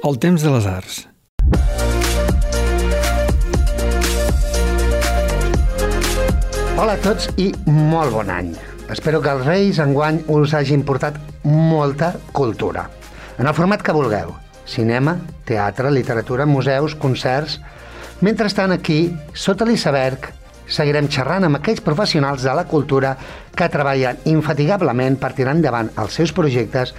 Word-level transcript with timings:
El 0.00 0.16
temps 0.16 0.40
de 0.40 0.48
les 0.48 0.64
arts. 0.64 0.94
Hola 6.80 6.94
a 6.94 7.00
tots 7.04 7.28
i 7.36 7.50
molt 7.68 8.14
bon 8.14 8.32
any. 8.32 8.48
Espero 8.88 9.20
que 9.20 9.34
els 9.34 9.44
Reis 9.44 9.82
enguany 9.84 10.22
us 10.32 10.56
hagin 10.56 10.86
portat 10.88 11.20
molta 11.44 12.14
cultura. 12.32 12.86
En 13.36 13.44
el 13.44 13.52
format 13.52 13.84
que 13.84 13.92
vulgueu. 13.92 14.32
Cinema, 14.64 15.18
teatre, 15.44 15.92
literatura, 15.92 16.48
museus, 16.48 16.96
concerts... 16.96 17.60
Mentrestant 18.20 18.72
aquí, 18.72 19.06
sota 19.32 19.64
l'iceberg, 19.64 20.26
seguirem 20.68 21.06
xerrant 21.12 21.44
amb 21.44 21.56
aquells 21.56 21.80
professionals 21.84 22.44
de 22.44 22.52
la 22.56 22.66
cultura 22.68 23.14
que 23.56 23.68
treballen 23.72 24.20
infatigablement 24.28 25.16
per 25.20 25.32
tirar 25.36 25.56
endavant 25.56 25.88
els 26.00 26.16
seus 26.20 26.32
projectes 26.36 26.92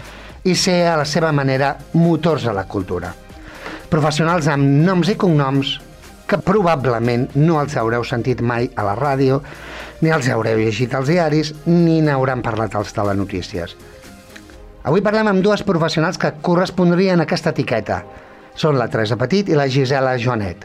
i 0.44 0.55
ser 0.55 0.88
a 0.89 0.98
la 0.98 1.05
seva 1.05 1.32
manera 1.32 1.76
motors 1.94 2.48
de 2.48 2.54
la 2.54 2.66
cultura. 2.66 3.14
Professionals 3.91 4.48
amb 4.49 4.86
noms 4.86 5.12
i 5.12 5.18
cognoms 5.20 5.77
que 6.32 6.40
probablement 6.40 7.27
no 7.36 7.59
els 7.59 7.76
haureu 7.76 8.05
sentit 8.08 8.40
mai 8.41 8.70
a 8.80 8.85
la 8.88 8.96
ràdio, 8.96 9.41
ni 10.02 10.13
els 10.16 10.30
haureu 10.32 10.62
llegit 10.62 10.94
als 10.96 11.09
diaris, 11.12 11.52
ni 11.66 11.99
n'hauran 12.02 12.41
parlat 12.41 12.77
als 12.80 12.94
telenotícies. 12.96 13.76
Avui 14.88 15.04
parlem 15.05 15.27
amb 15.30 15.44
dues 15.44 15.62
professionals 15.68 16.18
que 16.18 16.32
correspondrien 16.41 17.20
a 17.20 17.27
aquesta 17.27 17.52
etiqueta. 17.52 17.99
Són 18.55 18.80
la 18.80 18.88
Teresa 18.90 19.18
Petit 19.20 19.52
i 19.52 19.60
la 19.60 19.68
Gisela 19.70 20.16
Joanet. 20.18 20.63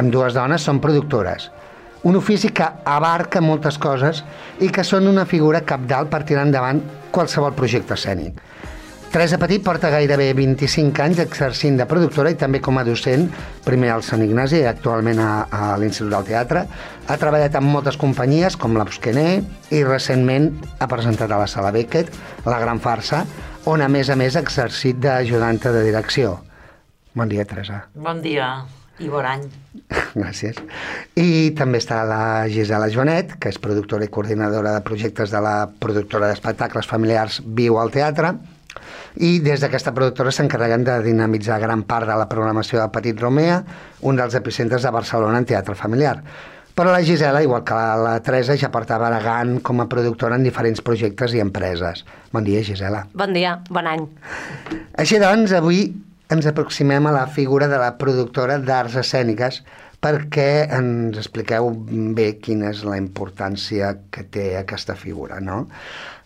Amb 0.00 0.10
dues 0.10 0.34
dones 0.34 0.64
són 0.64 0.80
productores. 0.82 1.50
Un 2.04 2.16
ofici 2.18 2.50
que 2.52 2.66
abarca 2.66 3.40
moltes 3.40 3.78
coses 3.80 4.24
i 4.60 4.72
que 4.72 4.82
són 4.84 5.06
una 5.08 5.24
figura 5.24 5.62
capdalt 5.68 6.10
per 6.10 6.24
tirar 6.24 6.48
endavant 6.48 6.82
qualsevol 7.14 7.54
projecte 7.56 7.94
escènic. 7.94 8.40
Teresa 9.14 9.38
Petit 9.38 9.62
porta 9.62 9.92
gairebé 9.94 10.32
25 10.34 10.98
anys 11.04 11.20
exercint 11.22 11.76
de 11.78 11.84
productora 11.86 12.32
i 12.32 12.34
també 12.34 12.58
com 12.58 12.80
a 12.80 12.82
docent, 12.82 13.28
primer 13.62 13.92
al 13.94 14.02
Sant 14.02 14.24
Ignasi 14.24 14.56
i 14.58 14.66
actualment 14.66 15.20
a, 15.22 15.28
a 15.54 15.68
l'Institut 15.78 16.10
del 16.10 16.24
Teatre. 16.26 16.64
Ha 17.06 17.16
treballat 17.22 17.54
amb 17.54 17.70
moltes 17.70 17.94
companyies 17.94 18.56
com 18.58 18.74
la 18.74 18.82
Busquené 18.88 19.28
i 19.70 19.84
recentment 19.86 20.48
ha 20.82 20.88
presentat 20.90 21.30
a 21.30 21.38
la 21.38 21.46
Sala 21.46 21.70
Beckett 21.76 22.10
La 22.50 22.58
Gran 22.58 22.82
Farsa, 22.82 23.20
on 23.70 23.86
a 23.86 23.88
més 23.88 24.10
a 24.10 24.16
més 24.18 24.34
ha 24.34 24.42
exercit 24.42 24.98
d'ajudanta 24.98 25.70
de 25.70 25.84
direcció. 25.86 26.40
Bon 27.14 27.30
dia, 27.30 27.46
Teresa. 27.46 27.84
Bon 27.94 28.18
dia 28.18 28.48
i 28.98 29.12
bon 29.14 29.30
any. 29.30 29.46
Gràcies. 30.24 30.58
I 31.14 31.54
també 31.54 31.78
està 31.78 32.00
la 32.10 32.48
Gisela 32.50 32.90
Joanet, 32.90 33.38
que 33.38 33.54
és 33.54 33.62
productora 33.62 34.10
i 34.10 34.10
coordinadora 34.10 34.74
de 34.74 34.82
projectes 34.90 35.30
de 35.30 35.46
la 35.46 35.54
productora 35.70 36.32
d'espectacles 36.32 36.90
familiars 36.90 37.38
Viu 37.46 37.78
al 37.78 37.94
Teatre, 37.94 38.34
i 39.16 39.38
des 39.44 39.62
d'aquesta 39.62 39.92
productora 39.94 40.32
s'encarreguen 40.34 40.84
de 40.86 40.96
dinamitzar 41.04 41.60
gran 41.62 41.84
part 41.86 42.08
de 42.08 42.16
la 42.18 42.28
programació 42.28 42.80
de 42.80 42.88
Petit 42.94 43.20
Romea, 43.20 43.60
un 44.02 44.18
dels 44.18 44.34
epicentres 44.34 44.82
de 44.82 44.90
Barcelona 44.90 45.38
en 45.38 45.46
teatre 45.46 45.76
familiar. 45.78 46.18
Però 46.74 46.90
la 46.90 47.04
Gisela, 47.06 47.42
igual 47.42 47.62
que 47.62 47.74
la, 47.74 47.94
la 47.94 48.14
Teresa, 48.26 48.56
ja 48.58 48.72
portava 48.74 49.06
Aragant 49.06 49.60
com 49.62 49.78
a 49.78 49.86
productora 49.86 50.34
en 50.34 50.42
diferents 50.42 50.82
projectes 50.82 51.36
i 51.36 51.42
empreses. 51.42 52.02
Bon 52.34 52.42
dia, 52.42 52.64
Gisela. 52.66 53.04
Bon 53.14 53.30
dia, 53.36 53.60
bon 53.70 53.86
any. 53.86 54.08
Així 54.98 55.20
doncs, 55.22 55.54
avui 55.54 55.84
ens 56.34 56.48
aproximem 56.50 57.06
a 57.06 57.12
la 57.14 57.28
figura 57.30 57.68
de 57.70 57.78
la 57.78 57.92
productora 58.00 58.58
d'arts 58.58 58.98
escèniques 59.04 59.60
perquè 60.02 60.66
ens 60.74 61.16
expliqueu 61.20 61.70
bé 62.16 62.32
quina 62.42 62.72
és 62.74 62.82
la 62.84 62.98
importància 62.98 63.94
que 64.12 64.26
té 64.26 64.48
aquesta 64.58 64.98
figura, 64.98 65.38
no? 65.40 65.62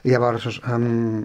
Llavors, 0.08 0.48
um, 0.64 1.20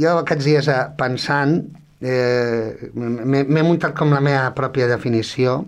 jo 0.00 0.16
aquests 0.22 0.48
dies 0.48 0.68
eh, 0.72 0.80
pensant, 0.98 1.58
eh, 2.02 2.90
m'he 2.94 3.64
muntat 3.64 3.94
com 3.98 4.12
la 4.14 4.22
meva 4.24 4.50
pròpia 4.56 4.88
definició 4.90 5.60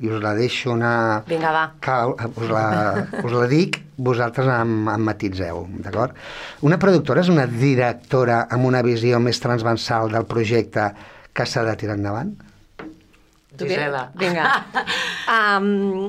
i 0.00 0.08
us 0.08 0.22
la 0.22 0.32
deixo 0.34 0.72
una... 0.72 0.92
Vinga, 1.28 1.50
va. 1.52 1.64
Que 1.84 1.96
us, 2.30 2.46
la, 2.48 2.64
us 3.20 3.34
la 3.34 3.46
dic, 3.50 3.82
vosaltres 4.00 4.48
em, 4.48 4.72
em 4.88 5.04
matitzeu, 5.04 5.66
d'acord? 5.84 6.16
Una 6.64 6.78
productora 6.80 7.20
és 7.20 7.28
una 7.32 7.44
directora 7.50 8.46
amb 8.48 8.70
una 8.70 8.80
visió 8.86 9.20
més 9.20 9.42
transversal 9.42 10.08
del 10.14 10.24
projecte 10.30 10.88
que 11.36 11.46
s'ha 11.46 11.66
de 11.68 11.76
tirar 11.82 11.98
endavant? 12.00 12.32
Gisela. 13.60 14.08
Vinga. 14.16 14.48
Um, 15.30 16.08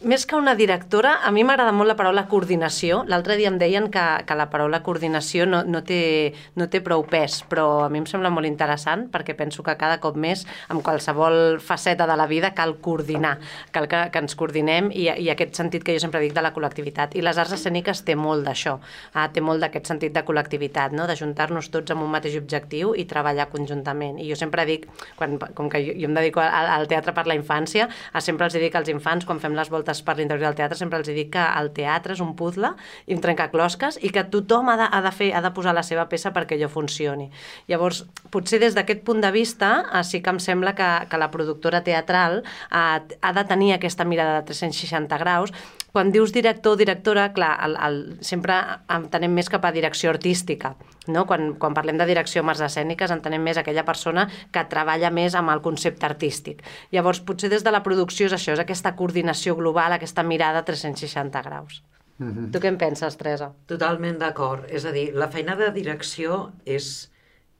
més 0.00 0.26
que 0.26 0.36
una 0.36 0.54
directora, 0.54 1.16
a 1.26 1.32
mi 1.34 1.42
m'agrada 1.42 1.72
molt 1.74 1.90
la 1.90 1.96
paraula 1.98 2.22
coordinació. 2.30 3.00
L'altre 3.10 3.34
dia 3.34 3.48
em 3.50 3.56
deien 3.58 3.88
que, 3.90 4.02
que 4.28 4.34
la 4.38 4.46
paraula 4.46 4.78
coordinació 4.86 5.42
no, 5.46 5.64
no, 5.66 5.80
té, 5.82 6.34
no 6.54 6.68
té 6.70 6.78
prou 6.86 7.02
pes, 7.10 7.40
però 7.50 7.64
a 7.82 7.88
mi 7.90 7.98
em 7.98 8.06
sembla 8.06 8.30
molt 8.30 8.46
interessant 8.46 9.08
perquè 9.10 9.34
penso 9.34 9.64
que 9.66 9.74
cada 9.80 9.96
cop 9.98 10.14
més, 10.14 10.44
amb 10.70 10.84
qualsevol 10.86 11.58
faceta 11.58 12.06
de 12.06 12.14
la 12.14 12.28
vida, 12.30 12.52
cal 12.54 12.76
coordinar, 12.84 13.40
cal 13.74 13.88
que, 13.90 14.04
que 14.14 14.22
ens 14.22 14.38
coordinem 14.38 14.92
i, 14.94 15.08
i 15.10 15.32
aquest 15.34 15.58
sentit 15.58 15.82
que 15.82 15.96
jo 15.96 16.04
sempre 16.04 16.22
dic 16.22 16.36
de 16.36 16.46
la 16.46 16.54
col·lectivitat. 16.54 17.18
I 17.18 17.26
les 17.26 17.42
arts 17.42 17.56
escèniques 17.58 18.04
té 18.06 18.14
molt 18.14 18.46
d'això, 18.46 18.76
ah, 19.18 19.26
té 19.34 19.42
molt 19.42 19.66
d'aquest 19.66 19.90
sentit 19.90 20.14
de 20.14 20.22
col·lectivitat, 20.22 20.94
no? 20.94 21.08
de 21.10 21.18
juntar-nos 21.18 21.72
tots 21.74 21.96
amb 21.96 22.06
un 22.06 22.14
mateix 22.14 22.38
objectiu 22.38 22.94
i 22.94 23.08
treballar 23.10 23.48
conjuntament. 23.50 24.22
I 24.22 24.30
jo 24.30 24.38
sempre 24.38 24.62
dic, 24.70 24.86
quan, 25.18 25.40
com 25.58 25.66
que 25.66 25.82
jo, 25.82 25.98
jo 25.98 26.06
em 26.06 26.14
dedico 26.22 26.44
al, 26.46 26.70
al 26.78 26.86
teatre 26.86 27.16
per 27.18 27.26
la 27.26 27.34
infància, 27.34 27.90
sempre 28.22 28.46
els 28.46 28.54
dic 28.54 28.78
als 28.78 28.94
infants, 28.94 29.26
quan 29.26 29.42
fem 29.42 29.58
les 29.58 29.70
voltes 29.72 29.87
voltes 29.88 30.02
per 30.04 30.16
l'interior 30.16 30.48
del 30.48 30.56
teatre, 30.56 30.76
sempre 30.76 30.98
els 31.00 31.08
dic 31.08 31.32
que 31.32 31.44
el 31.60 31.70
teatre 31.72 32.14
és 32.14 32.20
un 32.20 32.34
puzzle 32.36 32.74
i 33.06 33.14
un 33.14 33.20
trencaclosques 33.20 33.98
i 34.02 34.10
que 34.12 34.24
tothom 34.28 34.68
ha 34.68 34.76
de, 34.76 34.88
ha 34.90 35.00
de, 35.02 35.12
fer, 35.12 35.32
ha 35.34 35.40
de 35.40 35.52
posar 35.54 35.74
la 35.74 35.82
seva 35.82 36.06
peça 36.08 36.32
perquè 36.32 36.56
allò 36.56 36.68
funcioni. 36.68 37.30
Llavors, 37.68 38.04
potser 38.30 38.60
des 38.60 38.74
d'aquest 38.74 39.02
punt 39.04 39.22
de 39.22 39.32
vista, 39.32 39.84
eh, 39.92 40.04
sí 40.04 40.20
que 40.22 40.30
em 40.30 40.38
sembla 40.38 40.74
que, 40.74 40.88
que 41.08 41.18
la 41.18 41.30
productora 41.30 41.82
teatral 41.82 42.42
eh, 42.42 43.16
ha 43.20 43.32
de 43.32 43.44
tenir 43.44 43.74
aquesta 43.74 44.04
mirada 44.04 44.40
de 44.40 44.52
360 44.52 45.18
graus. 45.18 45.52
Quan 45.92 46.12
dius 46.12 46.34
director 46.36 46.76
o 46.76 46.78
directora, 46.78 47.30
clar, 47.32 47.54
el, 47.64 47.76
el, 47.80 47.98
sempre 48.20 48.58
entenem 48.92 49.32
més 49.34 49.48
cap 49.48 49.64
a 49.64 49.72
direcció 49.72 50.12
artística. 50.12 50.74
No? 51.08 51.24
Quan, 51.26 51.54
quan 51.60 51.76
parlem 51.76 51.96
de 52.00 52.06
direcció 52.10 52.42
amb 52.42 52.52
arts 52.52 52.64
escèniques 52.66 53.12
entenem 53.14 53.42
més 53.42 53.56
aquella 53.56 53.86
persona 53.88 54.26
que 54.52 54.66
treballa 54.68 55.10
més 55.10 55.34
amb 55.38 55.54
el 55.54 55.62
concepte 55.64 56.06
artístic. 56.06 56.60
Llavors, 56.92 57.22
potser 57.24 57.48
des 57.48 57.64
de 57.64 57.72
la 57.72 57.82
producció 57.86 58.28
és 58.28 58.36
això, 58.36 58.52
és 58.52 58.64
aquesta 58.64 58.94
coordinació 58.98 59.56
global, 59.56 59.96
aquesta 59.96 60.22
mirada 60.22 60.64
360 60.68 61.42
graus. 61.48 61.82
Mm 62.18 62.32
-hmm. 62.32 62.50
Tu 62.52 62.58
què 62.58 62.66
en 62.68 62.78
penses, 62.78 63.16
Teresa? 63.16 63.52
Totalment 63.66 64.18
d'acord. 64.18 64.64
És 64.68 64.84
a 64.84 64.92
dir, 64.92 65.14
la 65.14 65.28
feina 65.28 65.56
de 65.56 65.70
direcció 65.72 66.52
és, 66.64 67.10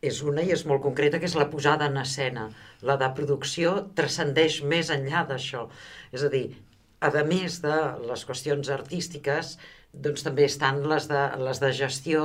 és 0.03 0.23
una 0.23 0.43
i 0.43 0.51
és 0.51 0.67
molt 0.67 0.83
concreta, 0.83 1.19
que 1.19 1.27
és 1.27 1.35
la 1.35 1.51
posada 1.51 1.87
en 1.87 1.97
escena. 1.97 2.51
La 2.83 2.97
de 2.97 3.09
producció 3.15 3.91
transcendeix 3.95 4.63
més 4.63 4.91
enllà 4.91 5.27
d'això. 5.29 5.69
És 6.13 6.23
a 6.23 6.29
dir, 6.29 6.57
a 7.01 7.11
més 7.27 7.61
de 7.63 7.77
les 8.09 8.25
qüestions 8.27 8.71
artístiques, 8.75 9.57
doncs 9.93 10.25
també 10.27 10.47
estan 10.49 10.83
les 10.91 11.09
de, 11.11 11.21
les 11.41 11.61
de 11.63 11.73
gestió 11.73 12.25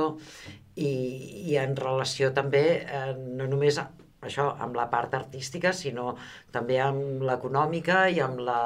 i, 0.76 0.90
i 1.52 1.56
en 1.60 1.76
relació 1.78 2.32
també 2.34 2.64
eh, 2.82 3.12
no 3.14 3.46
només 3.50 3.78
això 4.24 4.50
amb 4.64 4.76
la 4.76 4.88
part 4.92 5.14
artística, 5.14 5.72
sinó 5.76 6.14
també 6.52 6.80
amb 6.80 7.22
l'econòmica 7.28 8.08
i 8.10 8.20
amb 8.24 8.40
la, 8.46 8.60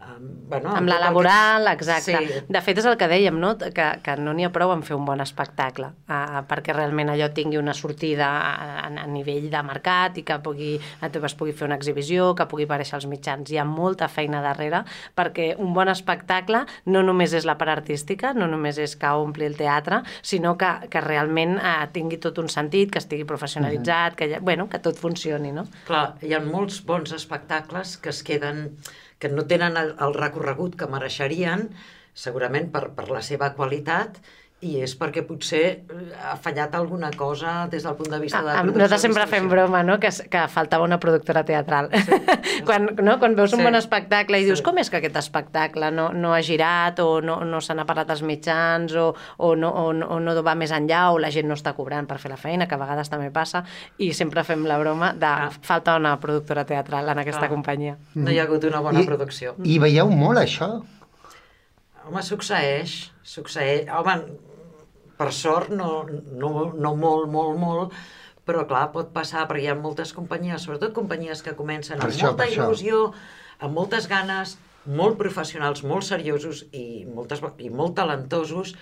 Um, 0.00 0.48
bueno, 0.48 0.70
amb 0.74 0.88
la 0.88 0.98
laboral, 0.98 1.66
que... 1.66 1.72
exacte. 1.72 2.16
Sí. 2.16 2.40
De 2.48 2.60
fet, 2.64 2.78
és 2.80 2.86
el 2.88 2.96
que 2.96 3.06
dèiem, 3.10 3.36
no? 3.36 3.50
que, 3.60 3.86
que 4.00 4.14
no 4.16 4.32
n'hi 4.32 4.46
ha 4.46 4.50
prou 4.52 4.72
en 4.72 4.80
fer 4.86 4.94
un 4.96 5.04
bon 5.04 5.20
espectacle, 5.20 5.90
uh, 6.08 6.38
perquè 6.48 6.72
realment 6.72 7.12
allò 7.12 7.28
tingui 7.36 7.58
una 7.60 7.74
sortida 7.76 8.30
a, 8.48 8.86
a 8.88 9.06
nivell 9.10 9.50
de 9.52 9.62
mercat 9.66 10.16
i 10.16 10.24
que 10.24 10.38
pugui, 10.40 10.70
es 10.80 11.36
pugui 11.36 11.52
fer 11.56 11.68
una 11.68 11.76
exhibició, 11.76 12.30
que 12.38 12.46
pugui 12.48 12.64
aparèixer 12.64 12.96
als 12.96 13.08
mitjans. 13.10 13.52
Hi 13.52 13.60
ha 13.60 13.66
molta 13.68 14.08
feina 14.08 14.40
darrere, 14.44 14.82
perquè 15.18 15.50
un 15.60 15.74
bon 15.76 15.92
espectacle 15.92 16.64
no 16.88 17.04
només 17.04 17.36
és 17.36 17.44
la 17.48 17.58
part 17.60 17.74
artística, 17.74 18.32
no 18.32 18.48
només 18.48 18.80
és 18.80 18.96
que 18.96 19.12
ompli 19.20 19.44
el 19.50 19.58
teatre, 19.60 20.00
sinó 20.22 20.56
que, 20.56 20.72
que 20.88 21.04
realment 21.04 21.58
uh, 21.58 21.84
tingui 21.92 22.22
tot 22.24 22.40
un 22.40 22.48
sentit, 22.48 22.88
que 22.90 23.04
estigui 23.04 23.28
professionalitzat, 23.28 24.16
uh 24.16 24.16
-huh. 24.16 24.32
que, 24.32 24.40
bueno, 24.40 24.68
que 24.68 24.78
tot 24.80 24.96
funcioni. 24.96 25.52
No? 25.52 25.68
Clar, 25.84 26.16
hi 26.22 26.32
ha 26.32 26.40
molts 26.40 26.80
bons 26.86 27.12
espectacles 27.12 27.98
que 27.98 28.08
es 28.08 28.22
queden 28.24 28.70
que 29.20 29.28
no 29.28 29.44
tenen 29.44 29.76
el, 29.76 29.89
el 30.06 30.14
recorregut 30.18 30.76
que 30.80 30.88
mereixerien, 30.90 31.68
segurament 32.24 32.70
per, 32.74 32.84
per 32.96 33.08
la 33.10 33.22
seva 33.26 33.50
qualitat, 33.58 34.20
i 34.60 34.74
és 34.84 34.92
perquè 34.98 35.22
potser 35.24 35.62
eh, 35.64 36.00
ha 36.20 36.34
fallat 36.40 36.74
alguna 36.76 37.08
cosa 37.16 37.64
des 37.72 37.84
del 37.86 37.94
punt 37.96 38.10
de 38.12 38.18
vista 38.20 38.42
de 38.42 38.50
la 38.50 38.58
producció. 38.58 38.82
Nosaltres 38.82 39.04
sempre 39.06 39.24
fem 39.30 39.48
broma, 39.48 39.80
no?, 39.86 39.96
que, 40.02 40.10
que 40.32 40.42
faltava 40.52 40.84
una 40.84 40.98
productora 41.00 41.42
teatral. 41.48 41.88
Sí. 42.04 42.18
quan, 42.68 42.90
no? 43.00 43.16
quan 43.22 43.36
veus 43.38 43.54
un 43.56 43.62
sí. 43.62 43.64
bon 43.64 43.78
espectacle 43.78 44.42
i 44.42 44.44
dius, 44.44 44.60
sí. 44.60 44.66
com 44.66 44.76
és 44.82 44.92
que 44.92 45.00
aquest 45.00 45.16
espectacle 45.22 45.88
no, 45.96 46.10
no 46.12 46.34
ha 46.36 46.42
girat 46.44 47.00
o 47.00 47.22
no, 47.24 47.38
no 47.48 47.62
se 47.64 47.76
n'ha 47.76 47.86
parlat 47.88 48.12
als 48.12 48.20
mitjans 48.26 48.92
o, 49.00 49.06
o, 49.38 49.54
no, 49.56 49.72
o, 49.72 49.86
o 49.96 50.20
no 50.20 50.36
va 50.44 50.56
més 50.58 50.76
enllà 50.76 51.06
o 51.14 51.18
la 51.22 51.32
gent 51.32 51.48
no 51.48 51.56
està 51.56 51.72
cobrant 51.78 52.08
per 52.10 52.20
fer 52.20 52.34
la 52.34 52.38
feina, 52.40 52.68
que 52.68 52.76
a 52.76 52.82
vegades 52.82 53.08
també 53.08 53.32
passa, 53.32 53.64
i 53.96 54.12
sempre 54.16 54.44
fem 54.44 54.68
la 54.68 54.76
broma 54.82 55.14
de 55.16 55.30
ah. 55.30 55.48
falta 55.64 55.96
una 55.96 56.18
productora 56.20 56.66
teatral 56.68 57.08
en 57.08 57.24
aquesta 57.24 57.46
ah. 57.48 57.52
companyia. 57.52 57.96
No 58.14 58.28
hi 58.28 58.36
ha 58.36 58.44
hagut 58.44 58.68
una 58.68 58.84
bona 58.84 59.00
I, 59.00 59.08
producció. 59.08 59.56
I 59.64 59.80
veieu 59.80 60.12
molt 60.12 60.44
això? 60.44 60.74
Home, 62.04 62.22
succeeix, 62.26 63.00
succeeix. 63.22 63.88
Home, 63.94 64.18
per 65.20 65.30
sort, 65.36 65.68
no, 65.76 66.06
no, 66.08 66.70
no 66.72 66.94
molt, 66.96 67.28
molt, 67.28 67.58
molt, 67.60 68.00
però 68.48 68.64
clar, 68.68 68.86
pot 68.94 69.12
passar, 69.14 69.44
perquè 69.50 69.66
hi 69.66 69.70
ha 69.70 69.76
moltes 69.78 70.14
companyies, 70.16 70.64
sobretot 70.64 70.94
companyies 70.96 71.44
que 71.44 71.54
comencen 71.58 72.00
Per 72.00 72.08
amb 72.08 72.14
això, 72.14 72.30
molta 72.30 72.42
per 72.42 72.48
això. 72.48 72.64
il·lusió, 72.64 73.02
amb 73.60 73.76
moltes 73.76 74.08
ganes, 74.10 74.56
molt 74.88 75.20
professionals, 75.20 75.84
molt 75.84 76.08
seriosos 76.08 76.64
i, 76.72 77.04
moltes, 77.04 77.44
i 77.60 77.68
molt 77.68 77.98
talentosos, 78.00 78.72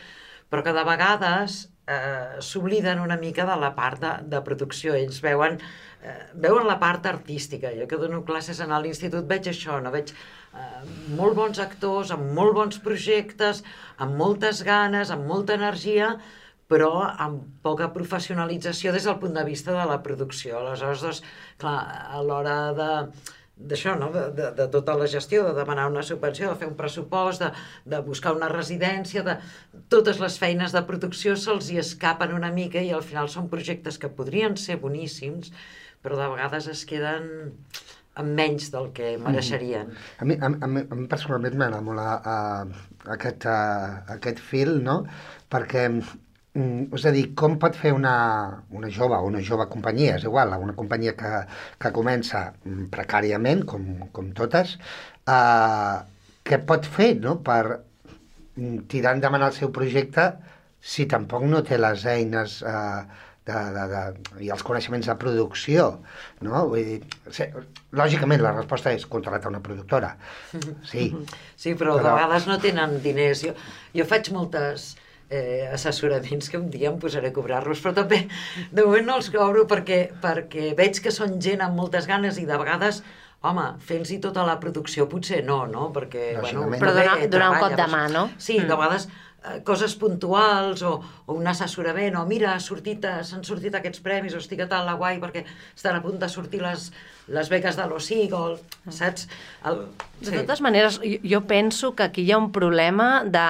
però 0.49 0.62
que 0.64 0.73
de 0.73 0.85
vegades 0.87 1.58
eh, 1.88 2.38
s'obliden 2.44 3.02
una 3.02 3.19
mica 3.20 3.44
de 3.49 3.56
la 3.61 3.75
part 3.76 4.00
de, 4.00 4.14
de 4.32 4.40
producció. 4.46 4.94
Ells 4.96 5.20
veuen, 5.25 5.58
eh, 6.02 6.19
veuen 6.35 6.69
la 6.69 6.79
part 6.81 7.06
artística. 7.11 7.73
Jo 7.76 7.88
que 7.90 8.00
dono 8.00 8.23
classes 8.29 8.62
en 8.64 8.73
l'institut 8.79 9.26
veig 9.29 9.50
això, 9.50 9.81
no 9.82 9.93
veig 9.94 10.14
eh, 10.55 10.83
molt 11.19 11.39
bons 11.39 11.61
actors, 11.62 12.12
amb 12.15 12.33
molt 12.37 12.56
bons 12.59 12.83
projectes, 12.85 13.62
amb 13.99 14.19
moltes 14.19 14.62
ganes, 14.67 15.11
amb 15.15 15.27
molta 15.29 15.56
energia, 15.59 16.15
però 16.69 16.93
amb 17.09 17.41
poca 17.65 17.89
professionalització 17.95 18.93
des 18.93 19.09
del 19.09 19.19
punt 19.23 19.35
de 19.39 19.45
vista 19.47 19.73
de 19.73 19.89
la 19.89 20.03
producció. 20.05 20.61
Aleshores, 20.61 21.03
doncs, 21.05 21.25
clar, 21.61 21.81
a 22.12 22.23
l'hora 22.23 22.61
de 22.77 22.93
d'això, 23.59 23.97
no? 23.99 24.11
de, 24.15 24.29
de, 24.37 24.50
de 24.55 24.67
tota 24.71 24.95
la 24.95 25.09
gestió, 25.11 25.43
de 25.49 25.55
demanar 25.56 25.89
una 25.91 26.05
subvenció, 26.06 26.53
de 26.53 26.61
fer 26.61 26.69
un 26.71 26.77
pressupost, 26.79 27.43
de, 27.43 27.49
de 27.91 27.99
buscar 28.06 28.35
una 28.37 28.50
residència, 28.53 29.25
de 29.27 29.35
totes 29.91 30.21
les 30.23 30.39
feines 30.39 30.75
de 30.75 30.85
producció 30.87 31.35
se'ls 31.37 31.73
hi 31.73 31.81
escapen 31.83 32.37
una 32.37 32.53
mica 32.55 32.83
i 32.85 32.93
al 32.95 33.03
final 33.03 33.31
són 33.33 33.50
projectes 33.50 33.99
que 33.99 34.12
podrien 34.21 34.55
ser 34.56 34.79
boníssims, 34.85 35.50
però 36.03 36.21
de 36.21 36.31
vegades 36.37 36.71
es 36.71 36.85
queden 36.87 37.50
amb 38.19 38.35
menys 38.38 38.70
del 38.75 38.91
que 38.94 39.12
mereixerien. 39.23 39.93
A 40.19 40.26
mi, 40.29 40.37
a, 40.38 40.50
a, 40.50 40.70
mi, 40.70 40.82
a 40.82 40.99
mi 40.99 41.06
personalment 41.11 41.56
m'agrada 41.59 41.85
molt 41.87 42.03
a, 42.03 42.15
a, 42.35 43.12
aquest, 43.15 43.47
a, 43.47 43.59
aquest 44.17 44.43
fil, 44.43 44.75
no? 44.85 44.99
Perquè, 45.53 45.85
mm, 45.88 46.88
és 46.99 47.06
a 47.09 47.15
dir, 47.15 47.29
com 47.38 47.56
pot 47.62 47.79
fer 47.79 47.94
una, 47.97 48.15
una 48.75 48.91
jove 48.94 49.19
o 49.19 49.31
una 49.31 49.43
jove 49.44 49.69
companyia, 49.70 50.17
és 50.19 50.26
igual, 50.26 50.56
una 50.59 50.76
companyia 50.79 51.15
que, 51.19 51.32
que 51.79 51.94
comença 51.94 52.49
mm, 52.50 52.88
precàriament, 52.94 53.65
com, 53.70 53.87
com 54.15 54.32
totes, 54.43 54.76
eh, 55.31 55.97
què 56.49 56.62
pot 56.67 56.87
fer 56.99 57.12
no? 57.23 57.38
per 57.44 57.62
mm, 57.69 58.85
tirar 58.91 59.14
endavant 59.17 59.47
el 59.47 59.56
seu 59.56 59.71
projecte 59.75 60.32
si 60.81 61.09
tampoc 61.11 61.43
no 61.47 61.62
té 61.67 61.79
les 61.79 62.05
eines 62.06 62.61
eh, 62.62 63.00
de, 63.49 63.59
de, 63.75 63.85
de, 63.93 64.45
i 64.45 64.53
els 64.55 64.62
coneixements 64.67 65.09
de 65.09 65.17
producció, 65.21 65.89
no? 66.45 66.62
Vull 66.71 66.85
dir, 66.93 67.00
lògicament 67.97 68.43
la 68.45 68.55
resposta 68.56 68.93
és 68.95 69.06
contractar 69.11 69.50
una 69.53 69.62
productora. 69.65 70.15
Sí. 70.87 71.11
Sí, 71.59 71.73
però, 71.75 71.97
Però- 71.99 72.05
de 72.05 72.11
vegades 72.15 72.45
no 72.47 72.56
tenen 72.62 72.99
diners. 73.03 73.41
Jo, 73.43 73.55
jo 73.97 74.05
faig 74.06 74.29
moltes 74.31 74.93
eh, 75.29 75.67
assessoraments 75.75 76.47
que 76.53 76.61
un 76.61 76.69
dia 76.71 76.93
em 76.93 77.00
posaré 77.03 77.33
a 77.33 77.35
cobrar-los, 77.35 77.81
però 77.83 77.97
també 77.97 78.21
de 78.71 78.85
moment 78.87 79.09
no 79.09 79.17
els 79.19 79.31
cobro 79.35 79.65
perquè, 79.67 80.05
perquè 80.23 80.71
veig 80.79 81.00
que 81.03 81.11
són 81.15 81.41
gent 81.43 81.65
amb 81.67 81.75
moltes 81.81 82.06
ganes 82.06 82.39
i 82.39 82.47
de 82.47 82.61
vegades 82.61 83.03
Home, 83.47 83.65
fent-los 83.87 84.11
tota 84.19 84.43
la 84.43 84.56
producció 84.59 85.05
potser 85.06 85.45
no, 85.47 85.61
no? 85.71 85.93
Perquè, 85.95 86.33
bueno, 86.41 86.65
Lògicament. 86.65 86.81
Però 86.83 86.91
donar- 86.97 87.29
donar 87.31 87.50
un 87.53 87.61
cop 87.62 87.77
de 87.79 87.85
mà, 87.87 88.00
no? 88.11 88.25
Sí, 88.37 88.56
de 88.59 88.67
vegades 88.75 89.05
eh, 89.44 89.61
coses 89.64 89.94
puntuals 90.00 90.82
o, 90.82 90.96
o 91.26 91.35
un 91.38 91.46
assessorament 91.46 92.17
o 92.19 92.25
mira, 92.26 92.56
sortit, 92.61 93.05
eh, 93.05 93.23
s'han 93.25 93.44
sortit 93.44 93.75
aquests 93.79 94.00
premis 94.05 94.35
o 94.35 94.43
estic 94.43 94.64
a 94.64 94.69
tal 94.70 94.87
la 94.88 94.96
guai 94.99 95.20
perquè 95.23 95.44
estan 95.76 95.96
a 95.99 96.02
punt 96.05 96.19
de 96.19 96.29
sortir 96.29 96.62
les, 96.64 96.90
les 97.29 97.49
beques 97.52 97.76
de 97.76 97.87
l'OSIG 97.90 98.32
o, 98.35 98.44
el- 98.55 98.93
saps? 98.94 99.29
El, 99.69 99.82
De 100.19 100.32
totes 100.40 100.61
maneres, 100.64 100.96
jo, 100.99 101.19
jo 101.23 101.40
penso 101.46 101.93
que 101.94 102.02
aquí 102.08 102.23
hi 102.26 102.32
ha 102.32 102.38
un 102.40 102.49
problema 102.50 103.23
de, 103.23 103.43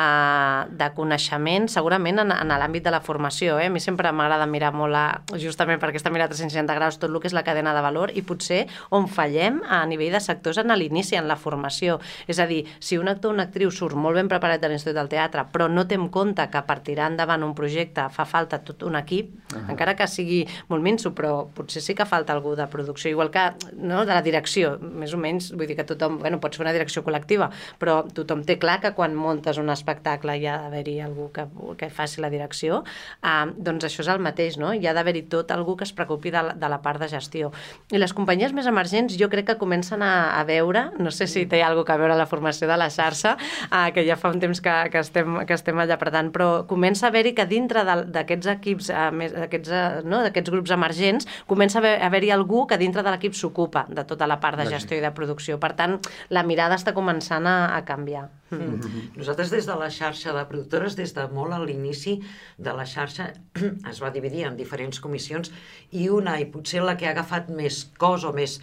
de 0.76 0.88
coneixement, 0.96 1.68
segurament 1.72 2.18
en, 2.20 2.32
en 2.34 2.50
l'àmbit 2.60 2.84
de 2.84 2.92
la 2.92 3.00
formació. 3.00 3.56
Eh? 3.62 3.68
A 3.70 3.72
mi 3.72 3.80
sempre 3.80 4.10
m'agrada 4.12 4.44
mirar 4.50 4.74
molt, 4.76 4.92
a, 4.98 5.22
justament 5.40 5.80
perquè 5.80 5.96
està 6.00 6.12
mirat 6.12 6.28
a 6.28 6.34
360 6.36 6.76
graus, 6.76 6.98
tot 7.00 7.08
el 7.08 7.16
que 7.22 7.30
és 7.30 7.36
la 7.36 7.44
cadena 7.46 7.72
de 7.76 7.84
valor 7.84 8.12
i 8.12 8.20
potser 8.26 8.66
on 8.92 9.06
fallem 9.08 9.62
a 9.64 9.80
nivell 9.88 10.12
de 10.18 10.20
sectors 10.20 10.60
en 10.60 10.74
l'inici, 10.76 11.16
en 11.16 11.28
la 11.30 11.38
formació. 11.40 11.96
És 12.28 12.38
a 12.42 12.46
dir, 12.50 12.64
si 12.84 12.98
un 13.00 13.08
actor 13.08 13.32
o 13.32 13.34
una 13.38 13.46
actriu 13.48 13.70
surt 13.72 13.96
molt 13.96 14.18
ben 14.20 14.28
preparat 14.28 14.60
de 14.60 14.68
l'Institut 14.74 14.98
del 15.00 15.08
Teatre, 15.08 15.46
però 15.52 15.70
no 15.72 15.77
té 15.86 15.94
en 15.94 16.08
compte 16.08 16.44
que 16.50 16.62
per 16.66 16.80
tirar 16.84 17.10
endavant 17.12 17.44
un 17.44 17.54
projecte 17.54 18.08
fa 18.10 18.24
falta 18.24 18.58
tot 18.64 18.82
un 18.82 18.96
equip, 18.96 19.30
uh 19.34 19.56
-huh. 19.56 19.70
encara 19.70 19.94
que 19.96 20.06
sigui 20.06 20.46
molt 20.68 20.82
minso, 20.82 21.14
però 21.14 21.48
potser 21.54 21.82
sí 21.82 21.94
que 21.94 22.04
falta 22.04 22.32
algú 22.32 22.56
de 22.56 22.66
producció, 22.66 23.10
igual 23.10 23.30
que 23.30 23.52
no, 23.76 24.04
de 24.04 24.14
la 24.14 24.22
direcció, 24.22 24.78
més 24.80 25.14
o 25.14 25.18
menys, 25.18 25.52
vull 25.52 25.66
dir 25.66 25.76
que 25.76 25.84
tothom, 25.84 26.18
bueno, 26.18 26.40
pots 26.40 26.56
fer 26.56 26.64
una 26.64 26.72
direcció 26.72 27.04
col·lectiva, 27.04 27.50
però 27.78 28.04
tothom 28.12 28.44
té 28.44 28.58
clar 28.58 28.80
que 28.80 28.92
quan 28.92 29.14
montes 29.14 29.58
un 29.58 29.70
espectacle 29.70 30.36
hi 30.38 30.46
ha 30.46 30.58
d'haver-hi 30.62 31.00
algú 31.00 31.30
que, 31.32 31.46
que 31.76 31.90
faci 31.90 32.20
la 32.20 32.30
direcció, 32.30 32.84
eh, 33.22 33.52
doncs 33.56 33.84
això 33.84 34.00
és 34.00 34.08
el 34.08 34.20
mateix, 34.20 34.56
no? 34.58 34.72
Hi 34.72 34.86
ha 34.86 34.94
d'haver-hi 34.94 35.22
tot 35.28 35.50
algú 35.50 35.76
que 35.76 35.84
es 35.84 35.92
preocupi 35.92 36.30
de 36.30 36.42
la, 36.42 36.54
de 36.54 36.68
la 36.68 36.80
part 36.82 37.00
de 37.00 37.08
gestió. 37.08 37.52
I 37.90 37.98
les 37.98 38.14
companyies 38.14 38.52
més 38.52 38.66
emergents 38.66 39.16
jo 39.18 39.28
crec 39.28 39.46
que 39.46 39.58
comencen 39.58 40.02
a, 40.02 40.38
a 40.38 40.44
veure, 40.44 40.90
no 40.98 41.10
sé 41.10 41.26
si 41.26 41.46
té 41.46 41.62
alguna 41.62 41.84
cosa 41.84 41.94
a 41.94 41.98
veure 41.98 42.16
la 42.16 42.26
formació 42.26 42.68
de 42.68 42.76
la 42.76 42.88
xarxa, 42.90 43.36
eh, 43.68 43.92
que 43.92 44.04
ja 44.06 44.16
fa 44.16 44.30
un 44.30 44.40
temps 44.40 44.60
que, 44.60 44.74
que, 44.92 44.98
estem, 44.98 45.44
que 45.46 45.54
estem 45.54 45.67
allà 45.76 45.94
apretant, 45.98 46.30
però 46.32 46.64
comença 46.66 47.06
a 47.06 47.10
haver-hi 47.10 47.34
que 47.36 47.44
dintre 47.46 47.82
d'aquests 47.84 48.46
equips, 48.54 48.88
eh, 48.90 49.10
més- 49.12 49.34
d'aquests 49.34 49.68
eh, 49.68 50.00
no, 50.04 50.22
d'aquests 50.24 50.50
grups 50.50 50.70
emergents, 50.70 51.26
comença 51.46 51.78
a 51.78 51.80
haver- 51.82 52.00
a 52.02 52.06
haver-hi 52.06 52.30
algú 52.30 52.66
que 52.66 52.78
dintre 52.78 53.02
de 53.02 53.10
l'equip 53.10 53.34
s'ocupa 53.34 53.84
de 53.88 54.04
tota 54.04 54.26
la 54.26 54.40
part 54.40 54.56
de 54.56 54.64
gestió 54.70 54.96
i 54.96 55.00
de 55.04 55.10
producció. 55.12 55.58
Per 55.60 55.74
tant, 55.76 55.98
la 56.30 56.42
mirada 56.42 56.74
està 56.76 56.94
començant 56.94 57.46
a, 57.46 57.76
a 57.76 57.84
canviar. 57.84 58.28
Mm. 58.50 59.12
Nosaltres 59.16 59.50
des 59.50 59.66
de 59.66 59.74
la 59.76 59.90
xarxa 59.90 60.32
de 60.32 60.44
productores, 60.48 60.96
des 60.96 61.12
de 61.14 61.28
molt 61.28 61.52
a 61.52 61.58
l'inici 61.60 62.20
de 62.56 62.72
la 62.72 62.86
xarxa, 62.86 63.32
es 63.90 64.00
va 64.02 64.10
dividir 64.10 64.46
en 64.48 64.56
diferents 64.56 65.00
comissions 65.00 65.52
i 65.92 66.08
una, 66.08 66.38
i 66.40 66.46
potser 66.46 66.80
la 66.82 66.96
que 66.96 67.06
ha 67.06 67.10
agafat 67.12 67.50
més 67.50 67.84
cos 67.98 68.24
o 68.24 68.32
més, 68.32 68.60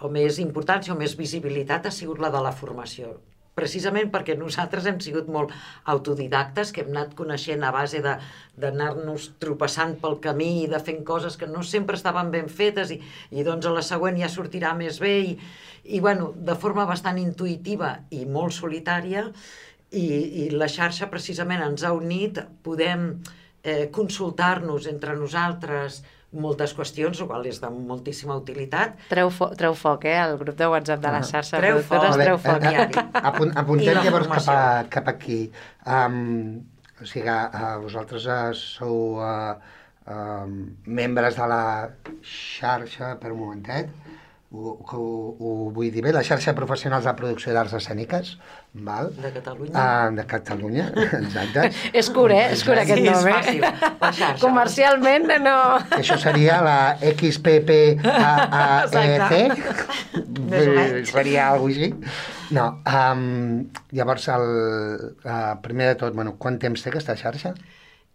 o 0.00 0.08
més 0.08 0.38
importància 0.38 0.94
o 0.94 0.96
més 0.96 1.16
visibilitat 1.16 1.86
ha 1.86 1.90
sigut 1.90 2.18
la 2.18 2.30
de 2.30 2.40
la 2.40 2.52
formació 2.52 3.18
precisament 3.56 4.10
perquè 4.12 4.36
nosaltres 4.36 4.86
hem 4.86 4.98
sigut 5.00 5.30
molt 5.32 5.54
autodidactes, 5.88 6.72
que 6.72 6.84
hem 6.84 6.90
anat 6.92 7.14
coneixent 7.18 7.64
a 7.64 7.72
base 7.74 8.02
d'anar-nos 8.04 9.30
tropeçant 9.42 9.96
pel 10.02 10.18
camí 10.24 10.50
i 10.64 10.68
de 10.70 10.80
fent 10.84 11.00
coses 11.08 11.38
que 11.40 11.48
no 11.48 11.64
sempre 11.64 11.96
estaven 11.96 12.30
ben 12.34 12.50
fetes 12.52 12.92
i, 12.92 13.00
i 13.32 13.46
doncs 13.46 13.66
a 13.66 13.72
la 13.72 13.84
següent 13.86 14.20
ja 14.20 14.28
sortirà 14.32 14.74
més 14.76 15.00
bé 15.00 15.14
i, 15.30 15.38
i 15.96 16.02
bueno, 16.04 16.34
de 16.36 16.56
forma 16.60 16.84
bastant 16.88 17.18
intuïtiva 17.22 17.94
i 18.12 18.26
molt 18.28 18.52
solitària 18.56 19.24
i, 19.90 20.04
i 20.44 20.50
la 20.52 20.68
xarxa 20.68 21.08
precisament 21.08 21.64
ens 21.64 21.86
ha 21.86 21.94
unit, 21.96 22.42
podem 22.66 23.08
eh, 23.62 23.88
consultar-nos 23.94 24.90
entre 24.90 25.16
nosaltres 25.16 26.02
moltes 26.40 26.74
qüestions, 26.76 27.20
el 27.22 27.28
qual 27.30 27.46
és 27.48 27.60
de 27.62 27.70
moltíssima 27.72 28.36
utilitat. 28.38 28.94
Treu, 29.10 29.30
fo 29.32 29.48
treu 29.58 29.74
foc, 29.78 30.04
eh? 30.08 30.16
El 30.22 30.36
grup 30.40 30.56
de 30.58 30.68
WhatsApp 30.72 31.02
de 31.02 31.12
la 31.16 31.22
xarxa. 31.26 31.60
Treu 31.62 31.80
foc. 31.82 32.06
Treu 32.20 32.38
foc. 32.38 32.66
a, 32.68 32.72
a, 32.84 33.04
a, 33.20 33.24
apun- 33.32 33.54
apuntem 33.56 33.94
la 33.96 34.04
llavors 34.06 34.28
cap, 34.30 34.48
a, 34.52 34.84
cap 34.92 35.08
aquí. 35.14 35.40
Um, 35.86 36.60
o 37.00 37.04
sigui, 37.08 37.28
uh, 37.28 37.76
vosaltres 37.82 38.24
uh, 38.28 38.52
sou 38.56 39.18
uh, 39.20 39.56
uh, 40.08 40.46
membres 40.86 41.36
de 41.36 41.48
la 41.52 41.62
xarxa, 42.24 43.16
per 43.20 43.32
un 43.34 43.40
momentet, 43.42 43.90
ho, 44.52 44.72
ho, 44.78 45.00
ho 45.40 45.70
vull 45.74 45.90
dir 45.90 46.02
bé, 46.04 46.12
la 46.14 46.22
xarxa 46.26 46.52
de 46.52 46.56
professionals 46.58 47.04
de 47.08 47.12
producció 47.18 47.52
d'arts 47.54 47.74
escèniques, 47.78 48.34
val? 48.86 49.10
De 49.18 49.30
Catalunya. 49.34 49.74
Uh, 49.74 50.08
de 50.16 50.24
Catalunya, 50.30 50.86
exacte. 51.20 51.64
És 51.92 52.10
curt, 52.14 52.32
eh? 52.36 52.46
És 52.54 52.62
curt 52.66 52.78
aquest 52.82 53.02
Sí, 53.02 53.06
nom, 53.10 53.26
eh? 53.26 53.34
fàcil. 53.34 53.62
La 54.00 54.12
xarxa. 54.20 54.40
Comercialment, 54.44 55.26
no... 55.42 55.56
Això 55.98 56.16
seria 56.22 56.60
la 56.64 56.76
XPPAAEC. 58.46 59.32
Menys. 60.46 61.10
seria 61.10 61.48
alguna 61.52 61.72
així. 61.74 61.88
No, 62.54 62.66
um, 62.86 63.66
llavors, 63.98 64.28
el, 64.30 64.46
uh, 65.26 65.54
primer 65.64 65.86
de 65.92 65.96
tot, 66.04 66.14
bueno, 66.14 66.36
quant 66.38 66.58
temps 66.62 66.82
té 66.84 66.92
aquesta 66.92 67.16
xarxa? 67.18 67.50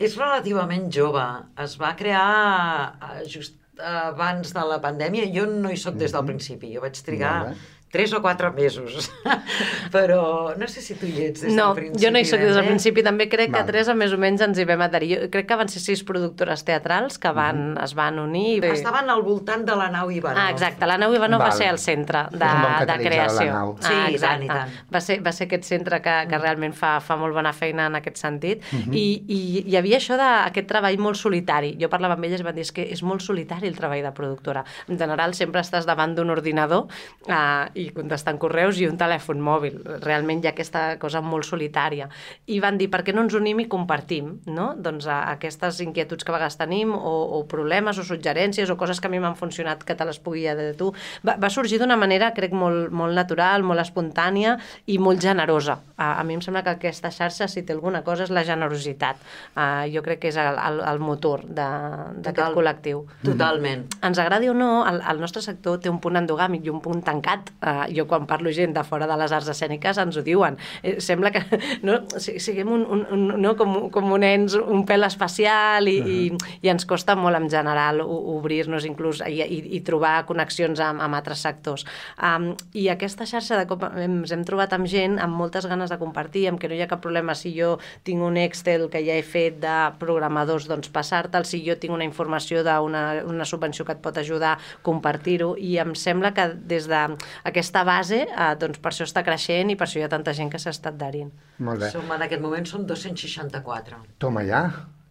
És 0.02 0.16
relativament 0.18 0.88
jove. 0.90 1.22
Es 1.62 1.76
va 1.78 1.92
crear 2.00 2.96
eh, 3.06 3.22
just 3.30 3.60
abans 3.82 4.54
de 4.56 4.66
la 4.70 4.80
pandèmia. 4.84 5.28
Jo 5.34 5.46
no 5.50 5.72
hi 5.72 5.78
sóc 5.78 5.98
des 6.00 6.14
del 6.16 6.26
principi. 6.28 6.74
Jo 6.76 6.84
vaig 6.86 7.00
trigar. 7.06 7.54
Tres 7.92 8.14
o 8.14 8.22
quatre 8.24 8.52
mesos. 8.56 9.12
Però 9.92 10.54
no 10.58 10.68
sé 10.72 10.82
si 10.82 10.96
tu 10.96 11.06
hi 11.10 11.26
ets 11.28 11.42
des 11.46 11.54
No, 11.54 11.74
del 11.74 11.84
principi. 11.84 12.04
jo 12.06 12.12
no 12.12 12.20
hi 12.22 12.26
soc 12.26 12.40
des 12.40 12.54
del 12.56 12.64
bé. 12.64 12.68
principi. 12.70 13.04
També 13.04 13.28
crec 13.30 13.52
que 13.52 13.58
Val. 13.60 13.66
Teresa 13.68 13.94
més 13.98 14.14
o 14.16 14.20
menys 14.22 14.42
ens 14.46 14.60
hi 14.62 14.66
vam 14.70 14.82
adherir. 14.86 15.12
Jo 15.26 15.30
crec 15.34 15.48
que 15.50 15.58
van 15.60 15.70
ser 15.72 15.82
sis 15.84 16.04
productores 16.08 16.64
teatrals 16.68 17.18
que 17.22 17.32
van, 17.36 17.78
es 17.84 17.94
van 17.98 18.20
unir. 18.20 18.64
I... 18.64 18.72
Estaven 18.72 19.10
al 19.12 19.22
voltant 19.26 19.66
de 19.68 19.76
la 19.76 19.90
nau 19.94 20.12
Ivanov. 20.12 20.40
Ah, 20.40 20.50
exacte. 20.52 20.88
La 20.90 20.98
nau 21.02 21.14
Ivanov 21.16 21.42
va 21.44 21.52
ser 21.52 21.68
el 21.72 21.80
centre 21.80 22.26
de, 22.32 22.52
de 22.88 22.98
creació. 23.04 23.46
la 23.52 23.60
nau. 23.60 23.76
Sí, 23.82 23.94
ah, 23.94 24.10
i 24.10 24.18
tant, 24.22 24.44
exacte. 24.44 24.46
i 24.46 24.48
tant. 24.48 24.78
Va 24.96 25.02
ser, 25.04 25.20
va 25.26 25.32
ser 25.36 25.48
aquest 25.50 25.68
centre 25.68 26.02
que, 26.02 26.16
que 26.32 26.38
realment 26.42 26.74
fa, 26.78 26.94
fa 27.04 27.18
molt 27.20 27.36
bona 27.36 27.54
feina 27.54 27.88
en 27.92 28.00
aquest 28.00 28.18
sentit. 28.22 28.64
I, 28.92 29.06
I 29.28 29.42
hi 29.68 29.78
havia 29.80 30.00
això 30.00 30.18
d'aquest 30.20 30.68
treball 30.72 30.98
molt 31.02 31.20
solitari. 31.20 31.76
Jo 31.82 31.90
parlava 31.92 32.16
amb 32.18 32.26
elles 32.30 32.42
i 32.42 32.48
van 32.48 32.56
dir 32.56 32.64
"És 32.66 32.72
que 32.72 32.84
és 32.92 33.04
molt 33.04 33.22
solitari 33.22 33.68
el 33.68 33.76
treball 33.78 34.02
de 34.04 34.12
productora. 34.16 34.64
En 34.88 34.98
general, 35.00 35.34
sempre 35.36 35.62
estàs 35.62 35.86
davant 35.86 36.16
d'un 36.16 36.30
ordinador 36.30 36.88
uh, 37.28 37.68
i, 37.82 37.90
contestant 37.96 38.40
correus 38.42 38.80
i 38.82 38.88
un 38.90 38.98
telèfon 39.00 39.42
mòbil. 39.44 39.80
Realment 40.04 40.44
hi 40.44 40.50
ha 40.50 40.54
aquesta 40.56 40.84
cosa 41.02 41.22
molt 41.26 41.48
solitària. 41.48 42.10
I 42.52 42.60
van 42.64 42.78
dir, 42.80 42.90
per 42.92 43.04
què 43.06 43.16
no 43.16 43.26
ens 43.26 43.36
unim 43.38 43.64
i 43.64 43.68
compartim 43.72 44.38
no? 44.52 44.72
doncs, 44.78 45.08
a, 45.10 45.22
aquestes 45.34 45.82
inquietuds 45.86 46.26
que 46.26 46.34
a 46.34 46.38
vegades 46.38 46.58
tenim 46.60 46.94
o, 46.96 47.14
o 47.38 47.44
problemes 47.52 48.00
o 48.02 48.06
suggerències 48.08 48.70
o 48.70 48.78
coses 48.80 49.02
que 49.02 49.10
a 49.10 49.14
mi 49.14 49.22
m'han 49.22 49.38
funcionat 49.40 49.86
que 49.88 49.96
te 49.98 50.08
les 50.08 50.20
pugui 50.22 50.46
dir 50.46 50.56
de 50.58 50.74
tu. 50.78 50.92
Va, 51.26 51.38
va 51.42 51.50
sorgir 51.54 51.80
d'una 51.82 51.98
manera, 52.00 52.32
crec, 52.36 52.54
molt, 52.58 52.92
molt 52.96 53.16
natural, 53.18 53.66
molt 53.68 53.84
espontània 53.84 54.58
i 54.92 54.98
molt 55.02 55.22
generosa. 55.24 55.80
A, 55.98 56.14
a 56.20 56.24
mi 56.28 56.38
em 56.38 56.44
sembla 56.44 56.64
que 56.66 56.76
aquesta 56.78 57.12
xarxa, 57.14 57.48
si 57.52 57.64
té 57.66 57.76
alguna 57.76 58.04
cosa, 58.08 58.26
és 58.28 58.34
la 58.34 58.44
generositat. 58.48 59.22
Uh, 59.56 59.86
jo 59.94 60.04
crec 60.06 60.24
que 60.24 60.32
és 60.32 60.40
el, 60.42 60.58
el, 60.58 60.82
el 60.92 61.02
motor 61.02 61.46
d'aquest 61.48 62.42
Total, 62.42 62.58
col·lectiu. 62.58 63.04
Totalment. 63.26 63.86
Ens 64.06 64.22
agradi 64.22 64.50
o 64.52 64.56
no, 64.58 64.72
el, 64.90 65.02
el 65.14 65.22
nostre 65.22 65.44
sector 65.46 65.80
té 65.82 65.92
un 65.92 66.02
punt 66.04 66.20
endogàmic 66.22 66.66
i 66.68 66.74
un 66.74 66.82
punt 66.84 67.04
tancat. 67.06 67.54
Uh, 67.62 67.71
jo 67.94 68.08
quan 68.08 68.28
parlo 68.30 68.52
gent 68.54 68.76
de 68.76 68.84
fora 68.88 69.08
de 69.10 69.18
les 69.20 69.32
arts 69.32 69.50
escèniques 69.54 70.00
ens 70.02 70.18
ho 70.18 70.24
diuen. 70.26 70.58
Eh, 70.84 71.00
sembla 71.02 71.32
que 71.32 71.44
no, 71.88 72.00
siguem 72.20 72.72
un, 72.72 72.86
un, 72.86 73.06
un, 73.12 73.28
no, 73.42 73.56
com, 73.60 73.90
com 73.94 74.12
un 74.14 74.26
ens 74.28 74.56
un 74.62 74.86
pèl 74.88 75.06
espacial 75.08 75.88
i, 75.88 75.98
uh 76.00 76.06
-huh. 76.06 76.38
i, 76.62 76.68
i 76.68 76.70
ens 76.70 76.86
costa 76.86 77.16
molt 77.16 77.38
en 77.38 77.50
general 77.50 78.02
obrir-nos 78.02 78.86
inclús 78.86 79.22
i, 79.28 79.42
i, 79.42 79.60
i 79.78 79.82
trobar 79.82 80.26
connexions 80.26 80.80
amb, 80.80 81.02
amb 81.02 81.16
altres 81.16 81.40
sectors. 81.40 81.86
Um, 82.22 82.56
I 82.74 82.90
aquesta 82.90 83.26
xarxa 83.26 83.58
de 83.58 83.68
cop 83.68 83.84
ens 83.84 84.32
hem 84.32 84.44
trobat 84.44 84.74
amb 84.74 84.88
gent 84.88 85.20
amb 85.20 85.36
moltes 85.36 85.66
ganes 85.66 85.90
de 85.90 85.98
compartir, 85.98 86.48
amb 86.48 86.60
que 86.60 86.68
no 86.68 86.76
hi 86.76 86.82
ha 86.82 86.88
cap 86.88 87.02
problema 87.02 87.36
si 87.36 87.54
jo 87.60 87.80
tinc 88.04 88.22
un 88.22 88.38
Excel 88.38 88.90
que 88.90 89.04
ja 89.06 89.16
he 89.16 89.24
fet 89.24 89.60
de 89.60 89.92
programadors, 90.00 90.68
doncs 90.68 90.90
passar-te'l, 90.90 91.46
si 91.46 91.64
jo 91.66 91.78
tinc 91.78 91.94
una 91.94 92.04
informació 92.04 92.64
d'una 92.64 93.24
una 93.26 93.46
subvenció 93.46 93.86
que 93.86 93.94
et 93.94 94.02
pot 94.02 94.18
ajudar, 94.18 94.58
compartir-ho, 94.82 95.56
i 95.58 95.78
em 95.82 95.94
sembla 95.96 96.34
que 96.34 96.48
des 96.56 96.88
d'aquesta 96.88 97.61
base, 97.86 98.24
eh, 98.26 98.56
doncs 98.60 98.80
per 98.80 98.92
això 98.92 99.06
està 99.06 99.24
creixent 99.24 99.70
i 99.70 99.78
per 99.78 99.88
això 99.88 100.00
hi 100.00 100.04
ha 100.08 100.10
tanta 100.10 100.34
gent 100.34 100.50
que 100.52 100.60
s'ha 100.60 100.74
estat 100.74 100.98
adherint. 100.98 101.32
Molt 101.60 101.80
bé. 101.80 101.92
Som, 101.94 102.10
en 102.12 102.26
aquest 102.26 102.42
moment 102.42 102.66
són 102.66 102.88
264. 102.90 104.02
Toma 104.20 104.44
ja, 104.48 104.66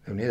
déu 0.06 0.18
nhi 0.18 0.28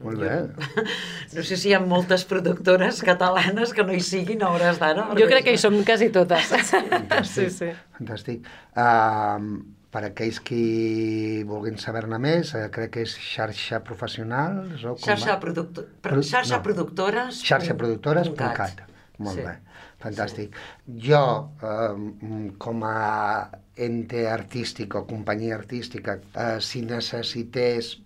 molt 0.00 0.16
bé. 0.16 0.30
Jo, 0.32 0.84
no 1.36 1.42
sé 1.44 1.58
si 1.60 1.68
hi 1.68 1.74
ha 1.76 1.80
moltes 1.80 2.24
productores 2.24 3.02
catalanes 3.04 3.74
que 3.76 3.84
no 3.84 3.92
hi 3.92 4.00
siguin 4.00 4.40
a 4.42 4.48
hores 4.54 4.80
d'ara. 4.80 5.10
Jo 5.18 5.26
crec 5.28 5.44
que 5.44 5.52
hi 5.56 5.60
som 5.60 5.76
quasi 5.84 6.08
totes. 6.14 6.54
Fantàstic. 6.70 7.28
Sí, 7.28 7.50
sí. 7.52 7.68
Fantàstic. 7.98 8.48
Uh, 8.72 9.60
per 9.90 10.04
aquells 10.06 10.38
qui 10.46 11.42
vulguin 11.48 11.76
saber-ne 11.82 12.20
més, 12.22 12.54
eh, 12.54 12.68
crec 12.72 12.94
que 12.94 13.04
és 13.04 13.16
xarxa 13.20 13.80
professionals 13.86 14.84
o 14.84 14.94
com 14.94 15.02
xarxa, 15.02 15.34
producto... 15.42 15.84
Pro... 16.04 16.20
xarxa 16.22 16.60
no. 16.60 16.62
productores 16.66 17.40
xarxa 17.42 17.74
productores.cat 17.78 18.84
molt 19.18 19.40
sí. 19.40 19.46
bé, 19.48 19.56
fantàstic. 20.00 20.54
Sí. 20.54 20.98
jo 21.08 21.22
eh, 21.62 22.54
com 22.58 22.84
a 22.88 23.50
ente 23.76 24.26
artístic 24.28 24.96
o 24.96 25.04
companyia 25.08 25.58
artística 25.58 26.18
eh, 26.20 26.56
si 26.60 26.82
necessités 26.86 27.98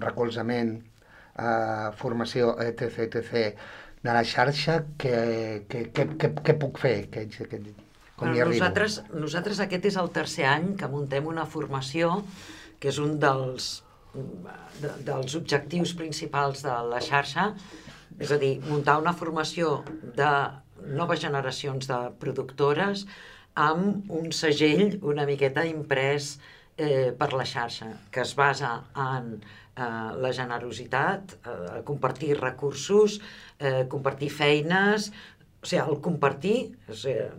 recolzament 0.00 0.78
eh, 0.80 1.90
formació 2.00 2.56
etc 2.64 3.04
etc 3.06 3.54
de 4.00 4.16
la 4.16 4.24
xarxa 4.24 4.80
què, 4.96 5.20
què, 5.68 5.86
què, 5.92 6.08
què, 6.16 6.32
què 6.40 6.56
puc 6.60 6.80
fer? 6.80 6.96
Que, 7.12 7.26
que, 7.28 7.60
com 8.16 8.32
bueno, 8.32 8.48
nosaltres, 8.52 9.02
nosaltres 9.12 9.60
aquest 9.64 9.90
és 9.92 10.00
el 10.00 10.10
tercer 10.12 10.48
any 10.48 10.72
que 10.80 10.88
muntem 10.92 11.28
una 11.28 11.46
formació 11.48 12.22
que 12.80 12.88
és 12.92 12.98
un 13.00 13.18
dels, 13.20 13.68
de, 14.80 14.90
dels 15.06 15.36
objectius 15.36 15.92
principals 15.96 16.64
de 16.64 16.74
la 16.88 17.00
xarxa, 17.04 17.50
és 18.20 18.32
a 18.32 18.38
dir, 18.40 18.54
muntar 18.68 18.98
una 19.00 19.12
formació 19.16 19.82
de 20.16 20.30
noves 20.86 21.20
generacions 21.22 21.88
de 21.90 21.98
productores 22.22 23.06
amb 23.60 24.10
un 24.14 24.30
segell 24.32 24.98
una 25.02 25.26
miqueta 25.28 25.64
imprès 25.68 26.36
eh, 26.76 27.10
per 27.16 27.32
la 27.34 27.44
xarxa, 27.44 27.92
que 28.10 28.22
es 28.22 28.34
basa 28.38 28.76
en 28.96 29.34
eh, 29.40 29.82
la 30.22 30.32
generositat, 30.32 31.36
eh, 31.40 31.82
compartir 31.84 32.38
recursos, 32.40 33.20
eh, 33.58 33.86
compartir 33.88 34.30
feines, 34.30 35.10
o 35.60 35.66
sigui, 35.68 35.82
el 35.82 35.98
compartir 36.00 36.56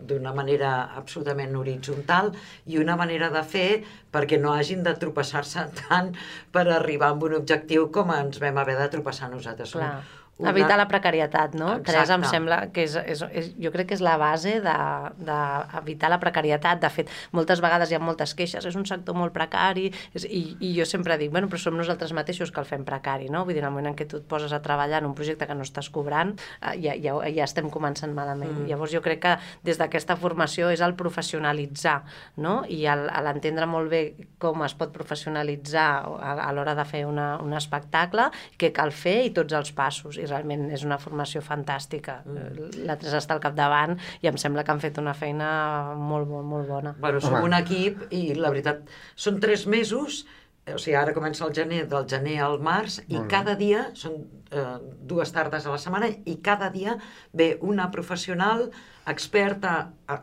d'una 0.05 0.29
manera 0.37 0.71
absolutament 0.99 1.55
horitzontal 1.57 2.29
i 2.69 2.77
una 2.77 2.93
manera 2.95 3.31
de 3.33 3.41
fer 3.41 3.81
perquè 4.13 4.37
no 4.37 4.53
hagin 4.53 4.83
de 4.85 4.93
tropeçar-se 5.01 5.63
tant 5.79 6.11
per 6.53 6.67
arribar 6.69 7.09
a 7.09 7.17
un 7.17 7.39
objectiu 7.39 7.89
com 7.89 8.13
ens 8.13 8.37
vam 8.43 8.61
haver 8.61 8.77
de 8.77 8.91
tropeçar 8.93 9.31
nosaltres. 9.31 9.73
Clar. 9.73 9.95
Una... 10.39 10.49
Evitar 10.49 10.77
la 10.79 10.87
precarietat, 10.89 11.53
no? 11.53 11.67
Exacte. 11.75 11.91
Teresa, 11.91 12.15
em 12.17 12.23
sembla 12.25 12.57
que 12.73 12.85
és, 12.87 12.95
és, 12.97 13.21
és, 13.29 13.49
jo 13.61 13.71
crec 13.73 13.91
que 13.91 13.97
és 13.97 14.01
la 14.01 14.15
base 14.17 14.55
d'evitar 14.63 15.83
de, 15.83 15.97
de 16.01 16.09
la 16.09 16.19
precarietat. 16.21 16.81
De 16.81 16.89
fet, 16.89 17.11
moltes 17.35 17.61
vegades 17.61 17.91
hi 17.91 17.97
ha 17.97 18.01
moltes 18.01 18.33
queixes, 18.37 18.65
és 18.65 18.77
un 18.77 18.87
sector 18.89 19.17
molt 19.17 19.35
precari, 19.35 19.91
és, 20.17 20.25
i, 20.25 20.41
i 20.57 20.71
jo 20.77 20.87
sempre 20.89 21.17
dic, 21.21 21.29
bueno, 21.33 21.49
però 21.51 21.61
som 21.61 21.77
nosaltres 21.77 22.15
mateixos 22.17 22.49
que 22.53 22.61
el 22.63 22.69
fem 22.69 22.85
precari, 22.87 23.29
no? 23.29 23.43
Vull 23.45 23.53
dir, 23.53 23.61
en 23.61 23.69
el 23.69 23.75
moment 23.75 23.91
en 23.91 23.99
què 23.99 24.07
tu 24.09 24.17
et 24.21 24.25
poses 24.29 24.55
a 24.55 24.61
treballar 24.65 25.03
en 25.03 25.11
un 25.11 25.15
projecte 25.17 25.45
que 25.45 25.57
no 25.57 25.67
estàs 25.67 25.91
cobrant, 25.93 26.33
eh, 26.61 26.73
ja, 26.81 26.97
ja, 26.97 27.17
ja 27.29 27.45
estem 27.45 27.69
començant 27.69 28.15
malament. 28.17 28.63
Mm. 28.63 28.71
Llavors 28.71 28.95
jo 28.95 29.03
crec 29.05 29.21
que 29.27 29.35
des 29.67 29.77
d'aquesta 29.77 30.17
formació 30.17 30.71
és 30.73 30.81
el 30.81 30.95
professionalitzar, 30.97 31.99
no? 32.41 32.61
I 32.65 32.81
l'entendre 32.87 33.69
molt 33.69 33.93
bé 33.93 34.01
com 34.41 34.65
es 34.65 34.73
pot 34.77 34.89
professionalitzar 34.95 35.87
a, 36.17 36.33
a 36.47 36.49
l'hora 36.55 36.73
de 36.77 36.87
fer 36.87 37.05
una, 37.05 37.35
un 37.43 37.53
espectacle, 37.57 38.31
què 38.57 38.71
cal 38.73 38.89
fer 38.95 39.19
i 39.27 39.33
tots 39.35 39.53
els 39.53 39.73
passos. 39.77 40.17
I 40.21 40.27
realment 40.29 40.69
és 40.75 40.85
una 40.87 40.99
formació 41.01 41.41
fantàstica. 41.45 42.21
Mm. 42.25 42.83
La 42.87 42.97
Teresa 43.01 43.21
està 43.21 43.37
al 43.37 43.43
capdavant 43.43 43.97
i 44.21 44.29
em 44.31 44.37
sembla 44.41 44.65
que 44.65 44.73
han 44.73 44.83
fet 44.83 44.99
una 45.01 45.15
feina 45.17 45.49
molt, 45.97 46.29
molt, 46.29 46.47
molt 46.47 46.69
bona. 46.69 46.95
Bueno, 47.01 47.23
som 47.23 47.39
Home. 47.39 47.49
un 47.49 47.57
equip 47.57 48.05
i 48.13 48.29
la 48.37 48.53
veritat, 48.53 48.85
són 49.15 49.41
tres 49.43 49.67
mesos 49.69 50.23
o 50.69 50.77
sigui, 50.77 50.93
ara 50.95 51.13
comença 51.13 51.41
el 51.47 51.53
gener, 51.57 51.85
del 51.89 52.05
gener 52.09 52.35
al 52.45 52.59
març, 52.61 52.99
i 53.09 53.17
cada 53.29 53.55
dia, 53.57 53.87
són 53.97 54.19
eh, 54.53 54.75
dues 55.09 55.33
tardes 55.33 55.65
a 55.65 55.73
la 55.73 55.79
setmana, 55.81 56.11
i 56.29 56.37
cada 56.45 56.69
dia 56.73 56.97
ve 57.33 57.55
una 57.65 57.89
professional 57.91 58.67
experta 59.09 59.73
a, 60.05 60.19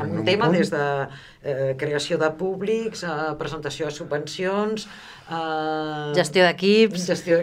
en 0.00 0.16
un 0.16 0.24
tema 0.24 0.48
des 0.48 0.70
de 0.72 0.84
eh, 1.42 1.74
creació 1.78 2.18
de 2.18 2.30
públics, 2.40 3.04
a 3.04 3.34
presentació 3.40 3.88
de 3.88 3.96
subvencions, 3.98 4.88
Uh, 5.28 6.14
gestió 6.16 6.40
d'equips, 6.46 7.02
gestió... 7.04 7.36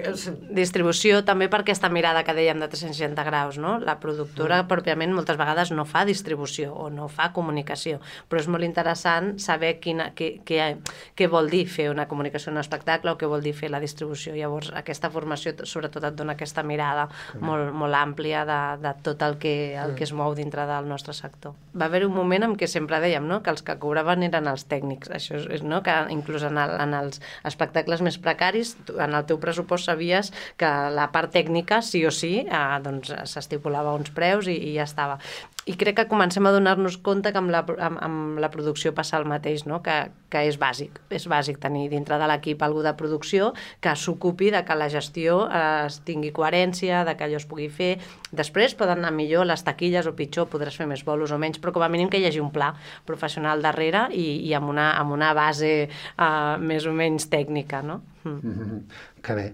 distribució, 0.58 1.20
també 1.22 1.46
per 1.54 1.60
aquesta 1.62 1.86
mirada 1.94 2.24
que 2.26 2.34
dèiem 2.34 2.58
de 2.58 2.66
360 2.72 3.26
graus, 3.28 3.60
no? 3.62 3.76
La 3.78 4.00
productora 4.02 4.64
mm. 4.64 4.70
pròpiament 4.72 5.12
moltes 5.14 5.38
vegades 5.38 5.70
no 5.70 5.86
fa 5.86 6.02
distribució 6.08 6.72
o 6.74 6.88
no 6.90 7.06
fa 7.14 7.28
comunicació, 7.36 8.00
però 8.26 8.42
és 8.42 8.50
molt 8.50 8.66
interessant 8.66 9.36
saber 9.44 9.76
quina, 9.84 10.08
què, 10.18 10.32
què, 10.48 10.72
què 11.14 11.28
vol 11.30 11.52
dir 11.52 11.68
fer 11.70 11.92
una 11.92 12.08
comunicació 12.10 12.50
en 12.50 12.58
un 12.58 12.64
espectacle 12.64 13.14
o 13.14 13.20
què 13.22 13.30
vol 13.30 13.46
dir 13.46 13.54
fer 13.54 13.70
la 13.70 13.84
distribució. 13.84 14.34
Llavors, 14.34 14.72
aquesta 14.74 15.14
formació 15.14 15.54
sobretot 15.62 16.10
et 16.10 16.18
dona 16.18 16.34
aquesta 16.34 16.66
mirada 16.66 17.06
mm. 17.06 17.46
molt, 17.46 17.70
molt 17.84 18.00
àmplia 18.02 18.48
de, 18.50 18.60
de 18.82 18.96
tot 19.06 19.22
el 19.30 19.38
que, 19.38 19.54
el 19.76 19.94
mm. 19.94 20.00
que 20.02 20.08
es 20.10 20.16
mou 20.16 20.34
dintre 20.34 20.66
del 20.66 20.90
nostre 20.90 21.14
sector. 21.14 21.54
Va 21.78 21.86
haver 21.86 22.02
un 22.10 22.18
moment 22.18 22.50
en 22.50 22.58
què 22.58 22.66
sempre 22.66 22.98
dèiem 23.06 23.30
no? 23.30 23.44
que 23.46 23.54
els 23.54 23.62
que 23.62 23.78
cobraven 23.78 24.26
eren 24.26 24.50
els 24.50 24.66
tècnics, 24.74 25.14
això 25.14 25.38
és, 25.38 25.62
no? 25.62 25.84
que 25.86 26.02
inclús 26.10 26.50
en, 26.50 26.58
el, 26.58 26.74
en 26.82 26.98
els 26.98 27.22
espectacles 27.46 27.75
espectacles 27.76 28.02
més 28.02 28.18
precaris, 28.18 28.76
en 28.96 29.16
el 29.16 29.26
teu 29.28 29.38
pressupost 29.42 29.90
sabies 29.90 30.32
que 30.58 30.70
la 30.96 31.10
part 31.12 31.34
tècnica, 31.34 31.82
sí 31.84 32.06
o 32.06 32.12
sí, 32.12 32.46
eh, 32.48 32.80
doncs 32.82 33.12
s'estipulava 33.28 33.96
uns 33.96 34.14
preus 34.16 34.48
i, 34.48 34.56
i 34.56 34.76
ja 34.78 34.88
estava. 34.88 35.20
I 35.66 35.74
crec 35.82 35.96
que 35.98 36.06
comencem 36.06 36.46
a 36.46 36.52
donar-nos 36.54 37.00
compte 37.02 37.32
que 37.34 37.40
amb 37.42 37.50
la, 37.50 37.64
amb, 37.66 37.98
amb 38.06 38.40
la 38.40 38.52
producció 38.54 38.92
passa 38.94 39.18
el 39.18 39.26
mateix, 39.26 39.64
no? 39.66 39.80
que, 39.82 39.96
que 40.30 40.44
és 40.46 40.60
bàsic. 40.62 41.00
És 41.10 41.26
bàsic 41.26 41.58
tenir 41.58 41.88
dintre 41.90 42.20
de 42.22 42.28
l'equip 42.30 42.62
algú 42.62 42.84
de 42.86 42.94
producció 42.94 43.50
que 43.82 43.96
s'ocupi 43.98 44.52
de 44.54 44.62
que 44.62 44.78
la 44.78 44.92
gestió 44.94 45.40
eh, 45.50 45.88
tingui 46.06 46.30
coherència, 46.38 47.02
de 47.08 47.16
que 47.18 47.26
allò 47.26 47.40
es 47.42 47.48
pugui 47.50 47.66
fer. 47.74 47.96
Després 48.30 48.78
poden 48.78 49.02
anar 49.02 49.16
millor 49.18 49.50
les 49.50 49.66
taquilles 49.66 50.06
o 50.06 50.14
pitjor, 50.14 50.46
podràs 50.54 50.78
fer 50.78 50.86
més 50.86 51.02
bolos 51.08 51.34
o 51.34 51.42
menys, 51.42 51.58
però 51.58 51.74
com 51.74 51.88
a 51.88 51.90
mínim 51.90 52.14
que 52.14 52.22
hi 52.22 52.30
hagi 52.30 52.44
un 52.44 52.54
pla 52.54 52.70
professional 53.10 53.66
darrere 53.66 54.06
i, 54.14 54.28
i 54.46 54.54
amb, 54.54 54.70
una, 54.70 54.92
amb 55.00 55.18
una 55.18 55.34
base 55.34 55.74
eh, 55.90 56.56
més 56.62 56.86
o 56.86 56.94
menys 56.94 57.26
tècnica. 57.34 57.65
No? 57.84 58.02
Mm. 58.24 58.86
Que 59.22 59.36
bé. 59.38 59.48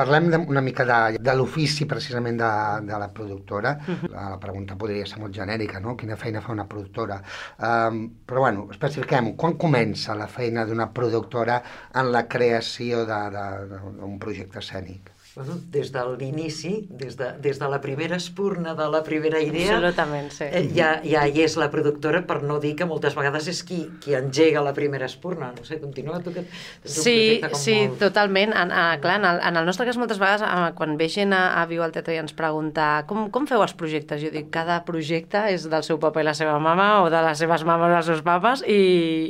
Parlem 0.00 0.30
de, 0.30 0.38
una 0.48 0.62
mica 0.64 0.84
de, 0.88 1.18
de 1.20 1.32
l'ofici 1.36 1.84
precisament 1.84 2.38
de, 2.40 2.50
de 2.86 2.98
la 3.02 3.08
productora. 3.12 3.76
Uh 3.86 3.94
-huh. 3.94 4.10
La 4.14 4.38
pregunta 4.38 4.76
podria 4.76 5.06
ser 5.06 5.18
molt 5.18 5.34
genèrica, 5.34 5.80
no? 5.80 5.96
Quina 5.96 6.16
feina 6.16 6.40
fa 6.40 6.52
una 6.52 6.66
productora? 6.66 7.20
Um, 7.58 8.10
però 8.26 8.40
bueno, 8.40 8.68
especifiquem 8.70 9.34
Quan 9.36 9.56
comença 9.58 10.14
la 10.14 10.26
feina 10.26 10.64
d'una 10.64 10.92
productora 10.92 11.62
en 11.94 12.12
la 12.12 12.26
creació 12.28 13.04
d'un 13.04 14.18
projecte 14.18 14.58
escènic? 14.58 15.10
Bueno, 15.36 15.54
des 15.70 15.92
de 15.92 16.00
l'inici, 16.18 16.88
des, 16.90 17.16
de, 17.16 17.28
des 17.38 17.58
de 17.58 17.68
la 17.70 17.80
primera 17.80 18.16
espurna 18.16 18.74
de 18.74 18.88
la 18.90 19.02
primera 19.06 19.40
idea, 19.40 19.76
Absolutament, 19.76 20.30
sí. 20.34 20.44
eh, 20.50 20.64
ja, 20.74 20.88
ja 21.06 21.22
hi 21.28 21.44
és 21.44 21.54
la 21.60 21.68
productora, 21.70 22.24
per 22.26 22.40
no 22.42 22.58
dir 22.62 22.72
que 22.78 22.86
moltes 22.88 23.14
vegades 23.14 23.46
és 23.52 23.60
qui, 23.66 23.84
qui 24.02 24.16
engega 24.18 24.62
la 24.64 24.72
primera 24.74 25.06
espurna. 25.06 25.52
No 25.54 25.64
sé, 25.64 25.78
continua 25.80 26.18
tu 26.24 26.32
que 26.34 26.42
Sí, 26.82 27.40
sí, 27.54 27.76
molt... 27.86 28.00
totalment. 28.00 28.54
En, 28.56 28.72
a, 28.74 28.98
clar, 29.00 29.20
en 29.20 29.28
el, 29.28 29.40
en 29.46 29.60
el 29.60 29.68
nostre 29.68 29.86
cas 29.86 30.00
moltes 30.00 30.18
vegades 30.18 30.42
a, 30.42 30.72
quan 30.74 30.96
ve 30.98 31.08
gent 31.12 31.34
a, 31.36 31.60
a 31.60 31.66
Viu 31.70 31.84
al 31.84 31.94
Teatre 31.94 32.16
i 32.16 32.20
ens 32.22 32.34
pregunta 32.34 33.04
com, 33.06 33.28
com 33.30 33.46
feu 33.46 33.62
els 33.62 33.76
projectes? 33.78 34.18
Jo 34.24 34.32
dic, 34.34 34.50
cada 34.50 34.80
projecte 34.88 35.44
és 35.54 35.68
del 35.70 35.86
seu 35.86 36.00
papa 36.02 36.24
i 36.24 36.26
la 36.26 36.34
seva 36.34 36.58
mama 36.62 37.04
o 37.04 37.10
de 37.12 37.22
les 37.28 37.38
seves 37.38 37.64
mames 37.68 37.94
i 37.94 37.98
els 38.00 38.10
seus 38.10 38.24
papes 38.26 38.64
i, 38.66 38.80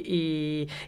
i, 0.00 0.22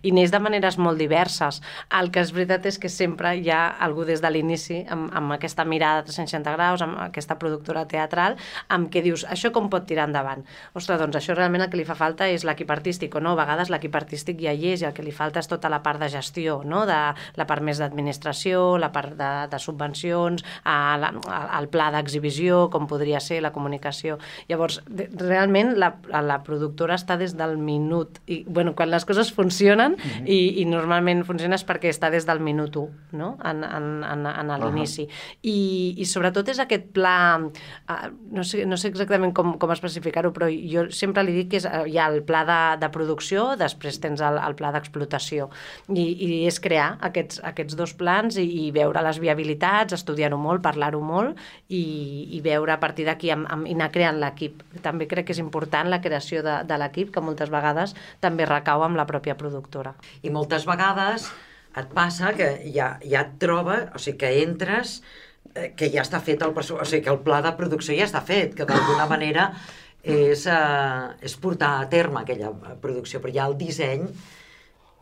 i 0.08 0.14
neix 0.16 0.32
de 0.32 0.40
maneres 0.40 0.80
molt 0.80 1.00
diverses. 1.00 1.60
El 1.92 2.08
que 2.14 2.24
és 2.24 2.32
veritat 2.32 2.66
és 2.70 2.80
que 2.80 2.88
sempre 2.92 3.36
hi 3.36 3.52
ha 3.52 3.66
algú 3.82 4.06
des 4.08 4.24
de 4.24 4.32
l'inici 4.32 4.82
amb, 4.88 5.01
amb 5.12 5.32
aquesta 5.32 5.64
mirada 5.64 6.02
de 6.02 6.10
360 6.10 6.54
graus, 6.56 6.82
amb 6.82 6.98
aquesta 7.00 7.38
productora 7.38 7.84
teatral, 7.88 8.36
amb 8.68 8.90
què 8.92 9.02
dius, 9.02 9.24
això 9.28 9.52
com 9.52 9.70
pot 9.72 9.86
tirar 9.88 10.06
endavant? 10.08 10.44
Ostres, 10.78 11.00
doncs 11.00 11.16
això 11.18 11.34
realment 11.34 11.64
el 11.64 11.70
que 11.72 11.80
li 11.80 11.86
fa 11.88 11.96
falta 11.98 12.28
és 12.28 12.44
l'equip 12.44 12.70
artístic, 12.70 13.14
o 13.16 13.20
no? 13.20 13.34
A 13.34 13.40
vegades 13.42 13.70
l'equip 13.72 13.94
artístic 13.98 14.40
ja 14.42 14.52
hi 14.52 14.72
és 14.72 14.82
i 14.82 14.88
el 14.88 14.94
que 14.96 15.04
li 15.04 15.14
falta 15.14 15.40
és 15.42 15.48
tota 15.50 15.70
la 15.72 15.82
part 15.82 16.00
de 16.02 16.08
gestió, 16.12 16.60
no? 16.64 16.84
de, 16.86 16.98
la 17.36 17.46
part 17.48 17.64
més 17.64 17.80
d'administració, 17.82 18.76
la 18.80 18.92
part 18.94 19.16
de, 19.18 19.30
de 19.52 19.60
subvencions, 19.62 20.44
a 20.64 20.96
la, 21.00 21.12
a, 21.26 21.40
el 21.58 21.68
pla 21.72 21.90
d'exhibició, 21.94 22.66
com 22.72 22.88
podria 22.90 23.20
ser 23.20 23.40
la 23.44 23.52
comunicació. 23.54 24.18
Llavors, 24.50 24.80
de, 24.86 25.08
realment 25.20 25.74
la, 25.80 25.92
la 26.22 26.40
productora 26.46 26.98
està 26.98 27.16
des 27.20 27.36
del 27.38 27.56
minut, 27.58 28.20
i 28.26 28.42
bueno, 28.46 28.76
quan 28.78 28.92
les 28.92 29.06
coses 29.08 29.32
funcionen, 29.32 29.96
mm 29.96 30.10
-hmm. 30.12 30.28
i, 30.28 30.62
i 30.62 30.64
normalment 30.66 31.24
funciona 31.24 31.56
és 31.56 31.66
perquè 31.66 31.90
està 31.90 32.10
des 32.10 32.26
del 32.26 32.40
minut 32.40 32.76
1, 32.76 32.88
no? 33.12 33.36
en, 33.44 33.64
en, 33.64 34.04
en, 34.04 34.26
en 34.26 34.50
l'inici. 34.60 34.91
-huh. 35.00 35.08
I, 35.42 35.94
I 35.98 36.04
sobretot 36.04 36.48
és 36.48 36.58
aquest 36.58 36.92
pla, 36.92 37.40
uh, 37.40 38.08
no, 38.30 38.44
sé, 38.44 38.64
no 38.66 38.76
sé 38.76 38.88
exactament 38.88 39.32
com, 39.34 39.56
com 39.58 39.70
especificar-ho, 39.70 40.32
però 40.32 40.48
jo 40.50 40.90
sempre 40.90 41.22
li 41.22 41.32
dic 41.32 41.50
que 41.50 41.56
és, 41.56 41.66
uh, 41.66 41.86
hi 41.86 41.98
ha 41.98 42.08
el 42.12 42.22
pla 42.22 42.44
de, 42.44 42.60
de 42.80 42.90
producció, 42.90 43.56
després 43.56 44.00
tens 44.00 44.20
el, 44.20 44.38
el 44.38 44.54
pla 44.54 44.72
d'explotació, 44.72 45.50
I, 45.88 46.02
i 46.02 46.46
és 46.46 46.60
crear 46.60 46.98
aquests, 47.00 47.40
aquests 47.44 47.76
dos 47.76 47.94
plans 47.94 48.36
i, 48.36 48.46
i 48.66 48.70
veure 48.70 49.02
les 49.02 49.18
viabilitats, 49.18 49.92
estudiar-ho 49.92 50.38
molt, 50.38 50.62
parlar-ho 50.62 51.00
molt 51.00 51.38
i, 51.68 51.82
i 52.36 52.40
veure 52.44 52.72
a 52.72 52.80
partir 52.80 53.06
d'aquí 53.06 53.30
i 53.32 53.34
anar 53.34 53.90
creant 53.94 54.18
l'equip. 54.20 54.62
També 54.82 55.08
crec 55.10 55.28
que 55.28 55.36
és 55.36 55.42
important 55.42 55.88
la 55.90 56.00
creació 56.04 56.42
de, 56.42 56.58
de 56.68 56.78
l'equip, 56.80 57.12
que 57.14 57.24
moltes 57.24 57.52
vegades 57.52 57.94
també 58.20 58.46
recau 58.48 58.84
amb 58.86 58.98
la 58.98 59.06
pròpia 59.08 59.38
productora. 59.38 59.94
I 60.22 60.30
moltes 60.34 60.66
vegades 60.68 61.30
et 61.76 61.92
passa 61.94 62.32
que 62.36 62.48
ja, 62.74 62.96
ja 63.04 63.24
et 63.26 63.36
troba, 63.42 63.78
o 63.94 64.00
sigui, 64.02 64.18
que 64.22 64.32
entres 64.42 64.98
eh, 65.54 65.70
que 65.76 65.88
ja 65.92 66.04
està 66.04 66.20
fet 66.24 66.42
el 66.44 66.52
o 66.52 66.64
sigui, 66.64 67.02
que 67.04 67.12
el 67.12 67.22
pla 67.24 67.40
de 67.44 67.54
producció 67.58 67.96
ja 67.96 68.08
està 68.08 68.22
fet, 68.24 68.56
que 68.58 68.68
d'alguna 68.68 69.06
manera 69.10 69.50
és, 70.02 70.46
eh, 70.46 71.06
és 71.22 71.36
portar 71.40 71.74
a 71.80 71.88
terme 71.92 72.22
aquella 72.22 72.52
producció, 72.82 73.22
però 73.22 73.32
hi 73.32 73.40
ha 73.40 73.48
el 73.50 73.58
disseny, 73.60 74.06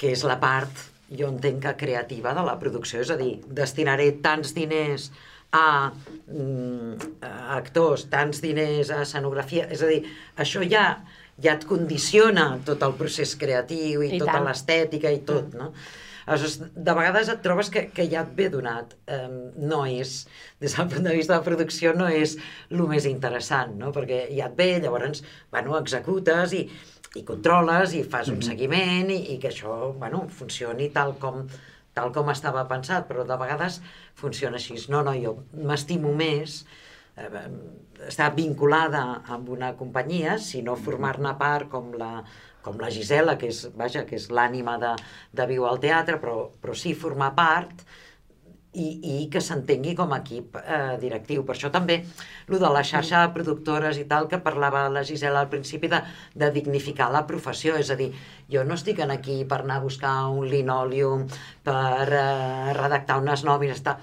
que 0.01 0.15
és 0.15 0.25
la 0.25 0.39
part, 0.41 0.87
jo 1.11 1.29
entenc 1.29 1.65
que 1.65 1.77
creativa 1.85 2.35
de 2.37 2.45
la 2.47 2.59
producció, 2.61 3.01
és 3.03 3.11
a 3.11 3.19
dir, 3.19 3.35
destinaré 3.47 4.13
tants 4.23 4.55
diners 4.55 5.11
a, 5.51 5.91
mm, 6.31 7.17
a 7.27 7.57
actors, 7.57 8.07
tants 8.13 8.39
diners 8.45 8.93
a 8.95 9.03
escenografia, 9.03 9.67
és 9.73 9.83
a 9.83 9.91
dir, 9.91 10.05
això 10.39 10.63
ja 10.63 10.93
ja 11.41 11.57
et 11.57 11.67
condiciona 11.69 12.47
tot 12.67 12.83
el 12.85 12.95
procés 12.99 13.35
creatiu 13.41 14.05
i, 14.05 14.15
I 14.17 14.21
tota 14.23 14.41
l'estètica 14.45 15.13
i 15.13 15.23
tot, 15.27 15.55
no? 15.57 15.73
Aleshores, 16.31 16.61
de 16.77 16.93
vegades 16.95 17.29
et 17.33 17.41
trobes 17.43 17.71
que, 17.75 17.89
que 17.95 18.07
ja 18.11 18.23
et 18.23 18.35
ve 18.39 18.47
donat. 18.53 18.93
Um, 19.11 19.37
no 19.67 19.81
és, 19.91 20.13
des 20.63 20.77
del 20.79 20.91
punt 20.93 21.09
de 21.09 21.15
vista 21.17 21.35
de 21.35 21.41
la 21.41 21.47
producció, 21.47 21.91
no 21.97 22.07
és 22.07 22.37
el 22.71 22.85
més 22.91 23.09
interessant, 23.11 23.75
no? 23.81 23.91
Perquè 23.97 24.23
ja 24.37 24.47
et 24.47 24.55
ve, 24.59 24.69
llavors, 24.85 25.25
bueno, 25.51 25.75
executes 25.81 26.55
i, 26.55 26.63
i 27.19 27.25
controles 27.27 27.97
i 27.99 28.05
fas 28.07 28.31
un 28.31 28.45
seguiment 28.47 29.11
i, 29.11 29.19
i 29.35 29.41
que 29.43 29.51
això, 29.51 29.81
bueno, 29.99 30.23
funcioni 30.31 30.87
tal 30.95 31.17
com, 31.19 31.43
tal 31.99 32.15
com 32.15 32.31
estava 32.31 32.63
pensat, 32.71 33.09
però 33.11 33.27
de 33.27 33.39
vegades 33.41 33.81
funciona 34.21 34.61
així. 34.61 34.79
No, 34.93 35.03
no, 35.07 35.17
jo 35.19 35.35
m'estimo 35.67 36.15
més 36.15 36.61
eh, 37.19 37.49
estar 38.07 38.31
vinculada 38.39 39.03
amb 39.35 39.51
una 39.51 39.75
companyia, 39.81 40.39
sinó 40.39 40.79
formar-ne 40.79 41.35
part 41.43 41.67
com 41.75 41.91
la, 41.99 42.13
com 42.63 42.79
la 42.81 42.91
Gisela, 42.93 43.37
que 43.41 43.51
és, 43.51 43.65
vaja, 43.77 44.05
que 44.09 44.19
és 44.19 44.29
l'ànima 44.31 44.77
de, 44.83 44.95
de 45.33 45.49
Viu 45.51 45.67
al 45.69 45.81
Teatre, 45.83 46.21
però, 46.23 46.47
però 46.61 46.77
sí 46.77 46.95
formar 46.95 47.33
part 47.39 47.85
i, 48.73 48.87
i 48.87 49.15
que 49.33 49.41
s'entengui 49.43 49.97
com 49.99 50.13
a 50.15 50.21
equip 50.23 50.57
eh, 50.61 50.97
directiu. 51.03 51.43
Per 51.47 51.57
això 51.57 51.71
també, 51.75 52.01
el 52.49 52.63
de 52.63 52.71
la 52.71 52.85
xarxa 52.87 53.25
de 53.25 53.33
productores 53.35 53.99
i 53.99 54.07
tal, 54.11 54.29
que 54.31 54.39
parlava 54.45 54.87
la 54.93 55.03
Gisela 55.07 55.43
al 55.43 55.51
principi, 55.53 55.91
de, 55.91 56.03
de 56.39 56.51
dignificar 56.55 57.11
la 57.11 57.25
professió, 57.27 57.77
és 57.81 57.91
a 57.91 57.99
dir, 57.99 58.13
jo 58.53 58.65
no 58.67 58.79
estic 58.79 59.03
en 59.03 59.15
aquí 59.15 59.41
per 59.49 59.63
anar 59.65 59.81
a 59.81 59.87
buscar 59.87 60.15
un 60.31 60.47
linòlium, 60.51 61.27
per 61.67 62.07
eh, 62.07 62.73
redactar 62.79 63.19
unes 63.23 63.45
nòmines, 63.47 63.83
tal, 63.87 63.99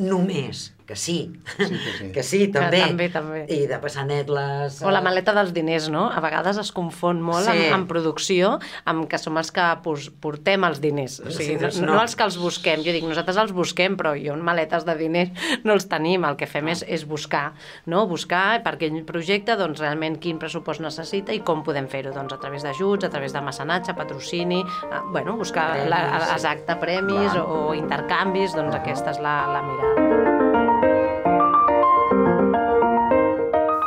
només, 0.00 0.70
que 0.90 0.96
sí, 0.98 1.18
Sí, 1.56 1.64
que 1.70 1.92
sí. 1.98 2.10
que 2.16 2.22
sí, 2.26 2.40
també. 2.50 2.80
també, 2.82 3.08
també. 3.14 3.40
I 3.46 3.60
de 3.70 3.78
passar 3.78 4.02
net 4.08 4.28
les... 4.32 4.80
O 4.82 4.90
la 4.90 5.00
maleta 5.06 5.30
dels 5.36 5.52
diners, 5.54 5.86
no? 5.92 6.08
A 6.10 6.18
vegades 6.24 6.58
es 6.58 6.72
confon 6.74 7.20
molt 7.22 7.46
Sí. 7.46 7.54
en, 7.54 7.76
en 7.76 7.84
producció 7.86 8.56
amb 8.90 9.06
que 9.10 9.20
som 9.22 9.38
els 9.38 9.52
que 9.54 9.68
pos, 9.84 10.08
portem 10.20 10.66
els 10.66 10.80
diners. 10.82 11.20
O 11.22 11.30
sigui, 11.30 11.52
Sí, 11.52 11.54
no, 11.54 11.62
doncs 11.68 11.78
no. 11.84 11.92
no. 11.94 12.00
els 12.02 12.16
que 12.18 12.26
els 12.26 12.38
busquem. 12.42 12.82
Jo 12.82 12.90
dic, 12.96 13.06
nosaltres 13.06 13.38
els 13.44 13.52
busquem, 13.54 13.94
però 14.00 14.16
jo 14.18 14.34
en 14.34 14.42
maletes 14.42 14.82
de 14.88 14.96
diners 14.98 15.30
no 15.64 15.76
els 15.78 15.86
tenim. 15.88 16.26
El 16.26 16.36
que 16.40 16.50
fem 16.50 16.66
Ah. 16.66 16.74
és, 16.74 16.82
és 16.88 17.06
buscar, 17.06 17.52
no? 17.86 18.02
Buscar 18.10 18.60
per 18.66 18.74
aquell 18.74 18.98
projecte, 19.06 19.54
doncs, 19.56 19.78
realment 19.80 20.18
quin 20.20 20.38
pressupost 20.42 20.82
necessita 20.82 21.32
i 21.32 21.40
com 21.46 21.62
podem 21.62 21.86
fer-ho. 21.88 22.10
Doncs 22.16 22.34
a 22.34 22.40
través 22.42 22.66
d'ajuts, 22.66 23.06
a 23.06 23.10
través 23.14 23.32
de 23.32 23.40
mecenatge, 23.46 23.94
patrocini, 23.94 24.60
eh, 24.60 25.00
bueno, 25.12 25.36
buscar 25.38 25.70
Premis, 25.76 25.90
la, 25.94 26.02
sí. 26.26 26.32
exacte, 26.34 26.76
premis 26.82 27.30
Clar. 27.32 27.44
o, 27.46 27.68
o 27.70 27.74
intercanvis, 27.78 28.54
doncs 28.58 28.74
aquesta 28.74 29.10
és 29.14 29.20
la, 29.22 29.36
la 29.52 29.62
mirada. 29.62 30.09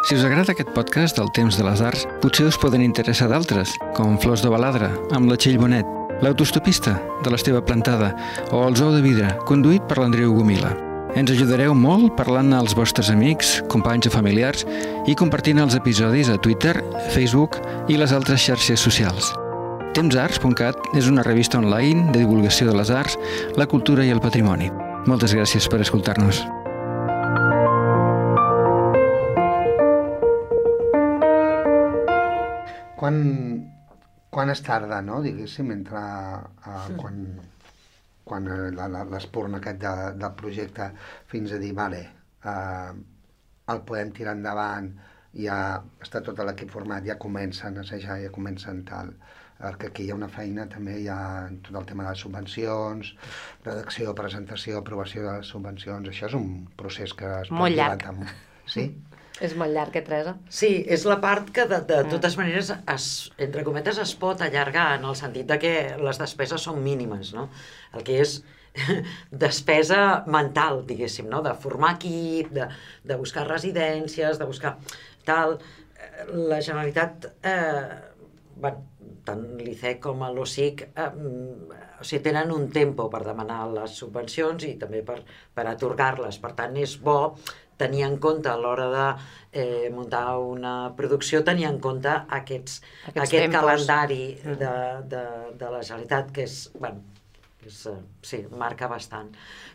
Si 0.03 0.15
us 0.15 0.23
agrada 0.27 0.51
aquest 0.51 0.73
podcast 0.75 1.15
del 1.15 1.29
Temps 1.31 1.55
de 1.55 1.63
les 1.63 1.79
Arts, 1.79 2.01
potser 2.19 2.49
us 2.49 2.57
poden 2.59 2.81
interessar 2.83 3.29
d'altres, 3.31 3.71
com 3.95 4.17
Flors 4.19 4.41
de 4.43 4.49
Baladre, 4.51 4.89
amb 5.15 5.29
la 5.31 5.37
Txell 5.39 5.55
Bonet, 5.61 5.87
L'autostopista, 6.19 6.97
de 7.23 7.31
l'Esteve 7.31 7.61
Plantada, 7.63 8.09
o 8.51 8.65
El 8.67 8.75
Zoo 8.75 8.91
de 8.91 8.99
Vidre, 9.03 9.29
conduït 9.47 9.85
per 9.87 10.01
l'Andreu 10.01 10.33
Gomila. 10.35 10.73
Ens 11.15 11.31
ajudareu 11.31 11.71
molt 11.77 12.17
parlant 12.17 12.51
als 12.57 12.75
vostres 12.75 13.07
amics, 13.13 13.61
companys 13.71 14.09
o 14.09 14.11
familiars 14.11 14.65
i 15.07 15.15
compartint 15.15 15.61
els 15.63 15.77
episodis 15.79 16.27
a 16.27 16.35
Twitter, 16.35 16.73
Facebook 17.15 17.61
i 17.87 17.95
les 17.95 18.11
altres 18.11 18.43
xarxes 18.43 18.83
socials. 18.83 19.31
Temsarts.cat 19.95 20.97
és 20.99 21.07
una 21.07 21.23
revista 21.23 21.61
online 21.61 22.09
de 22.11 22.25
divulgació 22.25 22.67
de 22.67 22.75
les 22.75 22.91
arts, 22.91 23.15
la 23.55 23.69
cultura 23.71 24.03
i 24.03 24.11
el 24.11 24.19
patrimoni. 24.19 24.67
Moltes 25.07 25.37
gràcies 25.37 25.69
per 25.71 25.79
escoltar-nos. 25.85 26.43
Quan, 33.03 33.17
quan 34.31 34.49
es 34.53 34.61
tarda, 34.63 35.01
no?, 35.03 35.17
diguéssim, 35.25 35.71
entre 35.75 35.99
uh, 35.99 36.85
quan, 36.95 37.17
quan 38.23 38.47
eh, 38.47 38.71
la- 38.77 38.87
la- 38.87 39.03
l'espurna 39.11 39.59
aquest 39.59 39.81
de, 39.83 39.91
del 40.21 40.31
projecte 40.39 40.87
fins 41.27 41.51
a 41.51 41.59
dir, 41.59 41.73
vale, 41.75 41.99
uh, 42.47 42.93
el 43.73 43.81
podem 43.89 44.13
tirar 44.15 44.37
endavant, 44.37 44.87
ja 45.35 45.57
està 45.99 46.21
tot 46.23 46.39
l'equip 46.47 46.71
format, 46.71 47.03
ja 47.03 47.17
comencen 47.19 47.77
a 47.77 47.83
assajar, 47.83 48.21
ja 48.23 48.31
comencen 48.31 48.83
tal. 48.87 49.11
Perquè 49.63 49.87
aquí 49.91 50.03
hi 50.07 50.11
ha 50.11 50.15
una 50.17 50.27
feina 50.31 50.65
també, 50.71 50.95
hi 51.03 51.07
ha 51.11 51.19
tot 51.63 51.75
el 51.79 51.85
tema 51.91 52.03
de 52.07 52.09
les 52.15 52.23
subvencions, 52.23 53.13
redacció, 53.67 54.15
presentació, 54.15 54.79
aprovació 54.79 55.23
de 55.27 55.35
les 55.41 55.51
subvencions, 55.51 56.07
això 56.09 56.27
és 56.31 56.35
un 56.39 56.49
procés 56.79 57.13
que 57.19 57.29
es 57.41 57.51
Molt 57.51 57.75
llarg. 57.75 57.99
dilatar 57.99 58.15
molt. 58.17 58.33
Sí? 58.65 58.87
És 59.41 59.55
molt 59.57 59.73
llarg, 59.73 59.95
eh, 59.97 60.03
Teresa? 60.05 60.35
Sí, 60.53 60.71
és 60.85 61.05
la 61.09 61.17
part 61.21 61.49
que 61.53 61.65
de, 61.69 61.79
de 61.89 62.01
totes 62.11 62.35
maneres, 62.37 62.69
es, 62.93 63.07
entre 63.41 63.63
cometes, 63.65 63.97
es 64.01 64.13
pot 64.19 64.41
allargar 64.45 64.91
en 64.99 65.07
el 65.09 65.17
sentit 65.17 65.49
de 65.49 65.57
que 65.61 65.73
les 65.97 66.21
despeses 66.21 66.67
són 66.69 66.83
mínimes, 66.85 67.33
no? 67.33 67.47
El 67.97 68.05
que 68.05 68.19
és 68.21 68.37
despesa 69.45 70.23
mental, 70.29 70.83
diguéssim, 70.89 71.29
no? 71.31 71.41
De 71.45 71.55
formar 71.65 71.95
equip, 71.97 72.53
de, 72.53 72.69
de 73.09 73.19
buscar 73.19 73.47
residències, 73.49 74.41
de 74.41 74.49
buscar 74.49 74.77
tal... 75.25 75.59
La 76.29 76.59
Generalitat, 76.61 77.25
eh, 77.47 77.85
bueno, 78.59 78.83
tant 79.25 79.43
l'ICEC 79.57 80.01
com 80.03 80.19
l'OSIC 80.35 80.83
eh, 80.91 81.05
o 82.03 82.05
sigui, 82.05 82.21
tenen 82.25 82.51
un 82.51 82.67
tempo 82.75 83.05
per 83.11 83.21
demanar 83.23 83.61
les 83.71 83.95
subvencions 84.01 84.65
i 84.67 84.73
també 84.81 84.99
per, 85.07 85.21
per 85.55 85.65
atorgar-les. 85.71 86.39
Per 86.43 86.51
tant, 86.57 86.75
és 86.79 86.97
bo 86.99 87.17
tenir 87.83 88.05
en 88.07 88.17
compte 88.23 88.49
a 88.51 88.57
l'hora 88.59 88.89
de 88.93 89.07
eh, 89.61 89.89
muntar 89.93 90.25
una 90.41 90.75
producció, 90.97 91.43
tenir 91.45 91.67
en 91.69 91.79
compte 91.83 92.11
aquests, 92.39 92.79
Aquests 93.11 93.25
aquest 93.27 93.41
tempos. 93.47 93.59
calendari 93.59 94.23
de, 94.43 94.75
de, 95.13 95.25
de 95.61 95.73
la 95.77 95.81
Generalitat, 95.83 96.31
que 96.35 96.47
és, 96.49 96.61
bueno, 96.79 97.03
És, 97.63 97.85
eh, 97.87 97.91
sí, 98.27 98.41
marca 98.59 98.89
bastant. 98.91 99.29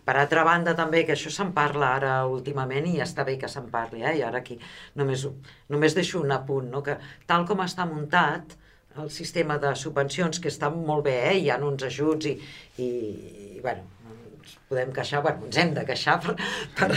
Per 0.05 0.13
altra 0.21 0.43
banda, 0.45 0.75
també, 0.77 1.07
que 1.09 1.15
això 1.15 1.31
se'n 1.33 1.55
parla 1.57 1.95
ara 1.97 2.11
últimament 2.29 2.85
i 2.91 2.99
està 3.01 3.25
bé 3.25 3.39
que 3.41 3.49
se'n 3.49 3.71
parli, 3.73 4.03
eh? 4.05 4.13
i 4.19 4.23
ara 4.27 4.43
aquí 4.43 4.59
només, 5.01 5.23
només 5.73 5.97
deixo 5.97 6.21
un 6.21 6.35
apunt, 6.37 6.69
no? 6.69 6.83
que 6.85 6.99
tal 7.31 7.47
com 7.49 7.63
està 7.65 7.87
muntat, 7.89 8.53
el 9.01 9.09
sistema 9.15 9.57
de 9.63 9.73
subvencions, 9.75 10.37
que 10.43 10.53
està 10.53 10.69
molt 10.75 11.07
bé, 11.09 11.17
eh? 11.31 11.39
hi 11.41 11.49
ha 11.49 11.57
uns 11.65 11.87
ajuts 11.89 12.29
i, 12.29 12.35
i, 12.77 12.91
i 13.57 13.61
bueno, 13.65 13.89
ens 14.49 14.57
podem 14.69 14.91
queixar, 14.97 15.21
bueno, 15.23 15.45
ens 15.49 15.57
hem 15.61 15.71
de 15.77 15.83
queixar 15.89 16.15
per, 16.21 16.35
per, 16.77 16.89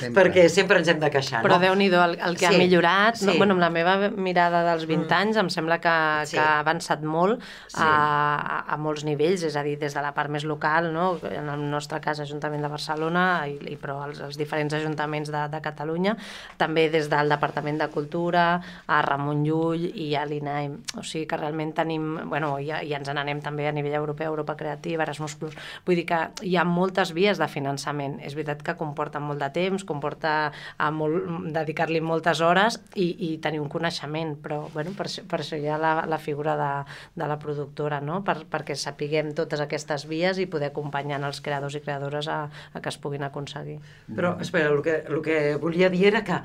Sempre. 0.00 0.12
perquè 0.16 0.44
sempre 0.50 0.78
ens 0.80 0.88
hem 0.90 0.98
de 1.02 1.10
queixar, 1.10 1.40
Però 1.44 1.56
no? 1.56 1.62
déu-n'hi-do, 1.62 2.00
el, 2.02 2.14
el 2.22 2.36
que 2.38 2.46
Sí, 2.46 2.54
ha 2.54 2.58
millorat, 2.58 3.20
no, 3.22 3.32
sí. 3.32 3.38
bueno, 3.38 3.54
amb 3.56 3.62
la 3.62 3.70
meva 3.70 3.96
mirada 4.10 4.62
dels 4.66 4.86
20 4.86 5.06
Mm. 5.06 5.18
anys, 5.20 5.36
em 5.42 5.48
sembla 5.50 5.78
que, 5.80 5.94
Sí. 6.26 6.36
que 6.36 6.42
ha 6.42 6.58
avançat 6.60 7.02
molt 7.02 7.40
Sí. 7.68 7.78
a, 7.82 7.90
a, 8.36 8.74
a 8.74 8.76
molts 8.76 9.04
nivells, 9.04 9.42
és 9.46 9.56
a 9.56 9.62
dir, 9.62 9.76
des 9.78 9.94
de 9.94 10.02
la 10.02 10.12
part 10.14 10.30
més 10.30 10.44
local, 10.44 10.92
no? 10.92 11.18
en 11.30 11.48
el 11.48 11.64
nostre 11.70 12.00
cas 12.00 12.20
Ajuntament 12.20 12.62
de 12.62 12.68
Barcelona, 12.68 13.46
i, 13.48 13.58
i 13.72 13.76
però 13.76 14.00
els, 14.06 14.20
els 14.20 14.36
diferents 14.38 14.72
ajuntaments 14.74 15.30
de, 15.30 15.44
de 15.52 15.60
Catalunya, 15.60 16.16
també 16.56 16.88
des 16.90 17.08
del 17.10 17.28
Departament 17.28 17.78
de 17.78 17.88
Cultura, 17.88 18.60
a 18.86 19.02
Ramon 19.02 19.44
Llull 19.44 19.90
i 19.94 20.14
a 20.16 20.24
l'INAIM. 20.26 20.78
O 20.98 21.02
sigui 21.02 21.26
que 21.26 21.36
realment 21.36 21.74
tenim, 21.74 22.28
bueno, 22.30 22.56
ja, 22.58 22.80
ja 22.82 22.98
ens 22.98 23.08
n'anem 23.12 23.40
també 23.42 23.68
a 23.68 23.72
nivell 23.72 23.94
europeu, 23.94 24.30
Europa 24.32 24.56
Creativa, 24.56 25.02
Erasmus+. 25.04 25.36
Vull 25.84 25.96
dir 25.96 26.06
que 26.06 26.18
hi 26.42 26.56
ha 26.56 26.64
moltes 26.96 27.12
vies 27.12 27.36
de 27.36 27.46
finançament. 27.46 28.20
És 28.24 28.34
veritat 28.34 28.62
que 28.64 28.74
comporta 28.76 29.20
molt 29.20 29.38
de 29.40 29.50
temps, 29.52 29.84
comporta 29.84 30.52
a 30.78 30.90
molt, 30.90 31.26
dedicar-li 31.52 32.00
moltes 32.00 32.40
hores 32.40 32.78
i, 32.94 33.10
i 33.20 33.38
tenir 33.38 33.60
un 33.60 33.68
coneixement, 33.68 34.36
però 34.40 34.68
bueno, 34.72 34.94
per, 34.96 35.06
això, 35.06 35.24
per 35.28 35.40
això 35.42 35.58
hi 35.60 35.68
ha 35.68 35.76
la, 35.76 36.06
la 36.08 36.18
figura 36.18 36.56
de, 36.56 36.70
de 37.14 37.28
la 37.28 37.36
productora, 37.38 38.00
no? 38.00 38.22
per, 38.24 38.46
perquè 38.48 38.74
sapiguem 38.74 39.34
totes 39.36 39.60
aquestes 39.60 40.06
vies 40.08 40.38
i 40.38 40.46
poder 40.46 40.70
acompanyar 40.70 41.20
els 41.26 41.42
creadors 41.44 41.76
i 41.76 41.82
creadores 41.84 42.28
a, 42.28 42.46
a 42.72 42.80
que 42.80 42.88
es 42.88 42.96
puguin 42.96 43.26
aconseguir. 43.26 43.76
Però, 44.16 44.38
espera, 44.40 44.70
el 44.72 44.80
que, 44.82 45.02
el 45.04 45.20
que 45.20 45.56
volia 45.60 45.90
dir 45.92 46.06
era 46.08 46.24
que, 46.24 46.40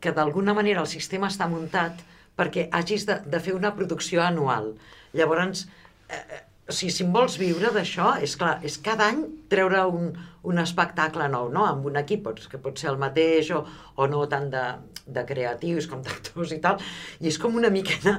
que 0.00 0.12
d'alguna 0.12 0.52
manera 0.52 0.84
el 0.84 0.90
sistema 0.92 1.32
està 1.32 1.48
muntat 1.48 2.04
perquè 2.36 2.68
hagis 2.68 3.08
de, 3.08 3.22
de 3.24 3.40
fer 3.40 3.56
una 3.56 3.72
producció 3.72 4.20
anual. 4.20 4.74
Llavors, 5.16 5.64
eh, 6.10 6.20
eh, 6.20 6.42
o 6.66 6.74
sigui, 6.74 6.90
si 6.90 7.04
vols 7.14 7.36
viure 7.38 7.70
d'això, 7.74 8.16
és 8.26 8.34
clar, 8.38 8.56
és 8.66 8.74
cada 8.82 9.06
any 9.12 9.22
treure 9.52 9.84
un, 9.86 10.10
un 10.50 10.58
espectacle 10.58 11.28
nou, 11.30 11.46
no? 11.52 11.62
Amb 11.66 11.86
un 11.86 11.98
equip, 12.00 12.26
que 12.50 12.58
pot 12.62 12.78
ser 12.82 12.90
el 12.90 12.98
mateix 12.98 13.52
o, 13.54 13.62
o 13.94 14.08
no 14.10 14.24
tant 14.30 14.48
de, 14.50 14.64
de 15.06 15.22
creatius 15.28 15.86
com 15.86 16.02
d'actors 16.02 16.56
i 16.56 16.58
tal, 16.64 16.82
i 17.22 17.30
és 17.30 17.38
com 17.38 17.54
una 17.54 17.70
miqueta 17.70 18.16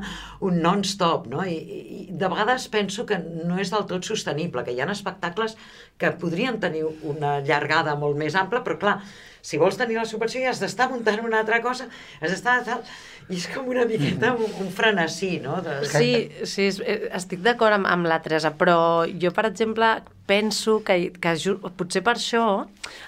un 0.47 0.62
non-stop, 0.63 1.27
no? 1.31 1.43
I, 1.43 1.57
I 1.57 2.01
de 2.15 2.31
vegades 2.31 2.69
penso 2.71 3.05
que 3.10 3.19
no 3.19 3.60
és 3.60 3.73
del 3.73 3.88
tot 3.89 4.07
sostenible, 4.07 4.63
que 4.63 4.75
hi 4.75 4.79
ha 4.79 4.88
espectacles 4.95 5.57
que 5.99 6.15
podrien 6.21 6.62
tenir 6.63 6.86
una 6.88 7.41
llargada 7.43 7.97
molt 7.99 8.15
més 8.19 8.39
ampla, 8.39 8.63
però 8.63 8.79
clar, 8.79 9.01
si 9.47 9.60
vols 9.62 9.77
tenir 9.79 9.95
la 9.99 10.07
subvenció 10.10 10.41
ja 10.43 10.51
has 10.51 10.60
d'estar 10.63 10.89
muntant 10.91 11.21
una 11.23 11.39
altra 11.43 11.62
cosa, 11.63 11.88
has 12.19 12.33
d'estar 12.33 12.60
tal... 12.67 12.83
I 13.27 13.36
és 13.36 13.45
com 13.51 13.65
una 13.67 13.83
miqueta 13.83 14.29
un, 14.39 14.51
un 14.63 14.69
frenesí, 14.71 15.33
no? 15.43 15.57
De... 15.63 15.81
Sí, 15.91 16.12
sí, 16.47 16.69
eh, 16.88 17.10
estic 17.17 17.41
d'acord 17.43 17.75
amb, 17.75 17.89
amb 17.91 18.07
la 18.07 18.21
Teresa, 18.23 18.53
però 18.55 18.77
jo, 19.19 19.33
per 19.36 19.43
exemple, 19.49 19.89
penso 20.27 20.81
que, 20.83 21.13
que 21.17 21.33
potser 21.79 22.03
per 22.05 22.17
això, 22.17 22.45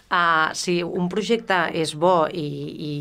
uh, 0.10 0.50
si 0.58 0.80
un 0.84 1.10
projecte 1.12 1.58
és 1.78 1.94
bo 2.00 2.28
i, 2.32 2.46
i, 2.90 2.94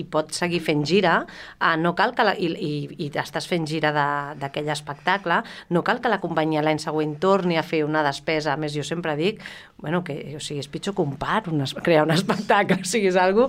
i 0.00 0.04
pot 0.08 0.32
seguir 0.36 0.60
fent 0.64 0.84
gira, 0.88 1.20
uh, 1.60 1.74
no 1.80 1.94
cal 1.98 2.14
que 2.16 2.26
la, 2.26 2.34
i, 2.34 2.48
i, 2.48 2.72
i 3.06 3.10
estàs 3.20 3.46
fent 3.50 3.68
gira 3.68 3.92
d'aquell 4.38 4.70
espectacle, 4.72 5.42
no 5.74 5.84
cal 5.86 6.02
que 6.02 6.10
la 6.12 6.20
companyia 6.22 6.64
l'any 6.64 6.80
següent 6.82 7.16
torni 7.22 7.58
a 7.58 7.64
fer 7.66 7.84
una 7.86 8.02
despesa. 8.06 8.54
A 8.54 8.60
més, 8.60 8.74
jo 8.74 8.84
sempre 8.86 9.14
dic, 9.18 9.42
bueno, 9.78 10.02
que 10.02 10.16
o 10.36 10.40
sigui, 10.42 10.58
és 10.64 10.70
pitjor 10.70 10.96
que 10.96 11.04
un 11.04 11.14
par, 11.20 11.44
un, 11.52 11.62
crear 11.84 12.06
un 12.08 12.14
espectacle, 12.16 12.80
o 12.86 12.88
sigui, 12.88 13.12
és 13.12 13.20
algo... 13.20 13.48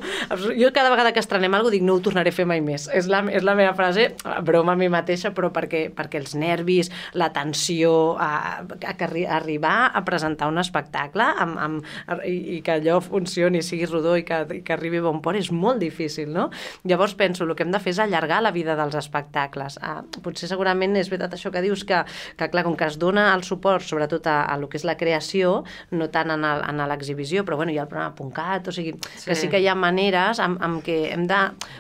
Jo 0.59 0.69
cada 0.75 0.91
vegada 0.93 1.13
que 1.15 1.23
estrenem 1.23 1.55
alguna 1.57 1.73
dic, 1.73 1.85
no 1.85 1.95
ho 1.97 2.03
tornaré 2.05 2.33
a 2.33 2.35
fer 2.35 2.45
mai 2.49 2.61
més. 2.61 2.89
És 2.93 3.09
la, 3.09 3.23
és 3.33 3.45
la 3.45 3.55
meva 3.57 3.73
frase, 3.77 4.09
broma 4.45 4.75
a 4.75 4.79
mi 4.79 4.91
mateixa, 4.91 5.33
però 5.35 5.49
perquè, 5.55 5.87
perquè 5.95 6.21
els 6.21 6.35
nervis, 6.37 6.91
la 7.17 7.31
tensió, 7.33 8.17
a, 8.19 8.61
a, 8.61 8.93
que 8.93 9.07
arri- 9.07 9.25
arribar 9.25 9.89
a 9.89 10.03
presentar 10.09 10.49
un 10.49 10.57
espectacle 10.61 11.23
amb, 11.45 11.59
amb, 11.61 11.87
i, 12.25 12.57
i 12.57 12.59
que 12.65 12.79
allò 12.79 12.97
funcioni, 13.05 13.61
sigui 13.65 13.85
rodó 13.89 14.15
i 14.19 14.25
que, 14.27 14.41
i 14.57 14.61
que 14.65 14.73
arribi 14.75 14.99
a 14.99 15.05
bon 15.05 15.21
port, 15.21 15.37
és 15.39 15.51
molt 15.53 15.79
difícil, 15.83 16.33
no? 16.33 16.49
Llavors 16.89 17.13
penso, 17.19 17.45
el 17.45 17.53
que 17.55 17.63
hem 17.67 17.71
de 17.73 17.79
fer 17.83 17.93
és 17.93 18.01
allargar 18.03 18.41
la 18.43 18.51
vida 18.55 18.75
dels 18.79 18.95
espectacles. 18.99 19.77
Ah, 19.85 20.01
potser 20.25 20.49
segurament 20.49 20.97
és 20.99 21.09
veritat 21.11 21.37
això 21.37 21.51
que 21.53 21.61
dius, 21.63 21.85
que, 21.87 22.01
que 22.39 22.49
clar, 22.51 22.65
com 22.67 22.75
que 22.79 22.87
es 22.89 22.97
dona 22.99 23.29
el 23.35 23.43
suport 23.47 23.85
sobretot 23.85 24.27
a, 24.27 24.39
a 24.49 24.57
lo 24.57 24.69
que 24.69 24.77
és 24.79 24.85
la 24.87 24.97
creació, 24.97 25.63
no 25.91 26.09
tant 26.13 26.31
en 26.33 26.79
l'exhibició, 26.89 27.43
però 27.45 27.57
bueno, 27.59 27.71
hi 27.73 27.77
ha 27.79 27.83
el 27.85 27.91
programa 27.91 28.15
.cat, 28.35 28.67
o 28.67 28.71
sigui, 28.75 28.93
que 28.99 29.35
Sí. 29.35 29.41
sí 29.43 29.49
que 29.49 29.59
hi 29.61 29.67
ha 29.67 29.75
maneres 29.75 30.39
amb, 30.43 30.61
amb 30.63 30.81
què 30.85 31.11
hem 31.13 31.25
de... 31.29 31.37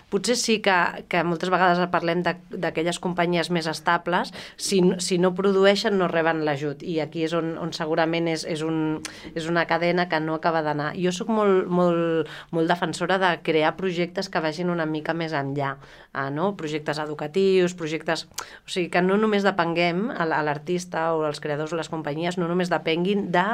Potser 0.09 0.35
sí 0.39 0.57
que, 0.65 0.75
que 1.09 1.23
moltes 1.23 1.49
vegades 1.53 1.79
parlem 1.91 2.23
de- 2.25 2.35
d'aquelles 2.49 2.99
companyies 2.99 3.49
més 3.53 3.67
estables, 3.69 4.31
si, 4.57 4.81
si 4.99 5.17
no 5.21 5.33
produeixen 5.37 5.97
no 5.99 6.07
reben 6.09 6.43
l'ajut, 6.45 6.81
i 6.83 6.99
aquí 7.03 7.23
és 7.27 7.33
on, 7.37 7.55
on 7.61 7.71
segurament 7.73 8.18
és, 8.27 8.43
és, 8.43 8.61
un, 8.65 8.99
és 9.33 9.47
una 9.47 9.65
cadena 9.69 10.07
que 10.09 10.19
no 10.19 10.35
acaba 10.35 10.61
d'anar. 10.65 10.91
Jo 10.99 11.13
sóc 11.15 11.31
molt, 11.31 11.69
molt, 11.71 12.27
molt 12.51 12.67
defensora 12.67 13.19
de 13.21 13.31
crear 13.45 13.75
projectes 13.77 14.29
que 14.29 14.43
vagin 14.43 14.69
una 14.69 14.85
mica 14.89 15.13
més 15.13 15.33
enllà, 15.37 15.75
ah, 16.13 16.29
no? 16.29 16.55
projectes 16.57 16.99
educatius, 16.99 17.73
projectes... 17.77 18.25
O 18.65 18.69
sigui, 18.69 18.89
que 18.93 19.01
no 19.01 19.17
només 19.19 19.45
depenguem, 19.45 20.07
a 20.09 20.25
a 20.29 20.41
l'artista 20.45 21.09
o 21.15 21.23
els 21.27 21.41
creadors 21.41 21.73
o 21.73 21.79
les 21.79 21.89
companyies, 21.89 22.37
no 22.39 22.47
només 22.49 22.71
depenguin 22.71 23.27
de 23.33 23.45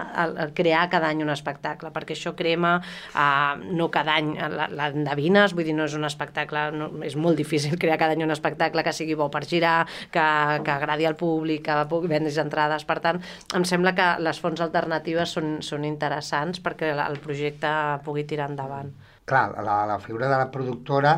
crear 0.58 0.88
cada 0.92 1.10
any 1.12 1.24
un 1.24 1.32
espectacle, 1.34 1.92
perquè 1.96 2.16
això 2.16 2.36
crema 2.38 2.78
uh, 2.80 3.56
no 3.76 3.90
cada 3.94 4.18
any 4.20 4.34
l'endevines, 4.76 5.56
vull 5.56 5.68
dir, 5.68 5.76
no 5.78 5.88
és 5.90 5.96
un 5.98 6.08
espectacle, 6.08 6.68
no, 6.76 6.90
és 7.06 7.18
molt 7.20 7.40
difícil 7.40 7.78
crear 7.82 8.00
cada 8.02 8.16
any 8.16 8.26
un 8.26 8.36
espectacle 8.36 8.84
que 8.84 8.96
sigui 8.96 9.18
bo 9.20 9.30
per 9.34 9.46
girar, 9.48 9.86
que, 10.12 10.26
que 10.66 10.76
agradi 10.76 11.08
al 11.08 11.20
públic, 11.20 11.66
que 11.66 11.80
pugui 11.92 12.12
vendre's 12.12 12.40
entrades, 12.42 12.86
per 12.88 13.00
tant, 13.04 13.22
em 13.56 13.66
sembla 13.68 13.96
que 13.98 14.12
les 14.24 14.40
fonts 14.42 14.64
alternatives 14.64 15.36
són, 15.36 15.58
són 15.66 15.88
interessants 15.88 16.62
perquè 16.64 16.94
el 16.96 17.20
projecte 17.24 17.72
pugui 18.06 18.26
tirar 18.28 18.50
endavant. 18.52 18.94
Clar, 19.26 19.48
la, 19.66 19.80
la 19.90 19.98
figura 20.00 20.30
de 20.30 20.38
la 20.38 20.52
productora 20.54 21.16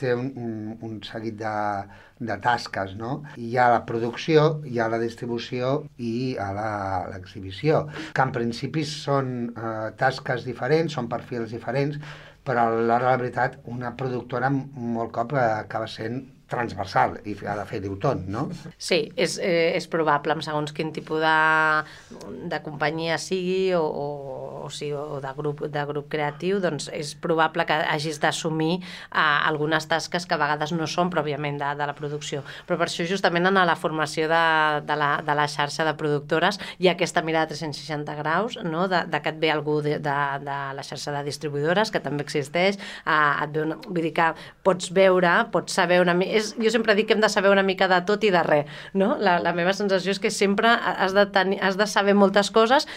té 0.00 0.14
un, 0.16 0.30
un, 0.36 0.54
un 0.86 0.96
seguit 1.06 1.36
de, 1.40 1.52
de 2.30 2.36
tasques, 2.44 2.96
no? 3.00 3.12
Hi 3.36 3.52
ha 3.56 3.68
la 3.74 3.84
producció, 3.88 4.48
hi 4.66 4.80
ha 4.80 4.88
la 4.92 5.00
distribució 5.02 5.76
i 5.98 6.10
hi 6.10 6.32
ha 6.40 6.50
l'exhibició, 7.12 7.84
que 8.16 8.26
en 8.26 8.34
principi 8.36 8.84
són 8.88 9.30
eh, 9.52 9.92
tasques 10.00 10.44
diferents, 10.48 10.96
són 10.98 11.08
perfils 11.12 11.54
diferents, 11.56 12.00
però 12.44 12.66
a 12.66 12.74
l'hora 12.74 13.04
de 13.04 13.10
la 13.10 13.16
veritat 13.20 13.58
una 13.68 13.94
productora 13.96 14.50
molt 14.50 15.12
cop 15.16 15.36
acaba 15.38 15.88
sent 15.90 16.22
transversal 16.50 17.18
i 17.28 17.36
ha 17.46 17.56
de 17.58 17.66
fer 17.68 17.80
d'autont, 17.84 18.26
no? 18.30 18.46
Sí, 18.76 19.00
és, 19.16 19.36
eh, 19.38 19.72
és 19.78 19.86
probable, 19.90 20.34
amb 20.34 20.44
segons 20.44 20.74
quin 20.76 20.92
tipus 20.94 21.22
de, 21.22 21.36
de 22.50 22.60
companyia 22.64 23.18
sigui 23.22 23.72
o, 23.78 23.82
o, 23.82 24.06
o, 24.66 24.70
sigui, 24.74 24.94
o 24.98 25.20
de, 25.22 25.32
grup, 25.36 25.62
de 25.70 25.84
grup 25.88 26.10
creatiu, 26.12 26.60
doncs 26.62 26.90
és 26.96 27.14
probable 27.22 27.66
que 27.68 27.78
hagis 27.94 28.20
d'assumir 28.22 28.80
eh, 28.80 29.20
algunes 29.20 29.86
tasques 29.90 30.26
que 30.26 30.36
a 30.36 30.40
vegades 30.40 30.74
no 30.76 30.88
són 30.90 31.12
pròpiament 31.12 31.60
de, 31.60 31.70
de 31.78 31.88
la 31.90 31.96
producció. 31.96 32.42
Però 32.68 32.78
per 32.80 32.88
això 32.88 33.06
justament 33.08 33.46
en 33.50 33.60
la 33.60 33.76
formació 33.78 34.28
de, 34.30 34.44
de, 34.86 34.98
la, 34.98 35.10
de 35.26 35.36
la 35.36 35.46
xarxa 35.50 35.86
de 35.86 35.94
productores 35.98 36.58
hi 36.78 36.88
ha 36.88 36.96
aquesta 36.96 37.22
mirada 37.26 37.50
360 37.52 38.16
graus, 38.18 38.58
no? 38.64 38.86
de, 38.90 39.04
de 39.10 39.22
que 39.22 39.32
et 39.32 39.40
ve 39.40 39.50
algú 39.52 39.80
de, 39.84 39.98
de, 40.02 40.16
de 40.44 40.58
la 40.76 40.86
xarxa 40.86 41.14
de 41.14 41.24
distribuïdores, 41.26 41.92
que 41.92 42.02
també 42.02 42.24
existeix, 42.26 42.78
eh, 43.04 43.44
et 43.44 43.54
ve 43.54 43.64
una, 43.66 43.78
vull 43.86 44.02
dir 44.08 44.14
que 44.16 44.30
pots 44.66 44.90
veure, 44.96 45.36
pots 45.54 45.78
saber 45.80 46.00
una 46.02 46.16
mica... 46.16 46.39
És, 46.40 46.54
jo 46.60 46.72
sempre 46.72 46.96
dic 46.98 47.10
que 47.10 47.16
hem 47.16 47.22
de 47.24 47.30
saber 47.32 47.52
una 47.52 47.64
mica 47.66 47.88
de 47.90 48.00
tot 48.08 48.24
i 48.26 48.32
de 48.34 48.42
res, 48.46 48.82
no? 48.94 49.14
La, 49.20 49.38
la 49.44 49.54
meva 49.56 49.74
sensació 49.76 50.16
és 50.16 50.22
que 50.22 50.32
sempre 50.34 50.72
has 50.72 51.16
de, 51.16 51.26
tenir, 51.34 51.60
has 51.64 51.78
de 51.80 51.88
saber 51.90 52.16
moltes 52.18 52.52
coses 52.54 52.88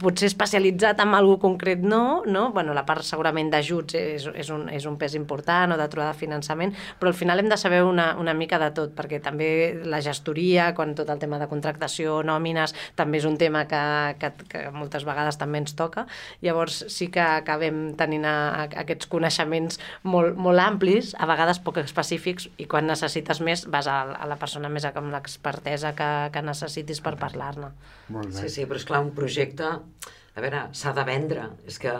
potser 0.00 0.28
especialitzat 0.30 1.00
en 1.02 1.14
alguna 1.14 1.40
concret 1.42 1.82
no, 1.84 2.22
no? 2.26 2.50
Bueno, 2.52 2.72
la 2.76 2.84
part 2.88 3.04
segurament 3.04 3.50
d'ajuts 3.52 3.96
és, 3.98 4.26
és, 4.32 4.50
un, 4.54 4.66
és 4.72 4.86
un 4.88 4.96
pes 5.00 5.14
important 5.18 5.74
o 5.74 5.78
de 5.80 5.88
trobar 5.92 6.12
de 6.12 6.18
finançament, 6.18 6.72
però 6.98 7.12
al 7.12 7.16
final 7.18 7.42
hem 7.42 7.50
de 7.50 7.58
saber 7.60 7.82
una, 7.84 8.10
una 8.20 8.34
mica 8.34 8.58
de 8.60 8.70
tot, 8.76 8.94
perquè 8.96 9.20
també 9.24 9.48
la 9.84 10.00
gestoria, 10.04 10.70
quan 10.74 10.94
tot 10.98 11.10
el 11.12 11.20
tema 11.20 11.40
de 11.40 11.48
contractació, 11.50 12.22
nòmines, 12.26 12.74
també 12.96 13.20
és 13.20 13.28
un 13.28 13.36
tema 13.40 13.66
que, 13.68 13.82
que, 14.20 14.32
que 14.48 14.64
moltes 14.74 15.04
vegades 15.08 15.40
també 15.40 15.62
ens 15.62 15.76
toca, 15.78 16.06
llavors 16.44 16.80
sí 16.92 17.10
que 17.12 17.22
acabem 17.24 17.92
tenint 17.98 18.24
a, 18.28 18.36
a, 18.62 18.66
aquests 18.84 19.10
coneixements 19.12 19.80
molt, 20.08 20.38
molt 20.38 20.64
amplis, 20.64 21.12
a 21.18 21.28
vegades 21.28 21.60
poc 21.64 21.82
específics, 21.82 22.48
i 22.56 22.68
quan 22.70 22.88
necessites 22.88 23.42
més 23.44 23.66
vas 23.68 23.88
a, 23.90 24.00
a 24.16 24.28
la 24.30 24.40
persona 24.40 24.72
més 24.72 24.86
amb 24.88 25.12
l'expertesa 25.12 25.92
que, 25.98 26.10
que 26.32 26.42
necessitis 26.42 27.02
per 27.04 27.18
parlar-ne. 27.20 27.72
Molt 28.08 28.32
bé. 28.32 28.40
Sí, 28.40 28.48
sí, 28.54 28.64
però 28.68 28.80
és 28.80 28.86
clar, 28.88 29.02
un 29.04 29.12
projecte 29.14 29.57
a 29.66 30.42
veure, 30.44 30.62
s'ha 30.80 30.92
de 30.94 31.04
vendre. 31.08 31.44
És 31.66 31.78
que 31.82 31.92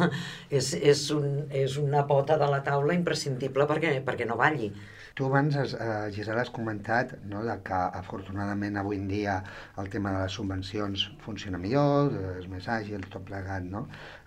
és, 0.58 0.72
és, 0.74 1.06
un, 1.14 1.46
és 1.64 1.78
una 1.82 2.04
pota 2.10 2.38
de 2.40 2.50
la 2.50 2.62
taula 2.66 2.96
imprescindible 2.98 3.66
perquè, 3.70 3.96
perquè 4.06 4.28
no 4.28 4.38
balli. 4.40 4.72
Tu 5.16 5.24
abans, 5.24 5.54
eh, 5.56 6.10
Gisela, 6.12 6.42
has 6.44 6.52
comentat 6.52 7.14
no, 7.30 7.40
de 7.46 7.54
que 7.64 7.78
afortunadament 8.00 8.76
avui 8.76 8.98
en 9.00 9.06
dia 9.08 9.38
el 9.80 9.88
tema 9.94 10.12
de 10.12 10.26
les 10.26 10.36
subvencions 10.36 11.06
funciona 11.24 11.60
millor, 11.62 12.12
és 12.36 12.50
més 12.52 12.68
àgil, 12.68 13.06
tot 13.12 13.24
plegat, 13.24 13.64
no? 13.64 13.86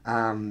Um, 0.10 0.48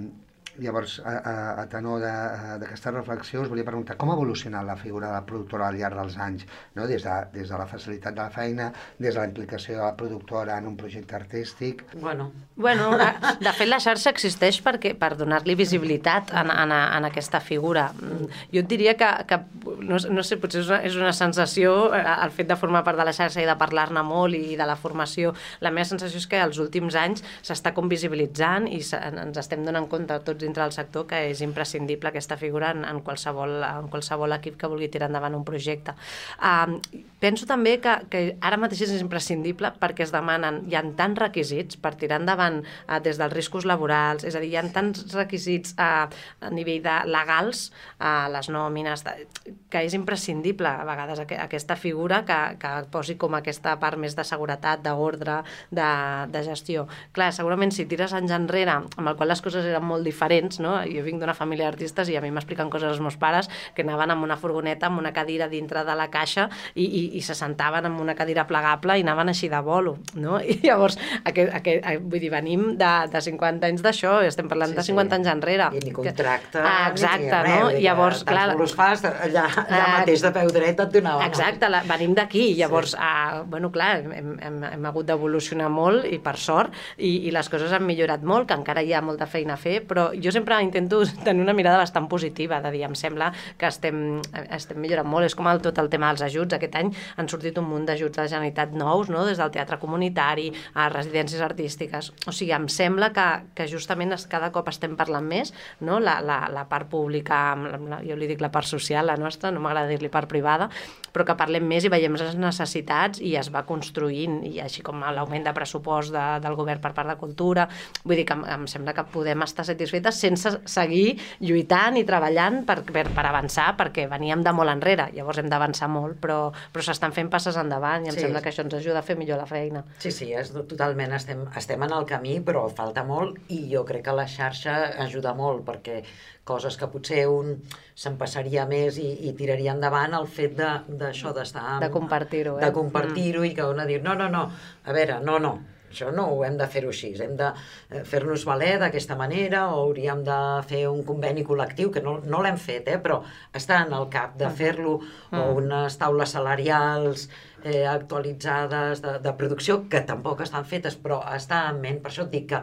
Llavors, 0.58 0.98
a, 1.04 1.14
a, 1.18 1.34
a 1.62 1.66
tenor 1.70 2.02
d'aquesta 2.02 2.92
reflexió, 2.94 3.42
us 3.42 3.50
volia 3.50 3.66
preguntar 3.66 3.96
com 4.00 4.10
ha 4.10 4.18
evolucionat 4.18 4.66
la 4.66 4.76
figura 4.76 5.08
de 5.08 5.18
la 5.18 5.24
productora 5.26 5.68
al 5.68 5.78
llarg 5.78 5.98
dels 6.00 6.18
anys, 6.18 6.46
no? 6.74 6.86
des, 6.90 7.04
de, 7.04 7.16
des 7.34 7.48
de 7.48 7.58
la 7.58 7.66
facilitat 7.70 8.16
de 8.16 8.24
la 8.24 8.30
feina, 8.34 8.72
des 8.98 9.14
de 9.14 9.20
la 9.20 9.28
implicació 9.28 9.78
de 9.78 9.84
la 9.84 9.94
productora 9.96 10.58
en 10.58 10.66
un 10.72 10.76
projecte 10.76 11.16
artístic... 11.16 11.84
Bueno, 11.94 12.32
Bueno, 12.58 12.90
de 13.38 13.52
fet 13.54 13.68
la 13.70 13.78
xarxa 13.78 14.10
existeix 14.10 14.56
perquè, 14.66 14.90
per 14.98 15.12
donar-li 15.14 15.54
visibilitat 15.54 16.32
en, 16.34 16.50
en, 16.50 16.72
en 16.74 17.06
aquesta 17.06 17.38
figura. 17.38 17.84
Mm, 17.94 18.26
Jo 18.50 18.62
et 18.64 18.70
diria 18.70 18.96
que, 18.98 19.06
que 19.30 19.38
no, 19.86 20.00
no 20.10 20.24
sé, 20.26 20.40
potser 20.42 20.64
és 20.64 20.70
una, 20.72 20.78
és 20.88 20.96
una 20.98 21.12
sensació 21.14 21.92
eh, 21.94 22.02
el 22.24 22.32
fet 22.34 22.48
de 22.50 22.56
formar 22.58 22.82
part 22.82 22.98
de 22.98 23.06
la 23.06 23.14
xarxa 23.14 23.44
i 23.44 23.46
de 23.46 23.54
parlar-ne 23.60 24.02
molt 24.02 24.34
i 24.34 24.56
de 24.58 24.66
la 24.66 24.74
formació. 24.80 25.36
La 25.62 25.70
meva 25.70 25.86
sensació 25.86 26.18
és 26.18 26.26
que 26.26 26.40
els 26.42 26.58
últims 26.58 26.98
anys 26.98 27.22
s'està 27.46 27.70
com 27.76 27.86
visibilitzant 27.90 28.66
i 28.66 28.82
se, 28.82 28.98
ens 28.98 29.38
estem 29.38 29.62
donant 29.66 29.86
compte 29.86 30.18
tots 30.26 30.47
dintre 30.48 30.64
del 30.64 30.74
sector 30.74 31.06
que 31.08 31.20
és 31.30 31.42
imprescindible 31.44 32.10
aquesta 32.10 32.38
figura 32.40 32.72
en, 32.74 32.84
en, 32.88 33.02
qualsevol, 33.04 33.58
en 33.62 33.88
qualsevol 33.92 34.34
equip 34.38 34.58
que 34.58 34.70
vulgui 34.70 34.90
tirar 34.92 35.10
endavant 35.12 35.36
un 35.38 35.44
projecte. 35.46 35.94
Um, 36.42 36.78
penso 37.22 37.46
també 37.50 37.76
que, 37.84 37.94
que 38.10 38.22
ara 38.44 38.58
mateix 38.60 38.86
és 38.88 39.02
imprescindible 39.02 39.72
perquè 39.80 40.06
es 40.06 40.14
demanen, 40.14 40.62
hi 40.70 40.78
ha 40.78 40.84
tants 40.98 41.20
requisits 41.20 41.78
per 41.80 41.94
tirar 42.00 42.20
endavant 42.22 42.60
uh, 42.62 42.98
des 43.04 43.20
dels 43.20 43.34
riscos 43.34 43.66
laborals, 43.68 44.26
és 44.26 44.36
a 44.36 44.42
dir, 44.42 44.52
hi 44.54 44.58
ha 44.60 44.66
tants 44.74 45.04
requisits 45.14 45.74
uh, 45.78 46.06
a 46.08 46.52
nivell 46.54 46.82
de 46.84 46.96
legals, 47.10 47.68
uh, 47.98 48.26
les 48.32 48.50
nòmines, 48.52 49.04
de, 49.06 49.28
que 49.70 49.84
és 49.84 49.96
imprescindible 49.98 50.70
a 50.70 50.86
vegades 50.88 51.22
aqu 51.22 51.38
aquesta 51.38 51.76
figura 51.76 52.22
que, 52.28 52.38
que 52.60 52.72
posi 52.92 53.18
com 53.20 53.36
aquesta 53.36 53.76
part 53.80 54.00
més 54.00 54.16
de 54.16 54.24
seguretat, 54.26 54.82
d'ordre, 54.84 55.42
de, 55.74 55.88
de 56.32 56.42
gestió. 56.46 56.86
Clar, 57.16 57.30
segurament 57.36 57.72
si 57.74 57.86
tires 57.90 58.14
anys 58.16 58.32
enrere, 58.34 58.78
amb 58.78 59.10
el 59.10 59.16
qual 59.18 59.32
les 59.32 59.42
coses 59.44 59.66
eren 59.66 59.84
molt 59.84 60.06
diferents, 60.06 60.37
no? 60.62 60.76
jo 60.86 61.02
vinc 61.06 61.20
d'una 61.20 61.34
família 61.34 61.66
d'artistes 61.68 62.08
i 62.12 62.16
a 62.16 62.22
mi 62.24 62.30
m'expliquen 62.34 62.70
coses 62.70 62.90
els 62.92 63.00
meus 63.04 63.16
pares 63.20 63.48
que 63.74 63.82
anaven 63.82 64.10
amb 64.14 64.24
una 64.24 64.36
furgoneta, 64.36 64.86
amb 64.88 64.98
una 65.02 65.12
cadira 65.12 65.48
dintre 65.48 65.84
de 65.84 65.94
la 65.98 66.08
caixa 66.10 66.48
i, 66.74 66.84
i, 66.84 67.02
i 67.18 67.22
se 67.22 67.34
sentaven 67.34 67.86
amb 67.88 68.00
una 68.00 68.14
cadira 68.18 68.46
plegable 68.46 68.98
i 68.98 69.02
anaven 69.06 69.28
així 69.32 69.48
de 69.52 69.60
bolo, 69.64 69.96
no? 70.14 70.38
I 70.52 70.58
llavors, 70.64 70.98
aquest, 71.24 71.52
aquest, 71.54 71.84
vull 72.08 72.20
dir, 72.22 72.30
venim 72.32 72.64
de, 72.80 72.92
de 73.12 73.20
50 73.28 73.66
anys 73.68 73.82
d'això, 73.84 74.18
estem 74.26 74.48
parlant 74.50 74.70
Sí, 74.72 74.76
de 74.78 74.82
sí. 74.86 74.92
50 74.92 75.16
anys 75.18 75.28
enrere. 75.32 75.68
i 75.78 75.82
ni 75.84 75.92
contracte, 75.96 76.58
Ah, 76.62 76.88
exacte, 76.90 77.24
ni 77.24 77.30
res, 77.32 77.60
no? 77.62 77.68
dir, 77.72 77.82
Llavors, 77.84 78.22
tants 78.24 78.32
clar... 78.32 78.56
bolos 78.56 78.74
fas, 78.76 79.04
allà, 79.08 79.46
allà 79.64 79.82
Ah, 79.84 79.92
mateix 80.00 80.22
de 80.24 80.30
peu 80.34 80.50
dret 80.52 80.80
et 80.84 80.92
donaven. 80.92 81.26
Exacte, 81.26 81.68
la, 81.70 81.82
venim 81.88 82.14
d'aquí, 82.16 82.54
llavors, 82.58 82.92
sí. 82.94 82.98
ah, 83.00 83.42
bueno, 83.46 83.70
clar, 83.74 84.02
hem, 84.04 84.34
hem, 84.42 84.58
hem 84.72 84.86
hagut 84.90 85.06
d'evolucionar 85.08 85.68
molt 85.72 86.04
i 86.10 86.18
per 86.22 86.36
sort, 86.40 86.74
i, 86.96 87.14
i 87.28 87.32
les 87.34 87.48
coses 87.48 87.72
han 87.72 87.86
millorat 87.86 88.22
molt, 88.26 88.48
que 88.50 88.56
encara 88.58 88.82
hi 88.84 88.92
ha 88.94 89.00
molta 89.04 89.26
feina 89.30 89.54
a 89.54 89.60
fer, 89.60 89.80
però 89.88 90.08
jo 90.22 90.32
sempre 90.34 90.58
intento 90.62 91.02
tenir 91.24 91.42
una 91.42 91.54
mirada 91.56 91.78
bastant 91.78 92.08
positiva, 92.08 92.60
de 92.64 92.72
dir, 92.74 92.84
em 92.88 92.96
sembla 92.98 93.30
que 93.58 93.68
estem, 93.68 94.20
estem 94.54 94.80
millorant 94.80 95.08
molt, 95.08 95.28
és 95.28 95.36
com 95.38 95.48
el, 95.50 95.62
tot 95.64 95.78
el 95.82 95.90
tema 95.92 96.12
dels 96.12 96.24
ajuts, 96.28 96.56
aquest 96.56 96.76
any 96.78 96.92
han 97.16 97.30
sortit 97.30 97.58
un 97.60 97.68
munt 97.68 97.86
d'ajuts 97.88 98.16
de 98.16 98.24
la 98.24 98.28
Generalitat 98.30 98.74
nous, 98.76 99.10
no? 99.12 99.24
des 99.28 99.40
del 99.40 99.52
teatre 99.54 99.78
comunitari 99.80 100.50
a 100.74 100.88
residències 100.92 101.42
artístiques, 101.44 102.12
o 102.26 102.34
sigui, 102.34 102.52
em 102.56 102.68
sembla 102.72 103.12
que, 103.14 103.28
que 103.54 103.68
justament 103.70 104.14
cada 104.28 104.48
cop 104.54 104.68
estem 104.70 104.94
parlant 104.96 105.26
més, 105.26 105.52
no? 105.84 105.98
la, 106.00 106.18
la, 106.24 106.40
la 106.52 106.64
part 106.68 106.88
pública, 106.90 107.52
la, 107.58 107.78
la, 107.78 108.00
jo 108.06 108.16
li 108.16 108.28
dic 108.30 108.40
la 108.40 108.52
part 108.54 108.68
social, 108.68 109.06
la 109.06 109.18
nostra, 109.20 109.52
no 109.52 109.60
m'agrada 109.64 109.90
dir-li 109.90 110.10
part 110.12 110.30
privada, 110.30 110.70
però 111.12 111.26
que 111.28 111.36
parlem 111.38 111.66
més 111.68 111.84
i 111.84 111.92
veiem 111.92 112.16
les 112.18 112.36
necessitats 112.38 113.22
i 113.24 113.34
es 113.40 113.50
va 113.54 113.64
construint, 113.68 114.40
i 114.46 114.60
així 114.62 114.84
com 114.86 115.02
l'augment 115.02 115.46
de 115.46 115.54
pressupost 115.56 116.12
de, 116.14 116.24
del 116.44 116.56
govern 116.58 116.82
per 116.84 116.92
part 116.96 117.10
de 117.10 117.16
cultura, 117.20 117.68
vull 118.04 118.18
dir 118.18 118.26
que 118.28 118.36
em, 118.36 118.44
em 118.54 118.66
sembla 118.70 118.94
que 118.96 119.06
podem 119.12 119.44
estar 119.46 119.66
satisfetes 120.08 120.18
sense 120.38 120.60
seguir 120.68 121.18
lluitant 121.40 121.96
i 121.96 122.04
treballant 122.04 122.62
per, 122.66 122.82
per, 122.84 123.06
per 123.14 123.24
avançar, 123.26 123.74
perquè 123.78 124.08
veníem 124.10 124.42
de 124.44 124.52
molt 124.52 124.70
enrere, 124.70 125.08
llavors 125.14 125.38
hem 125.38 125.48
d'avançar 125.48 125.88
molt, 125.88 126.18
però, 126.20 126.50
però 126.72 126.82
s'estan 126.84 127.12
fent 127.12 127.28
passes 127.30 127.56
endavant 127.56 128.04
i 128.06 128.08
em 128.10 128.14
Sí. 128.14 128.20
sembla 128.20 128.40
que 128.42 128.50
això 128.50 128.64
ens 128.64 128.74
ajuda 128.74 128.98
a 128.98 129.02
fer 129.02 129.16
millor 129.16 129.38
la 129.38 129.46
feina. 129.46 129.84
Sí, 129.98 130.10
sí, 130.10 130.32
és, 130.32 130.52
totalment, 130.52 131.12
estem, 131.12 131.46
estem 131.56 131.82
en 131.82 131.92
el 131.92 132.04
camí, 132.06 132.40
però 132.40 132.68
falta 132.70 133.04
molt 133.04 133.38
i 133.48 133.68
jo 133.72 133.84
crec 133.84 134.04
que 134.04 134.12
la 134.12 134.26
xarxa 134.26 134.94
ajuda 135.04 135.34
molt 135.34 135.64
perquè 135.64 136.02
coses 136.44 136.76
que 136.80 136.86
potser 136.88 137.26
un 137.28 137.58
se'n 137.94 138.16
passaria 138.16 138.64
més 138.66 138.96
i, 138.98 139.28
i 139.28 139.32
tiraria 139.36 139.72
endavant 139.72 140.14
el 140.14 140.26
fet 140.26 140.56
de- 140.56 140.82
d'això 140.88 141.32
d'estar... 141.34 141.62
amb- 141.76 141.82
De 141.84 141.90
compartir-ho, 141.90 142.58
eh? 142.58 142.64
De 142.64 142.72
compartir-ho 142.72 143.44
i 143.44 143.54
que 143.54 143.64
una 143.64 143.84
dir, 143.84 144.02
no, 144.02 144.14
no, 144.14 144.28
no, 144.28 144.50
a 144.84 144.92
veure, 144.92 145.20
no, 145.20 145.38
no, 145.38 145.58
això 145.88 146.10
no 146.14 146.26
ho 146.32 146.42
hem 146.46 146.58
de 146.60 146.68
fer-ho 146.70 146.92
així, 146.92 147.10
hem 147.24 147.34
de 147.38 147.48
eh, 147.50 148.02
fer-nos 148.08 148.44
valer 148.48 148.74
d'aquesta 148.82 149.16
manera 149.18 149.66
o 149.72 149.82
hauríem 149.84 150.22
de 150.26 150.38
fer 150.68 150.84
un 150.90 151.02
conveni 151.08 151.44
col·lectiu, 151.46 151.92
que 151.94 152.02
no, 152.04 152.18
no 152.24 152.42
l'hem 152.44 152.58
fet, 152.60 152.88
eh, 152.88 152.98
però 153.02 153.20
està 153.56 153.82
en 153.86 153.94
el 153.96 154.08
cap 154.12 154.36
de 154.40 154.50
fer-lo, 154.60 154.98
o 155.32 155.44
unes 155.58 155.98
taules 156.00 156.36
salarials 156.36 157.28
eh, 157.64 157.86
actualitzades 157.88 159.02
de, 159.04 159.18
de 159.24 159.34
producció, 159.40 159.82
que 159.90 160.04
tampoc 160.06 160.44
estan 160.44 160.68
fetes, 160.68 160.98
però 161.00 161.22
està 161.34 161.64
en 161.72 161.82
ment, 161.84 162.02
per 162.04 162.12
això 162.12 162.28
et 162.28 162.34
dic 162.36 162.48
que 162.52 162.62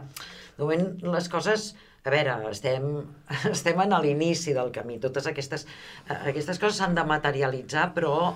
de 0.55 0.63
moment 0.63 0.87
les 1.15 1.27
coses 1.31 1.73
a 2.05 2.11
veure, 2.13 2.35
estem, 2.51 2.83
estem 3.55 3.79
en 3.81 3.95
l'inici 4.03 4.53
del 4.53 4.69
camí, 4.73 4.99
totes 5.01 5.25
aquestes, 5.31 5.65
eh, 6.05 6.19
aquestes 6.31 6.61
coses 6.61 6.77
s'han 6.77 6.93
de 6.97 7.05
materialitzar, 7.09 7.89
però 7.97 8.35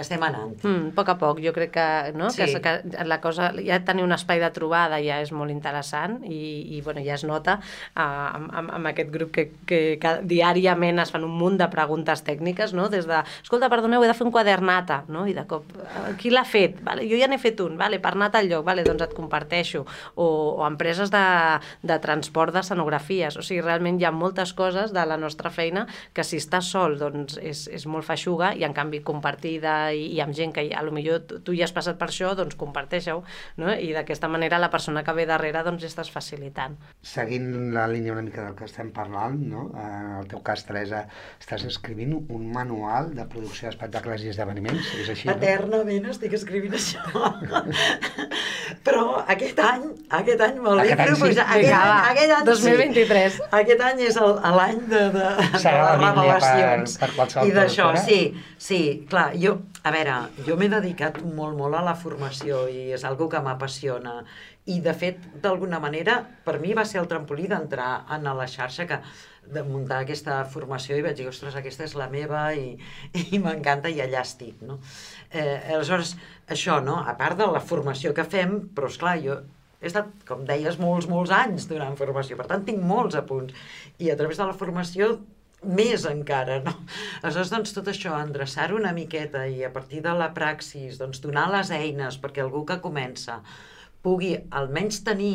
estem 0.00 0.22
anant. 0.22 0.56
Mm, 0.62 0.90
a 0.92 0.96
poc 0.96 1.12
a 1.12 1.16
poc, 1.20 1.40
jo 1.44 1.52
crec 1.56 1.72
que, 1.74 1.86
no? 2.18 2.30
Sí. 2.30 2.44
que, 2.44 2.60
que 2.62 3.04
la 3.04 3.20
cosa, 3.20 3.50
ja 3.64 3.80
tenir 3.84 4.04
un 4.04 4.12
espai 4.16 4.40
de 4.42 4.50
trobada 4.54 5.00
ja 5.02 5.20
és 5.22 5.32
molt 5.34 5.52
interessant 5.54 6.18
i, 6.24 6.76
i 6.76 6.80
bueno, 6.84 7.02
ja 7.04 7.16
es 7.18 7.24
nota 7.28 7.58
uh, 7.58 8.02
amb, 8.02 8.50
amb, 8.52 8.72
amb 8.78 8.90
aquest 8.92 9.10
grup 9.14 9.32
que, 9.34 9.48
que, 9.68 9.80
que 10.00 10.14
diàriament 10.28 11.02
es 11.02 11.12
fan 11.14 11.26
un 11.26 11.34
munt 11.38 11.58
de 11.60 11.68
preguntes 11.72 12.22
tècniques, 12.26 12.74
no? 12.76 12.88
des 12.92 13.06
de, 13.08 13.22
escolta, 13.42 13.70
perdoneu, 13.72 14.04
he 14.04 14.10
de 14.10 14.16
fer 14.16 14.26
un 14.26 14.32
quadernata, 14.34 15.02
no? 15.08 15.26
i 15.28 15.34
de 15.36 15.44
cop, 15.48 15.66
"Eh, 15.78 16.14
qui 16.20 16.30
l'ha 16.30 16.44
fet? 16.44 16.80
Vale, 16.84 17.06
jo 17.08 17.18
ja 17.18 17.28
n'he 17.30 17.38
fet 17.38 17.60
un, 17.64 17.76
vale, 17.78 18.00
per 18.00 18.14
anar 18.14 18.30
a 18.30 18.36
tal 18.38 18.48
lloc, 18.48 18.64
vale, 18.66 18.84
doncs 18.86 19.02
et 19.08 19.14
comparteixo, 19.16 19.84
o, 20.14 20.26
o 20.58 20.66
empreses 20.66 21.10
de, 21.10 21.24
de 21.82 21.98
transport 22.02 22.54
d'escenografies, 22.54 23.36
o 23.36 23.42
sigui, 23.42 23.62
realment 23.64 24.00
hi 24.00 24.06
ha 24.08 24.12
moltes 24.14 24.52
coses 24.54 24.92
de 24.94 25.04
la 25.06 25.16
nostra 25.16 25.50
feina 25.50 25.86
que 26.14 26.24
si 26.24 26.38
estàs 26.40 26.70
sol 26.72 26.98
doncs 26.98 27.38
és, 27.42 27.66
és 27.72 27.86
molt 27.86 28.06
feixuga 28.06 28.52
i 28.56 28.64
en 28.66 28.74
canvi 28.76 29.00
compartida 29.06 29.87
i, 29.94 30.06
i 30.16 30.20
amb 30.24 30.34
gent 30.36 30.54
que 30.56 30.64
a 30.74 30.82
lo 30.86 30.92
millor 30.94 31.24
tu, 31.28 31.40
tu 31.44 31.54
ja 31.56 31.66
has 31.66 31.74
passat 31.76 31.98
per 32.00 32.08
això, 32.10 32.32
doncs 32.38 32.58
comparteixeu, 32.60 33.22
no? 33.60 33.72
i 33.72 33.92
d'aquesta 33.96 34.30
manera 34.30 34.60
la 34.60 34.70
persona 34.72 35.04
que 35.06 35.14
ve 35.16 35.26
darrere 35.28 35.62
doncs 35.66 35.84
ja 35.84 35.90
estàs 35.90 36.12
facilitant. 36.14 36.76
Seguint 37.02 37.72
la 37.74 37.86
línia 37.90 38.14
una 38.14 38.24
mica 38.26 38.44
del 38.44 38.56
que 38.58 38.68
estem 38.68 38.92
parlant, 38.94 39.38
no? 39.52 39.68
en 39.78 40.14
el 40.20 40.30
teu 40.30 40.42
cas, 40.44 40.64
Teresa, 40.68 41.04
estàs 41.40 41.66
escrivint 41.68 42.14
un 42.18 42.48
manual 42.52 43.12
de 43.16 43.26
producció 43.30 43.68
d'espectacles 43.68 44.24
i 44.26 44.32
esdeveniments, 44.34 44.92
és 45.02 45.12
així, 45.14 45.28
no? 45.28 45.36
Eternament 45.38 46.10
estic 46.12 46.36
escrivint 46.38 46.76
això. 46.78 47.02
Però 48.84 49.24
aquest 49.26 49.58
any, 49.64 49.84
aquest 50.20 50.40
any 50.40 50.58
me'l 50.60 50.76
vaig 50.80 50.92
Aquest 50.92 51.08
sí. 51.14 51.20
proposar. 51.20 51.46
Aquest, 51.48 51.64
Vinga, 51.64 51.82
any, 51.82 52.10
aquest 52.12 52.32
any 52.36 52.44
2023. 52.48 53.32
sí. 53.38 53.42
Aquest 53.60 53.80
any 53.88 54.00
és 54.08 54.16
el- 54.16 54.36
l'any 54.58 54.78
de, 54.88 55.02
de, 55.10 55.10
de 55.12 55.46
les 55.52 55.62
per- 55.62 55.74
revelacions. 56.02 56.98
per 56.98 57.10
qualsevol 57.16 57.48
I 57.48 57.52
d'això, 57.56 57.88
sí, 58.04 58.20
sí, 58.58 58.80
clar, 59.08 59.32
jo, 59.38 59.58
a 59.82 59.90
veure, 59.94 60.18
jo 60.46 60.56
m'he 60.60 60.68
dedicat 60.68 61.20
molt, 61.22 61.56
molt 61.56 61.74
a 61.78 61.82
la 61.82 61.94
formació 61.94 62.66
i 62.68 62.92
és 62.92 63.04
algo 63.04 63.28
que 63.28 63.40
m'apassiona. 63.40 64.22
I, 64.68 64.80
de 64.84 64.92
fet, 64.92 65.22
d'alguna 65.40 65.78
manera, 65.80 66.18
per 66.44 66.58
mi 66.60 66.74
va 66.76 66.84
ser 66.84 67.00
el 67.00 67.06
trampolí 67.08 67.46
d'entrar 67.48 68.04
en 68.12 68.24
la 68.36 68.46
xarxa 68.46 68.84
que 68.86 68.98
de 69.52 69.62
muntar 69.66 70.02
aquesta 70.04 70.40
formació 70.52 70.96
i 70.98 71.04
vaig 71.04 71.18
dir, 71.18 71.28
ostres, 71.30 71.56
aquesta 71.58 71.86
és 71.86 71.94
la 71.98 72.08
meva 72.12 72.48
i, 72.54 72.74
i 73.34 73.40
m'encanta 73.42 73.92
i 73.92 74.02
allà 74.04 74.24
estic, 74.26 74.60
no? 74.64 74.78
Eh, 75.30 75.74
aleshores, 75.74 76.16
això, 76.48 76.80
no? 76.84 76.98
A 77.00 77.16
part 77.20 77.38
de 77.40 77.48
la 77.52 77.62
formació 77.64 78.14
que 78.16 78.26
fem, 78.28 78.60
però, 78.74 78.90
és 78.92 79.00
clar 79.00 79.16
jo 79.24 79.40
he 79.78 79.86
estat, 79.86 80.10
com 80.26 80.42
deies, 80.46 80.78
molts, 80.82 81.06
molts 81.06 81.30
anys 81.30 81.68
donant 81.70 81.94
formació, 81.98 82.36
per 82.38 82.48
tant, 82.50 82.64
tinc 82.66 82.80
molts 82.82 83.14
apunts. 83.18 83.54
I 84.02 84.10
a 84.10 84.16
través 84.18 84.40
de 84.40 84.48
la 84.48 84.56
formació 84.58 85.12
més 85.62 86.04
encara, 86.06 86.58
no? 86.64 86.74
Aleshores, 87.22 87.50
doncs, 87.54 87.74
tot 87.74 87.90
això, 87.90 88.14
endreçar-ho 88.22 88.78
una 88.78 88.94
miqueta 88.94 89.46
i 89.50 89.64
a 89.66 89.72
partir 89.74 90.02
de 90.04 90.14
la 90.18 90.32
praxis, 90.34 90.98
doncs, 91.00 91.22
donar 91.22 91.48
les 91.54 91.70
eines 91.74 92.18
perquè 92.22 92.42
algú 92.44 92.64
que 92.66 92.78
comença 92.82 93.40
pugui 94.02 94.36
almenys 94.54 95.02
tenir 95.06 95.32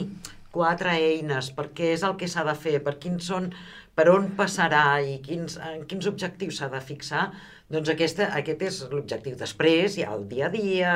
quatre 0.54 0.94
eines 0.96 1.50
per 1.56 1.70
què 1.76 1.92
és 1.96 2.04
el 2.08 2.16
que 2.20 2.30
s'ha 2.30 2.46
de 2.48 2.54
fer, 2.56 2.78
per 2.86 2.96
quins 3.04 3.28
són, 3.32 3.50
per 3.96 4.08
on 4.10 4.32
passarà 4.38 5.02
i 5.06 5.20
quins, 5.26 5.58
en 5.62 5.86
quins 5.86 6.08
objectius 6.10 6.58
s'ha 6.58 6.70
de 6.74 6.82
fixar, 6.82 7.28
doncs 7.70 7.90
aquesta, 7.90 8.32
aquest 8.40 8.62
és 8.62 8.82
l'objectiu. 8.92 9.36
Després 9.40 9.98
hi 9.98 10.04
ha 10.04 10.14
el 10.16 10.28
dia 10.30 10.48
a 10.48 10.50
dia, 10.54 10.94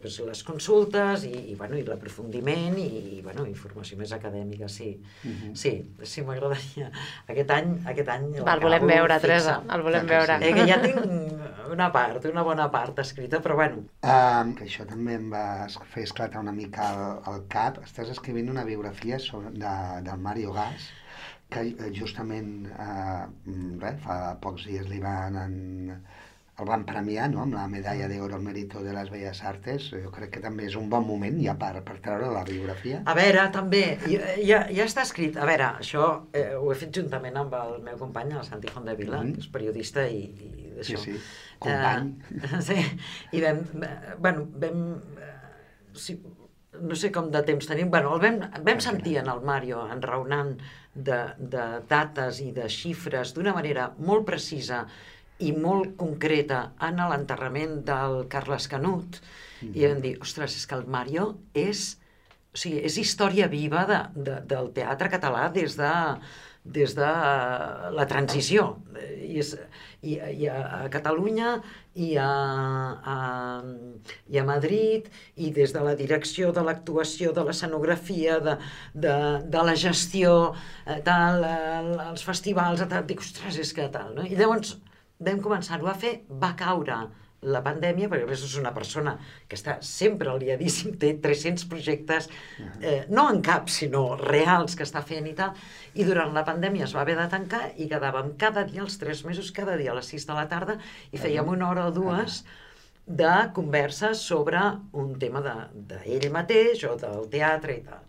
pues, 0.00 0.20
les 0.22 0.42
consultes 0.46 1.24
i, 1.26 1.32
i, 1.50 1.54
bueno, 1.58 1.76
i 1.76 1.82
l'aprofundiment 1.82 2.76
i, 2.78 2.86
i 3.16 3.20
bueno, 3.24 3.44
informació 3.50 3.98
més 3.98 4.12
acadèmica, 4.14 4.68
sí. 4.68 4.92
Uh 5.24 5.28
Mhm. 5.28 5.34
-huh. 5.50 5.56
Sí, 5.56 5.72
sí, 6.02 6.22
m'agradaria. 6.22 6.90
Aquest 7.28 7.50
any, 7.50 7.74
aquest 7.86 8.08
any 8.08 8.34
El 8.36 8.60
volem 8.60 8.86
veure, 8.86 9.14
fixa. 9.14 9.26
Teresa, 9.26 9.62
el 9.74 9.82
volem 9.82 10.06
que 10.06 10.14
veure. 10.14 10.38
sí. 10.38 10.44
Eh, 10.44 10.54
que 10.54 10.66
ja 10.66 10.80
tinc 10.80 10.98
una 11.72 11.90
part, 11.92 12.24
una 12.26 12.42
bona 12.42 12.70
part 12.70 12.98
escrita, 12.98 13.40
però 13.42 13.54
bueno, 13.56 13.76
Um, 14.02 14.54
que 14.54 14.64
això 14.64 14.86
també 14.86 15.14
em 15.14 15.32
va 15.32 15.66
fer 15.92 16.04
esclatar 16.04 16.40
una 16.40 16.52
mica 16.52 16.82
el, 17.26 17.34
el 17.34 17.42
cap. 17.48 17.78
Estàs 17.84 18.10
escrivint 18.10 18.48
una 18.50 18.64
biografia 18.64 19.18
sobre, 19.18 19.50
de, 19.50 20.02
del 20.02 20.18
Mario 20.18 20.52
Gas, 20.52 20.90
que 21.54 21.62
eh, 21.72 21.90
justament 21.94 22.66
eh, 22.68 23.24
mm, 23.46 23.80
res, 23.82 23.98
fa 24.04 24.18
pocs 24.42 24.66
dies 24.68 24.88
li 24.90 25.00
van 25.02 25.36
en, 25.40 25.56
el 26.54 26.68
van 26.68 26.84
premiar 26.86 27.24
no? 27.32 27.40
amb 27.42 27.56
la 27.56 27.64
medalla 27.66 28.06
de 28.10 28.20
oro 28.22 28.36
al 28.36 28.42
mérito 28.46 28.82
de 28.84 28.92
les 28.94 29.08
Belles 29.10 29.40
Artes. 29.42 29.88
Jo 29.90 30.10
crec 30.14 30.36
que 30.36 30.42
també 30.44 30.68
és 30.68 30.76
un 30.78 30.86
bon 30.92 31.02
moment 31.06 31.40
ja 31.42 31.56
per, 31.58 31.72
per 31.86 31.96
treure 32.04 32.28
la 32.30 32.44
biografia. 32.46 33.00
A 33.10 33.14
veure, 33.18 33.48
també, 33.54 33.80
ja, 34.46 34.60
ja 34.70 34.84
està 34.86 35.02
escrit. 35.02 35.34
A 35.34 35.48
veure, 35.50 35.72
això 35.82 36.04
eh, 36.30 36.52
ho 36.54 36.70
he 36.70 36.76
fet 36.78 36.94
juntament 36.94 37.40
amb 37.42 37.56
el 37.58 37.80
meu 37.88 37.98
company, 37.98 38.36
el 38.38 38.46
Santi 38.46 38.70
Fondevila, 38.70 39.24
Mhm. 39.24 39.34
que 39.34 39.40
és 39.46 39.50
periodista 39.56 40.06
i, 40.06 40.22
i 40.30 40.70
d'això. 40.76 41.00
Sí, 41.02 41.16
sí, 41.16 41.24
company. 41.58 42.14
Eh, 42.38 42.62
sí, 42.68 42.78
i 43.32 43.42
vam, 43.42 43.64
eh, 43.82 44.14
bueno, 44.22 44.46
vam, 44.62 44.86
eh, 45.18 45.34
sí, 45.94 46.20
no 46.80 46.94
sé 46.98 47.10
com 47.14 47.28
de 47.34 47.42
temps 47.46 47.66
tenim, 47.66 47.90
bueno, 47.90 48.14
el 48.14 48.22
vam, 48.22 48.40
vam 48.62 48.80
sentir 48.82 49.18
en 49.20 49.28
el 49.30 49.42
Mario 49.46 49.84
enraonant 49.90 50.56
de, 50.94 51.18
de 51.38 51.64
dates 51.90 52.40
i 52.44 52.52
de 52.54 52.68
xifres 52.70 53.34
d'una 53.34 53.54
manera 53.56 53.90
molt 53.98 54.26
precisa 54.28 54.84
i 55.42 55.50
molt 55.52 55.96
concreta 55.98 56.60
en 56.86 57.02
l'enterrament 57.02 57.80
del 57.86 58.24
Carles 58.30 58.68
Canut, 58.70 59.18
i 59.64 59.86
vam 59.86 60.00
dir, 60.04 60.14
ostres, 60.22 60.54
és 60.54 60.66
que 60.68 60.78
el 60.78 60.86
Mario 60.86 61.32
és, 61.58 61.96
o 62.54 62.60
sigui, 62.60 62.82
és 62.86 62.98
història 63.00 63.48
viva 63.50 63.84
de, 63.90 64.00
de, 64.14 64.38
del 64.50 64.70
teatre 64.76 65.10
català 65.10 65.48
des 65.54 65.74
de, 65.80 65.92
des 66.64 66.94
de 66.96 67.08
la 67.92 68.06
transició. 68.08 68.66
I, 68.96 69.40
és, 69.42 69.52
i, 70.02 70.14
i 70.16 70.48
a, 70.48 70.86
Catalunya 70.92 71.56
i 71.94 72.14
a, 72.20 72.28
a, 73.14 73.16
i 74.32 74.38
a 74.40 74.44
Madrid 74.48 75.10
i 75.36 75.50
des 75.54 75.74
de 75.74 75.82
la 75.84 75.94
direcció 75.98 76.52
de 76.56 76.64
l'actuació, 76.64 77.32
de 77.36 77.44
l'escenografia, 77.44 78.38
de, 78.44 78.56
de, 78.94 79.16
de 79.44 79.66
la 79.68 79.74
gestió, 79.76 80.54
eh, 80.86 81.00
tal, 81.04 81.44
eh, 81.44 82.08
els 82.08 82.24
festivals, 82.24 82.84
tal, 82.88 83.04
dic, 83.08 83.20
ostres, 83.24 83.60
és 83.60 83.74
que 83.76 83.90
tal, 83.92 84.14
no? 84.16 84.24
I 84.24 84.38
llavors 84.38 84.76
vam 85.24 85.44
començar-ho 85.44 85.88
a 85.90 85.98
fer, 85.98 86.18
va 86.28 86.54
caure 86.58 87.04
la 87.44 87.60
pandèmia, 87.64 88.08
perquè 88.10 88.26
a 88.26 88.30
més 88.30 88.42
és 88.46 88.56
una 88.60 88.72
persona 88.76 89.14
que 89.48 89.58
està 89.58 89.76
sempre 89.84 90.30
aliadíssim, 90.32 90.96
té 91.00 91.14
300 91.22 91.66
projectes, 91.70 92.28
eh, 92.80 93.04
no 93.12 93.28
en 93.30 93.40
cap, 93.44 93.70
sinó 93.72 94.04
reals 94.20 94.76
que 94.78 94.86
està 94.86 95.04
fent 95.06 95.28
i 95.30 95.34
tal, 95.38 95.54
i 95.94 96.06
durant 96.08 96.34
la 96.36 96.44
pandèmia 96.46 96.88
es 96.88 96.94
va 96.96 97.04
haver 97.04 97.16
de 97.20 97.28
tancar 97.32 97.64
i 97.76 97.88
quedàvem 97.90 98.34
cada 98.40 98.66
dia, 98.68 98.82
els 98.84 98.98
tres 99.00 99.24
mesos, 99.28 99.52
cada 99.54 99.78
dia 99.80 99.92
a 99.92 99.98
les 99.98 100.12
6 100.14 100.28
de 100.30 100.38
la 100.38 100.46
tarda, 100.50 100.78
i 101.12 101.20
fèiem 101.20 101.48
una 101.56 101.70
hora 101.70 101.88
o 101.88 101.94
dues 101.94 102.42
de 103.06 103.32
converses 103.52 104.22
sobre 104.24 104.60
un 104.92 105.12
tema 105.20 105.42
d'ell 105.44 105.66
de, 105.74 105.96
de 105.96 106.16
ell 106.16 106.30
mateix 106.32 106.86
o 106.88 106.94
del 106.96 107.28
teatre 107.32 107.76
i 107.76 107.82
tal. 107.84 108.06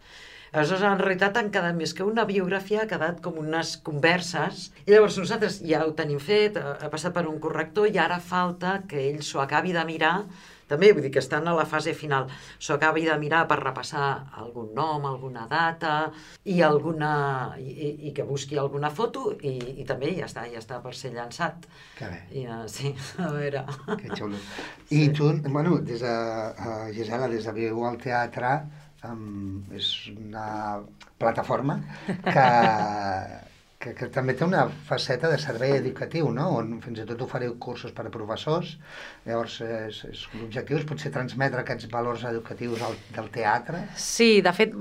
Aleshores, 0.56 0.84
en 0.88 1.02
realitat, 1.02 1.36
han 1.36 1.50
quedat 1.52 1.76
més 1.76 1.92
que 1.92 2.06
una 2.08 2.24
biografia, 2.30 2.86
ha 2.86 2.88
quedat 2.88 3.18
com 3.24 3.42
unes 3.42 3.74
converses. 3.84 4.70
I 4.86 4.94
llavors 4.94 5.18
nosaltres 5.20 5.58
ja 5.68 5.82
ho 5.84 5.92
tenim 5.98 6.22
fet, 6.24 6.56
ha, 6.56 6.88
passat 6.94 7.12
per 7.18 7.26
un 7.28 7.42
corrector 7.44 7.90
i 7.92 8.00
ara 8.00 8.22
falta 8.24 8.78
que 8.88 9.02
ell 9.10 9.20
s'ho 9.20 9.42
acabi 9.44 9.76
de 9.76 9.84
mirar 9.90 10.16
també, 10.66 10.90
vull 10.96 11.04
dir 11.06 11.12
que 11.14 11.22
estan 11.22 11.46
a 11.46 11.54
la 11.54 11.66
fase 11.70 11.94
final, 11.94 12.30
s'ho 12.58 12.74
acabi 12.74 13.04
de 13.06 13.16
mirar 13.22 13.44
per 13.50 13.60
repassar 13.60 14.06
algun 14.42 14.72
nom, 14.78 15.04
alguna 15.06 15.44
data 15.52 15.92
i, 16.42 16.56
alguna, 16.66 17.12
i, 17.62 17.92
i 18.10 18.14
que 18.18 18.26
busqui 18.26 18.58
alguna 18.58 18.90
foto 18.90 19.28
i, 19.46 19.54
i 19.84 19.86
també 19.86 20.16
ja 20.18 20.26
està, 20.26 20.48
ja 20.50 20.64
està 20.64 20.80
per 20.82 20.96
ser 20.98 21.14
llançat. 21.14 21.68
Que 22.00 22.10
bé. 22.10 22.24
I, 22.32 22.48
uh, 22.48 22.64
sí, 22.72 22.96
a 23.28 23.30
veure... 23.36 23.62
Que 24.02 24.10
xulo. 24.16 24.42
I 24.90 25.04
tu, 25.14 25.30
bueno, 25.46 25.78
des 25.86 26.02
de, 26.02 26.16
uh, 26.16 26.90
Gisela, 26.96 27.30
des 27.30 27.46
de 27.46 27.54
Viu 27.60 27.86
al 27.86 28.02
Teatre, 28.02 28.56
um, 29.04 29.64
és 29.76 29.90
una 30.16 30.48
plataforma 31.20 31.80
que, 32.08 32.46
que, 33.86 33.94
que 33.98 34.08
també 34.14 34.34
té 34.38 34.46
una 34.46 34.64
faceta 34.88 35.30
de 35.32 35.38
servei 35.42 35.76
educatiu, 35.78 36.30
no? 36.34 36.48
on 36.60 36.72
fins 36.84 37.02
i 37.02 37.06
tot 37.08 37.22
ofereu 37.26 37.56
cursos 37.62 37.94
per 37.96 38.08
a 38.08 38.14
professors. 38.14 38.76
Llavors, 39.28 39.60
és, 39.66 40.00
és, 40.10 40.24
l'objectiu 40.40 40.80
és 40.80 40.88
potser 40.90 41.12
transmetre 41.14 41.62
aquests 41.62 41.90
valors 41.92 42.26
educatius 42.30 42.86
al, 42.88 42.98
del 43.18 43.30
teatre. 43.36 43.84
Sí, 44.02 44.30
de 44.46 44.56
fet, 44.58 44.74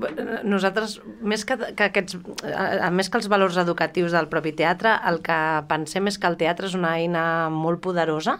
nosaltres, 0.47 0.97
més 1.21 1.45
que, 1.47 1.59
que 1.77 1.89
aquests, 1.91 2.17
a, 2.49 2.89
més 2.95 3.11
que 3.11 3.21
els 3.21 3.29
valors 3.31 3.59
educatius 3.61 4.15
del 4.15 4.31
propi 4.31 4.55
teatre, 4.57 4.97
el 5.11 5.21
que 5.25 5.39
pensem 5.69 6.11
és 6.11 6.19
que 6.19 6.31
el 6.31 6.39
teatre 6.41 6.71
és 6.71 6.77
una 6.77 6.95
eina 6.97 7.25
molt 7.53 7.83
poderosa 7.85 8.39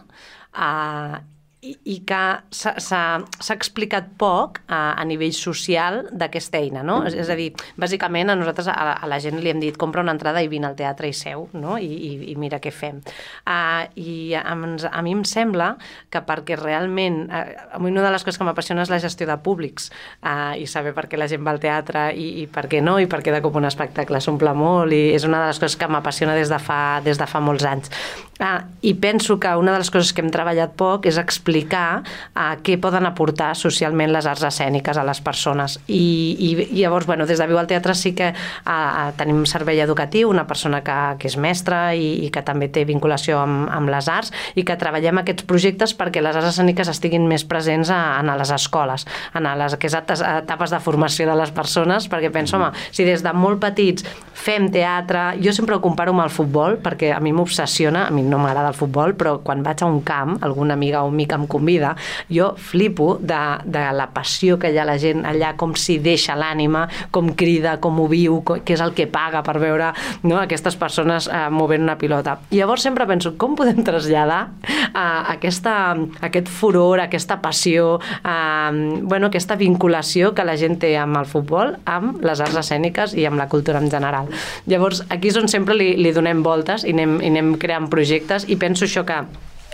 eh, 0.56 1.24
i, 1.66 1.74
i 1.92 1.96
que 2.06 2.20
s'ha 2.54 3.54
explicat 3.54 4.08
poc 4.20 4.60
a, 4.66 4.94
a 4.98 5.04
nivell 5.08 5.34
social 5.36 6.02
d'aquesta 6.12 6.60
eina, 6.60 6.82
no? 6.86 7.00
És, 7.08 7.16
és 7.18 7.30
a 7.32 7.36
dir, 7.38 7.48
bàsicament 7.80 8.30
a 8.30 8.36
nosaltres, 8.38 8.68
a, 8.70 8.94
a 8.94 9.10
la 9.10 9.18
gent 9.22 9.40
li 9.42 9.50
hem 9.50 9.60
dit 9.62 9.76
compra 9.80 10.04
una 10.04 10.14
entrada 10.14 10.42
i 10.44 10.50
vine 10.52 10.68
al 10.68 10.76
teatre 10.78 11.10
i 11.10 11.14
seu, 11.16 11.48
no? 11.56 11.76
I, 11.82 11.88
i, 11.88 12.12
i 12.32 12.36
mira 12.40 12.60
què 12.62 12.72
fem. 12.74 13.00
Uh, 13.46 13.86
I 13.98 14.16
a, 14.38 14.44
a 14.54 15.04
mi 15.04 15.16
em 15.16 15.24
sembla 15.28 15.72
que 16.12 16.22
perquè 16.26 16.58
realment, 16.60 17.24
uh, 17.26 17.80
una 17.82 18.04
de 18.04 18.14
les 18.14 18.26
coses 18.26 18.38
que 18.40 18.46
m'apassiona 18.46 18.86
és 18.86 18.92
la 18.92 19.00
gestió 19.02 19.28
de 19.28 19.38
públics 19.42 19.90
uh, 20.22 20.54
i 20.58 20.68
saber 20.70 20.94
per 20.96 21.06
què 21.10 21.20
la 21.20 21.28
gent 21.30 21.44
va 21.46 21.54
al 21.56 21.62
teatre 21.62 22.08
i, 22.14 22.28
i 22.42 22.46
per 22.50 22.66
què 22.70 22.82
no, 22.84 22.98
i 23.02 23.10
per 23.10 23.22
què 23.24 23.34
de 23.34 23.42
cop 23.44 23.58
un 23.58 23.68
espectacle 23.68 24.22
s'omple 24.22 24.54
molt, 24.56 24.94
i 24.94 25.16
és 25.16 25.26
una 25.28 25.42
de 25.42 25.50
les 25.50 25.62
coses 25.62 25.78
que 25.80 25.90
m'apassiona 25.90 26.36
des, 26.38 26.50
de 26.52 26.60
fa, 26.62 27.00
des 27.04 27.18
de 27.20 27.28
fa 27.30 27.42
molts 27.42 27.66
anys. 27.66 27.92
Uh, 28.36 28.60
I 28.84 28.92
penso 29.00 29.38
que 29.40 29.50
una 29.56 29.72
de 29.72 29.80
les 29.80 29.90
coses 29.90 30.12
que 30.12 30.22
hem 30.24 30.32
treballat 30.32 30.74
poc 30.76 31.06
és 31.08 31.16
explicar 31.20 31.55
explicar 31.56 32.02
uh, 32.36 32.56
què 32.62 32.76
poden 32.80 33.06
aportar 33.08 33.54
socialment 33.56 34.12
les 34.12 34.26
arts 34.26 34.44
escèniques 34.44 34.96
a 34.96 35.04
les 35.06 35.20
persones. 35.24 35.78
I, 35.88 36.36
i, 36.38 36.50
i 36.76 36.82
llavors, 36.82 37.06
bueno, 37.06 37.26
des 37.26 37.38
de 37.38 37.46
Viu 37.48 37.58
al 37.58 37.66
Teatre 37.66 37.94
sí 37.96 38.12
que 38.16 38.32
uh, 38.32 39.12
tenim 39.16 39.44
servei 39.48 39.80
educatiu, 39.80 40.30
una 40.30 40.46
persona 40.46 40.82
que, 40.84 40.96
que 41.20 41.30
és 41.30 41.36
mestra 41.40 41.94
i, 41.94 42.26
i 42.26 42.30
que 42.30 42.42
també 42.44 42.68
té 42.68 42.84
vinculació 42.84 43.40
amb, 43.40 43.66
amb 43.72 43.90
les 43.92 44.08
arts 44.08 44.32
i 44.56 44.64
que 44.66 44.76
treballem 44.76 45.22
aquests 45.22 45.46
projectes 45.48 45.94
perquè 45.96 46.22
les 46.22 46.36
arts 46.36 46.52
escèniques 46.52 46.90
estiguin 46.92 47.26
més 47.28 47.44
presents 47.44 47.90
a, 47.90 48.18
a 48.20 48.36
les 48.36 48.52
escoles, 48.52 49.06
en 49.34 49.46
les 49.56 49.76
aquestes 49.76 50.20
etapes 50.20 50.72
de 50.74 50.80
formació 50.82 51.28
de 51.30 51.36
les 51.38 51.52
persones, 51.54 52.08
perquè 52.10 52.30
penso, 52.34 52.58
home, 52.58 52.72
si 52.92 53.06
des 53.06 53.22
de 53.24 53.32
molt 53.32 53.62
petits 53.62 54.04
fem 54.36 54.68
teatre, 54.72 55.36
jo 55.42 55.54
sempre 55.54 55.76
ho 55.76 55.80
comparo 55.80 56.12
amb 56.12 56.26
el 56.26 56.32
futbol, 56.34 56.76
perquè 56.82 57.12
a 57.14 57.20
mi 57.22 57.32
m'obsessiona, 57.32 58.06
a 58.06 58.14
mi 58.14 58.24
no 58.26 58.40
m'agrada 58.42 58.72
el 58.74 58.78
futbol, 58.78 59.14
però 59.16 59.38
quan 59.44 59.62
vaig 59.64 59.82
a 59.82 59.88
un 59.88 60.02
camp, 60.06 60.36
alguna 60.44 60.76
amiga 60.76 61.04
o 61.06 61.10
amic 61.12 61.32
em 61.32 61.45
convida, 61.50 61.94
jo 62.32 62.52
flipo 62.56 63.16
de, 63.20 63.40
de 63.64 63.84
la 63.96 64.08
passió 64.14 64.58
que 64.60 64.70
hi 64.72 64.78
ha 64.78 64.86
la 64.88 64.98
gent 65.00 65.24
allà, 65.28 65.54
com 65.58 65.74
s'hi 65.76 65.98
deixa 66.02 66.36
l'ànima, 66.38 66.86
com 67.14 67.32
crida, 67.38 67.76
com 67.82 68.00
ho 68.00 68.08
viu, 68.10 68.40
com, 68.46 68.62
què 68.66 68.76
és 68.76 68.84
el 68.84 68.94
que 68.96 69.08
paga 69.10 69.42
per 69.46 69.58
veure 69.62 69.92
no, 70.26 70.38
aquestes 70.40 70.76
persones 70.78 71.28
eh, 71.30 71.46
movent 71.50 71.84
una 71.86 71.96
pilota. 71.98 72.38
I 72.50 72.60
llavors 72.60 72.84
sempre 72.86 73.06
penso, 73.08 73.34
com 73.40 73.56
podem 73.58 73.82
traslladar 73.86 74.40
eh, 74.66 75.22
aquesta, 75.36 75.96
aquest 76.26 76.50
furor, 76.52 77.00
aquesta 77.04 77.40
passió, 77.42 77.96
eh, 78.22 79.00
bueno, 79.02 79.30
aquesta 79.30 79.56
vinculació 79.60 80.32
que 80.34 80.46
la 80.46 80.56
gent 80.60 80.80
té 80.82 80.94
amb 81.00 81.20
el 81.20 81.28
futbol, 81.30 81.76
amb 81.84 82.22
les 82.26 82.42
arts 82.44 82.60
escèniques 82.64 83.16
i 83.16 83.26
amb 83.28 83.40
la 83.40 83.48
cultura 83.52 83.82
en 83.82 83.90
general. 83.92 84.30
Llavors, 84.66 85.04
aquí 85.10 85.32
és 85.32 85.40
on 85.40 85.50
sempre 85.50 85.76
li, 85.76 85.94
li 86.00 86.14
donem 86.16 86.42
voltes 86.46 86.86
i 86.86 86.94
anem, 86.94 87.18
i 87.22 87.32
anem 87.32 87.54
creant 87.60 87.90
projectes 87.92 88.48
i 88.48 88.58
penso 88.60 88.86
això 88.86 89.04
que 89.06 89.22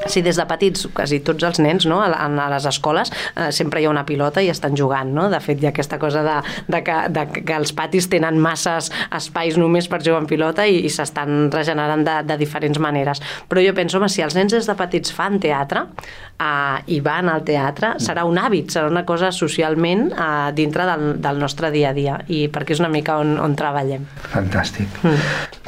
si 0.06 0.22
des 0.22 0.36
de 0.38 0.46
petits, 0.48 0.86
quasi 0.94 1.20
tots 1.24 1.44
els 1.46 1.60
nens 1.62 1.86
no, 1.88 2.00
a, 2.02 2.10
a 2.26 2.48
les 2.52 2.66
escoles, 2.68 3.12
eh, 3.36 3.50
sempre 3.54 3.80
hi 3.82 3.86
ha 3.86 3.92
una 3.92 4.04
pilota 4.08 4.42
i 4.42 4.50
estan 4.52 4.76
jugant, 4.78 5.12
no? 5.14 5.28
De 5.32 5.40
fet, 5.42 5.60
hi 5.62 5.68
ha 5.68 5.72
aquesta 5.72 5.98
cosa 6.02 6.24
de, 6.26 6.38
de, 6.68 6.82
que, 6.86 6.98
de 7.12 7.26
que 7.42 7.56
els 7.56 7.74
patis 7.76 8.08
tenen 8.12 8.40
masses 8.42 8.90
espais 9.14 9.58
només 9.60 9.88
per 9.90 10.02
jugar 10.02 10.22
en 10.22 10.28
pilota 10.30 10.66
i, 10.66 10.82
i 10.86 10.92
s'estan 10.92 11.50
regenerant 11.52 12.04
de, 12.06 12.18
de 12.28 12.38
diferents 12.40 12.80
maneres. 12.82 13.22
Però 13.48 13.62
jo 13.64 13.74
penso, 13.76 14.00
home, 14.00 14.10
si 14.12 14.24
els 14.24 14.36
nens 14.38 14.54
des 14.54 14.68
de 14.68 14.76
petits 14.78 15.14
fan 15.14 15.38
teatre 15.42 15.86
eh, 15.86 16.78
i 16.94 17.00
van 17.04 17.30
al 17.32 17.46
teatre, 17.46 17.94
serà 18.02 18.26
un 18.28 18.40
hàbit, 18.40 18.72
serà 18.74 18.90
una 18.90 19.06
cosa 19.08 19.32
socialment 19.34 20.08
eh, 20.12 20.52
dintre 20.58 20.86
del, 20.88 21.08
del 21.22 21.42
nostre 21.42 21.72
dia 21.74 21.92
a 21.92 21.96
dia 21.96 22.18
i 22.28 22.46
perquè 22.52 22.76
és 22.76 22.82
una 22.82 22.92
mica 22.92 23.18
on, 23.22 23.36
on 23.42 23.56
treballem. 23.58 24.06
Fantàstic. 24.32 25.02
Mm. 25.02 25.20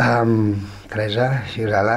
Um, 0.05 0.75
Teresa, 0.95 1.43
Gisela, 1.51 1.97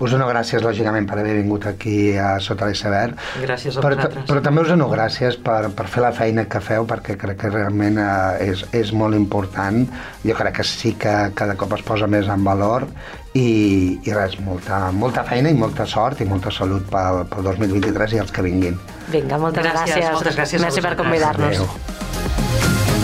us 0.00 0.12
dono 0.14 0.24
gràcies, 0.30 0.62
lògicament, 0.64 1.04
per 1.10 1.18
haver 1.20 1.34
vingut 1.36 1.66
aquí 1.68 2.14
a 2.16 2.38
Sota 2.40 2.64
l'Iceberg. 2.70 3.18
Gràcies 3.42 3.76
a 3.76 3.82
però, 3.84 3.98
vosaltres. 3.98 4.24
però 4.30 4.40
també 4.46 4.62
us 4.62 4.70
dono 4.72 4.86
gràcies 4.88 5.36
per, 5.44 5.58
per 5.76 5.84
fer 5.92 6.04
la 6.06 6.12
feina 6.16 6.46
que 6.48 6.62
feu, 6.64 6.86
perquè 6.88 7.18
crec 7.20 7.42
que 7.42 7.50
realment 7.52 8.00
eh, 8.00 8.48
és, 8.48 8.64
és 8.72 8.92
molt 8.96 9.18
important. 9.18 9.82
Jo 10.24 10.36
crec 10.38 10.56
que 10.62 10.64
sí 10.64 10.94
que 10.96 11.14
cada 11.36 11.58
cop 11.60 11.76
es 11.76 11.84
posa 11.84 12.08
més 12.08 12.30
en 12.32 12.46
valor 12.46 12.88
i, 13.34 13.98
i 14.00 14.16
res, 14.16 14.38
molta, 14.46 14.88
molta 14.96 15.26
feina 15.28 15.52
i 15.52 15.58
molta 15.58 15.84
sort 15.86 16.24
i 16.24 16.28
molta 16.30 16.54
salut 16.54 16.88
pel, 16.88 17.26
pel 17.28 17.52
2023 17.52 18.16
i 18.16 18.24
els 18.24 18.32
que 18.32 18.46
vinguin. 18.48 18.80
Vinga, 19.12 19.36
moltes 19.36 19.60
Gràcies, 19.66 19.92
gràcies. 19.92 20.12
moltes 20.16 20.40
gràcies 20.40 20.62
a 20.62 20.68
Merci 20.70 20.88
per 20.88 20.96
convidar-nos. 20.96 21.64
Adéu. 21.68 22.97